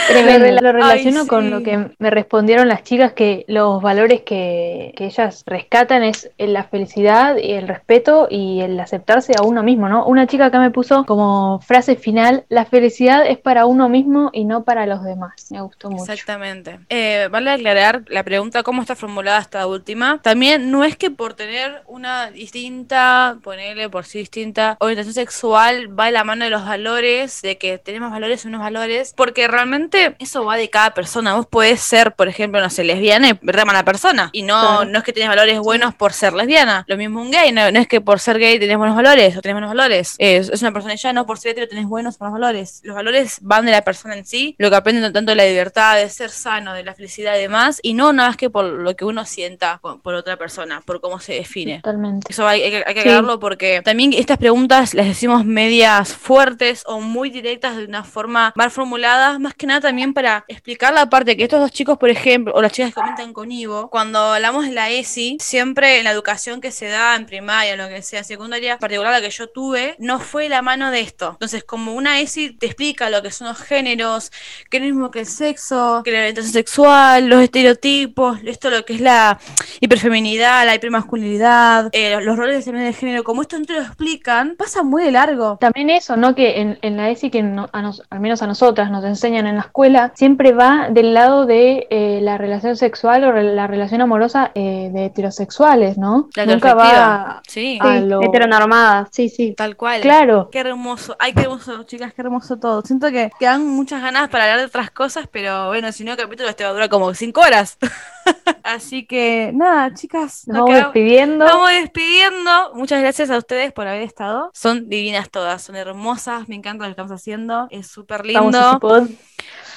Lo, 0.09 0.13
Tremendo. 0.13 0.61
lo 0.61 0.71
relaciono 0.71 1.21
Ay, 1.21 1.27
con 1.27 1.49
lo 1.49 1.63
que 1.63 1.91
me 1.97 2.09
respondieron 2.09 2.67
las 2.67 2.83
chicas, 2.83 3.13
que 3.13 3.45
los 3.47 3.81
valores 3.81 4.21
que, 4.21 4.93
que 4.95 5.05
ellas 5.05 5.43
rescatan 5.45 6.03
es 6.03 6.31
la 6.37 6.63
felicidad 6.63 7.37
y 7.37 7.53
el 7.53 7.67
respeto 7.67 8.27
y 8.29 8.61
el 8.61 8.79
aceptarse 8.79 9.33
a 9.37 9.43
uno 9.43 9.63
mismo, 9.63 9.89
¿no? 9.89 10.05
Una 10.05 10.27
chica 10.27 10.45
acá 10.45 10.59
me 10.59 10.71
puso 10.71 11.05
como 11.05 11.59
frase 11.61 11.95
final, 11.95 12.45
la 12.49 12.65
felicidad 12.65 13.25
es 13.25 13.37
para 13.37 13.65
uno 13.65 13.89
mismo 13.89 14.29
y 14.33 14.45
no 14.45 14.63
para 14.63 14.85
los 14.85 15.03
demás. 15.03 15.47
Me 15.51 15.61
gustó 15.61 15.89
mucho. 15.89 16.11
Exactamente. 16.11 16.79
Eh, 16.89 17.27
vale 17.31 17.51
aclarar 17.51 18.03
la 18.07 18.23
pregunta, 18.23 18.63
cómo 18.63 18.81
está 18.81 18.95
formulada 18.95 19.39
esta 19.39 19.67
última. 19.67 20.19
También 20.21 20.71
no 20.71 20.83
es 20.83 20.95
que 20.95 21.11
por 21.11 21.33
tener 21.33 21.83
una 21.87 22.31
distinta, 22.31 23.37
ponerle 23.43 23.89
por 23.89 24.05
sí 24.05 24.19
distinta 24.19 24.77
orientación 24.79 25.13
sexual, 25.13 25.97
va 25.97 26.05
de 26.07 26.11
la 26.11 26.23
mano 26.23 26.45
de 26.45 26.51
los 26.51 26.65
valores, 26.65 27.41
de 27.41 27.57
que 27.57 27.77
tenemos 27.77 28.11
valores 28.11 28.45
y 28.45 28.47
unos 28.47 28.61
valores, 28.61 29.13
porque 29.15 29.47
realmente 29.47 29.90
eso 30.19 30.45
va 30.45 30.55
de 30.57 30.69
cada 30.69 30.93
persona. 30.93 31.35
Vos 31.35 31.47
podés 31.47 31.81
ser, 31.81 32.13
por 32.13 32.27
ejemplo, 32.27 32.59
no 32.59 32.69
sé, 32.69 32.83
lesbiana 32.83 33.29
y 33.29 33.39
re 33.41 33.65
mala 33.65 33.83
persona. 33.83 34.29
Y 34.33 34.43
no, 34.43 34.59
Claro. 34.59 34.85
no 34.85 34.97
es 34.99 35.03
que 35.03 35.13
tenés 35.13 35.29
valores 35.29 35.59
buenos 35.59 35.93
por 35.95 36.13
ser 36.13 36.33
lesbiana. 36.33 36.83
Lo 36.87 36.97
mismo 36.97 37.21
un 37.21 37.31
gay, 37.31 37.51
no, 37.51 37.71
no 37.71 37.79
es 37.79 37.87
que 37.87 38.01
por 38.01 38.19
ser 38.19 38.37
gay 38.39 38.59
tenés 38.59 38.77
buenos 38.77 38.95
valores 38.95 39.35
o 39.37 39.41
tenés 39.41 39.55
buenos 39.55 39.69
valores. 39.69 40.15
Es, 40.17 40.49
es 40.49 40.61
una 40.61 40.71
persona 40.71 40.95
ya, 40.95 41.13
no 41.13 41.25
por 41.25 41.37
ser 41.39 41.51
hetero 41.51 41.67
tenés 41.67 41.85
buenos 41.85 42.15
o 42.19 42.23
malos 42.23 42.33
valores. 42.39 42.81
Los 42.83 42.95
valores 42.95 43.37
van 43.41 43.65
de 43.65 43.71
la 43.71 43.81
persona 43.83 44.15
en 44.15 44.25
sí, 44.25 44.55
lo 44.57 44.69
que 44.69 44.75
aprenden 44.75 45.11
tanto 45.13 45.31
de 45.31 45.35
la 45.35 45.45
libertad, 45.45 45.95
de 45.97 46.09
ser 46.09 46.29
sano, 46.29 46.73
de 46.73 46.83
la 46.83 46.93
felicidad 46.93 47.35
y 47.37 47.41
demás, 47.41 47.79
y 47.81 47.93
no 47.93 48.13
nada 48.13 48.29
más 48.29 48.37
que 48.37 48.49
por 48.49 48.65
lo 48.65 48.95
que 48.95 49.05
uno 49.05 49.25
sienta 49.25 49.79
por 50.03 50.13
otra 50.13 50.37
persona, 50.37 50.81
por 50.81 51.01
cómo 51.01 51.19
se 51.19 51.33
define. 51.33 51.77
Totalmente. 51.77 52.27
Eso 52.31 52.47
hay, 52.47 52.61
hay 52.63 52.69
que, 52.71 52.77
hay 52.85 52.93
que 52.93 53.01
Sí. 53.01 53.09
aclararlo 53.09 53.39
porque 53.39 53.81
también 53.83 54.13
estas 54.13 54.37
preguntas 54.37 54.93
las 54.93 55.05
decimos 55.07 55.45
medias 55.45 56.13
fuertes 56.13 56.83
o 56.85 56.99
muy 57.01 57.29
directas 57.29 57.75
de 57.77 57.85
una 57.85 58.03
forma 58.03 58.53
mal 58.55 58.71
formulada, 58.71 59.39
más 59.39 59.53
que 59.53 59.67
nada 59.67 59.80
también 59.81 60.13
para 60.13 60.45
explicar 60.47 60.93
la 60.93 61.09
parte 61.09 61.35
que 61.35 61.43
estos 61.43 61.59
dos 61.59 61.71
chicos, 61.71 61.97
por 61.97 62.09
ejemplo, 62.09 62.53
o 62.53 62.61
las 62.61 62.71
chicas 62.71 62.91
que 62.91 62.95
comentan 62.95 63.33
con 63.33 63.51
Ivo, 63.51 63.89
cuando 63.89 64.19
hablamos 64.19 64.65
de 64.65 64.71
la 64.71 64.89
ESI, 64.89 65.37
siempre 65.39 65.97
en 65.97 66.05
la 66.05 66.11
educación 66.11 66.61
que 66.61 66.71
se 66.71 66.87
da 66.87 67.15
en 67.15 67.25
primaria, 67.25 67.75
lo 67.75 67.87
que 67.89 68.01
sea, 68.01 68.23
secundaria, 68.23 68.77
particular 68.77 69.11
la 69.11 69.21
que 69.21 69.29
yo 69.29 69.49
tuve, 69.49 69.95
no 69.99 70.19
fue 70.19 70.49
la 70.49 70.61
mano 70.61 70.91
de 70.91 71.01
esto. 71.01 71.31
Entonces, 71.31 71.63
como 71.63 71.93
una 71.93 72.19
ESI 72.19 72.51
te 72.53 72.67
explica 72.67 73.09
lo 73.09 73.21
que 73.21 73.31
son 73.31 73.47
los 73.47 73.59
géneros, 73.59 74.31
que 74.69 74.77
es 74.77 74.83
lo 74.83 74.89
mismo 74.89 75.11
que 75.11 75.19
el 75.19 75.25
sexo, 75.25 76.01
que 76.03 76.11
la 76.11 76.19
orientación 76.19 76.53
sexual, 76.53 77.27
los 77.27 77.41
estereotipos, 77.41 78.39
esto 78.45 78.69
lo 78.69 78.85
que 78.85 78.93
es 78.93 79.01
la 79.01 79.39
hiperfeminidad, 79.79 80.65
la 80.65 80.75
hipermasculinidad, 80.75 81.89
eh, 81.91 82.19
los 82.21 82.37
roles 82.37 82.65
de 82.65 82.93
género, 82.93 83.23
como 83.23 83.41
esto 83.41 83.57
no 83.59 83.65
te 83.65 83.73
lo 83.73 83.81
explican, 83.81 84.55
pasa 84.57 84.83
muy 84.83 85.03
de 85.03 85.11
largo. 85.11 85.57
También 85.59 85.89
eso, 85.89 86.17
¿no? 86.17 86.35
Que 86.35 86.77
en, 86.81 86.97
la 86.97 87.09
ESI, 87.09 87.29
que 87.29 87.39
al 87.39 88.19
menos 88.19 88.41
a 88.41 88.47
nosotras 88.47 88.91
nos 88.91 89.03
enseñan 89.03 89.47
en 89.47 89.55
la 89.55 89.61
escuela, 89.71 90.11
siempre 90.15 90.51
va 90.51 90.89
del 90.89 91.13
lado 91.13 91.45
de 91.45 91.87
eh, 91.89 92.19
la 92.21 92.37
relación 92.37 92.75
sexual 92.75 93.23
o 93.23 93.31
re- 93.31 93.55
la 93.55 93.67
relación 93.67 94.01
amorosa 94.01 94.51
eh, 94.53 94.89
de 94.93 95.05
heterosexuales, 95.05 95.97
¿no? 95.97 96.27
La 96.35 96.45
Nunca 96.45 96.73
va. 96.73 97.41
Sí, 97.47 97.79
a 97.81 97.99
Sí, 97.99 98.05
lo- 98.05 98.21
heteronormada, 98.21 99.07
sí, 99.11 99.29
sí. 99.29 99.53
tal 99.55 99.77
cual. 99.77 100.01
Claro, 100.01 100.49
Qué 100.51 100.59
hermoso, 100.59 101.15
ay, 101.19 101.33
qué 101.33 101.43
hermoso, 101.43 101.83
chicas, 101.83 102.13
qué 102.13 102.21
hermoso 102.21 102.57
todo. 102.57 102.81
Siento 102.81 103.09
que 103.11 103.31
quedan 103.39 103.65
muchas 103.65 104.01
ganas 104.01 104.27
para 104.29 104.43
hablar 104.43 104.59
de 104.59 104.65
otras 104.65 104.91
cosas, 104.91 105.27
pero 105.31 105.67
bueno, 105.67 105.91
si 105.93 106.03
no, 106.03 106.11
el 106.11 106.17
capítulo 106.17 106.49
este 106.49 106.63
va 106.65 106.71
a 106.71 106.73
durar 106.73 106.89
como 106.89 107.13
cinco 107.13 107.39
horas. 107.41 107.77
Así 108.63 109.05
que, 109.05 109.51
nada, 109.53 109.93
chicas, 109.93 110.43
nos 110.47 110.57
nos 110.57 110.65
vamos 110.65 110.69
quedamos- 110.69 110.93
despidiendo. 110.93 111.45
Vamos 111.45 111.69
despidiendo. 111.71 112.71
Muchas 112.75 113.01
gracias 113.01 113.29
a 113.31 113.37
ustedes 113.37 113.71
por 113.73 113.87
haber 113.87 114.01
estado. 114.03 114.51
Son 114.53 114.89
divinas 114.89 115.29
todas, 115.29 115.61
son 115.61 115.75
hermosas, 115.75 116.47
me 116.49 116.55
encanta 116.55 116.83
lo 116.83 116.89
que 116.89 116.91
estamos 116.91 117.11
haciendo, 117.11 117.67
es 117.71 117.87
súper 117.87 118.25
Estamos 118.25 118.53
lindo. 118.53 119.07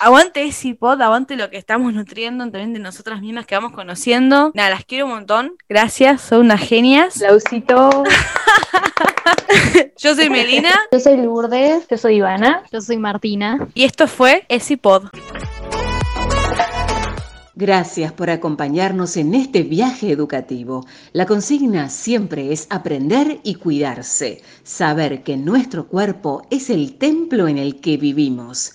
Aguante 0.04 0.44
ese 0.44 0.74
pod, 0.74 1.00
aguante 1.00 1.34
lo 1.34 1.48
que 1.48 1.56
estamos 1.56 1.94
nutriendo 1.94 2.44
también 2.44 2.74
de 2.74 2.78
nosotras 2.78 3.22
mismas 3.22 3.46
que 3.46 3.54
vamos 3.54 3.72
conociendo. 3.72 4.52
Nada, 4.52 4.68
las 4.68 4.84
quiero 4.84 5.06
un 5.06 5.12
montón. 5.12 5.54
Gracias, 5.66 6.20
son 6.20 6.40
unas 6.40 6.60
genias. 6.60 7.16
Aplausito. 7.16 8.04
Yo 9.96 10.14
soy 10.14 10.28
Melina 10.28 10.78
Yo 10.92 11.00
soy 11.00 11.16
Lourdes. 11.16 11.86
Yo 11.88 11.96
soy 11.96 12.16
Ivana. 12.16 12.64
Yo 12.70 12.82
soy 12.82 12.98
Martina. 12.98 13.66
y 13.72 13.84
esto 13.84 14.06
fue 14.06 14.44
ese 14.50 14.76
pod. 14.76 15.04
Gracias 17.54 18.12
por 18.12 18.28
acompañarnos 18.28 19.16
en 19.16 19.34
este 19.34 19.62
viaje 19.62 20.10
educativo. 20.10 20.84
La 21.14 21.24
consigna 21.24 21.88
siempre 21.88 22.52
es 22.52 22.66
aprender 22.68 23.40
y 23.42 23.54
cuidarse, 23.54 24.42
saber 24.64 25.22
que 25.22 25.38
nuestro 25.38 25.88
cuerpo 25.88 26.46
es 26.50 26.68
el 26.68 26.98
templo 26.98 27.48
en 27.48 27.56
el 27.56 27.80
que 27.80 27.96
vivimos. 27.96 28.74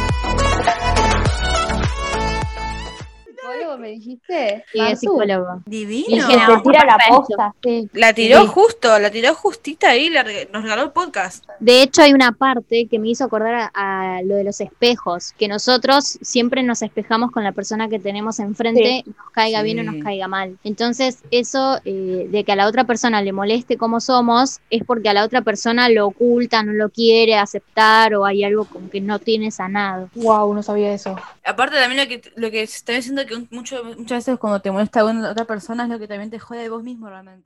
Me 3.77 3.89
dijiste? 3.89 4.63
Sí, 4.71 4.79
es 4.79 4.99
psicólogo. 4.99 5.61
Divino. 5.65 6.07
Y 6.09 6.19
Que 6.27 6.37
no, 6.37 6.61
tira 6.61 6.85
la 6.85 6.97
posta, 7.09 7.55
sí. 7.63 7.89
La 7.93 8.13
tiró 8.13 8.41
Sí. 8.41 8.47
justo, 8.47 8.99
la 8.99 9.09
tiró 9.11 9.33
justita 9.35 9.89
ahí, 9.89 10.09
la 10.09 10.23
nos 10.51 10.63
regaló 10.63 10.83
el 10.83 10.91
podcast. 10.91 11.45
De 11.59 11.81
hecho, 11.81 12.01
hay 12.01 12.13
una 12.13 12.31
parte 12.31 12.87
que 12.87 12.99
me 12.99 13.09
hizo 13.09 13.23
acordar 13.25 13.71
a, 13.73 14.17
a 14.17 14.21
lo 14.23 14.35
de 14.35 14.43
los 14.43 14.61
espejos, 14.61 15.33
que 15.37 15.47
nosotros 15.47 16.17
siempre 16.21 16.63
nos 16.63 16.81
espejamos 16.81 17.31
con 17.31 17.43
la 17.43 17.51
persona 17.51 17.89
que 17.89 17.99
tenemos 17.99 18.39
enfrente, 18.39 19.03
nos 19.05 19.29
caiga 19.31 19.61
bien 19.61 19.79
o 19.79 19.83
nos 19.83 20.03
caiga 20.03 20.27
mal. 20.27 20.57
Entonces, 20.63 21.19
eso 21.31 21.79
eh, 21.85 22.27
de 22.29 22.43
que 22.43 22.51
a 22.51 22.55
la 22.55 22.67
otra 22.67 22.85
persona 22.85 23.21
le 23.21 23.31
moleste 23.31 23.77
cómo 23.77 23.99
somos, 23.99 24.59
es 24.69 24.83
porque 24.85 25.09
a 25.09 25.13
la 25.13 25.23
otra 25.23 25.41
persona 25.41 25.89
lo 25.89 26.07
oculta, 26.07 26.63
no 26.63 26.73
lo 26.73 26.89
quiere 26.89 27.35
aceptar 27.35 28.13
o 28.15 28.25
hay 28.25 28.43
algo 28.43 28.65
como 28.65 28.89
que 28.89 29.01
no 29.01 29.19
tiene 29.19 29.51
sanado. 29.51 30.09
Wow, 30.15 30.53
no 30.53 30.63
sabía 30.63 30.93
eso. 30.93 31.15
Aparte 31.43 31.75
también 31.77 32.01
lo 32.03 32.07
que, 32.09 32.21
lo 32.35 32.51
que 32.51 32.65
se 32.67 32.77
está 32.77 32.93
diciendo 32.93 33.25
que 33.25 33.35
un- 33.35 33.47
mucho, 33.61 33.83
muchas 33.83 34.25
veces 34.25 34.39
cuando 34.39 34.61
te 34.61 34.71
molesta 34.71 35.05
una 35.05 35.31
otra 35.31 35.45
persona 35.45 35.83
es 35.83 35.89
lo 35.89 35.99
que 35.99 36.07
también 36.07 36.29
te 36.31 36.39
jode 36.39 36.61
de 36.61 36.69
vos 36.69 36.83
mismo 36.83 37.09
realmente. 37.09 37.39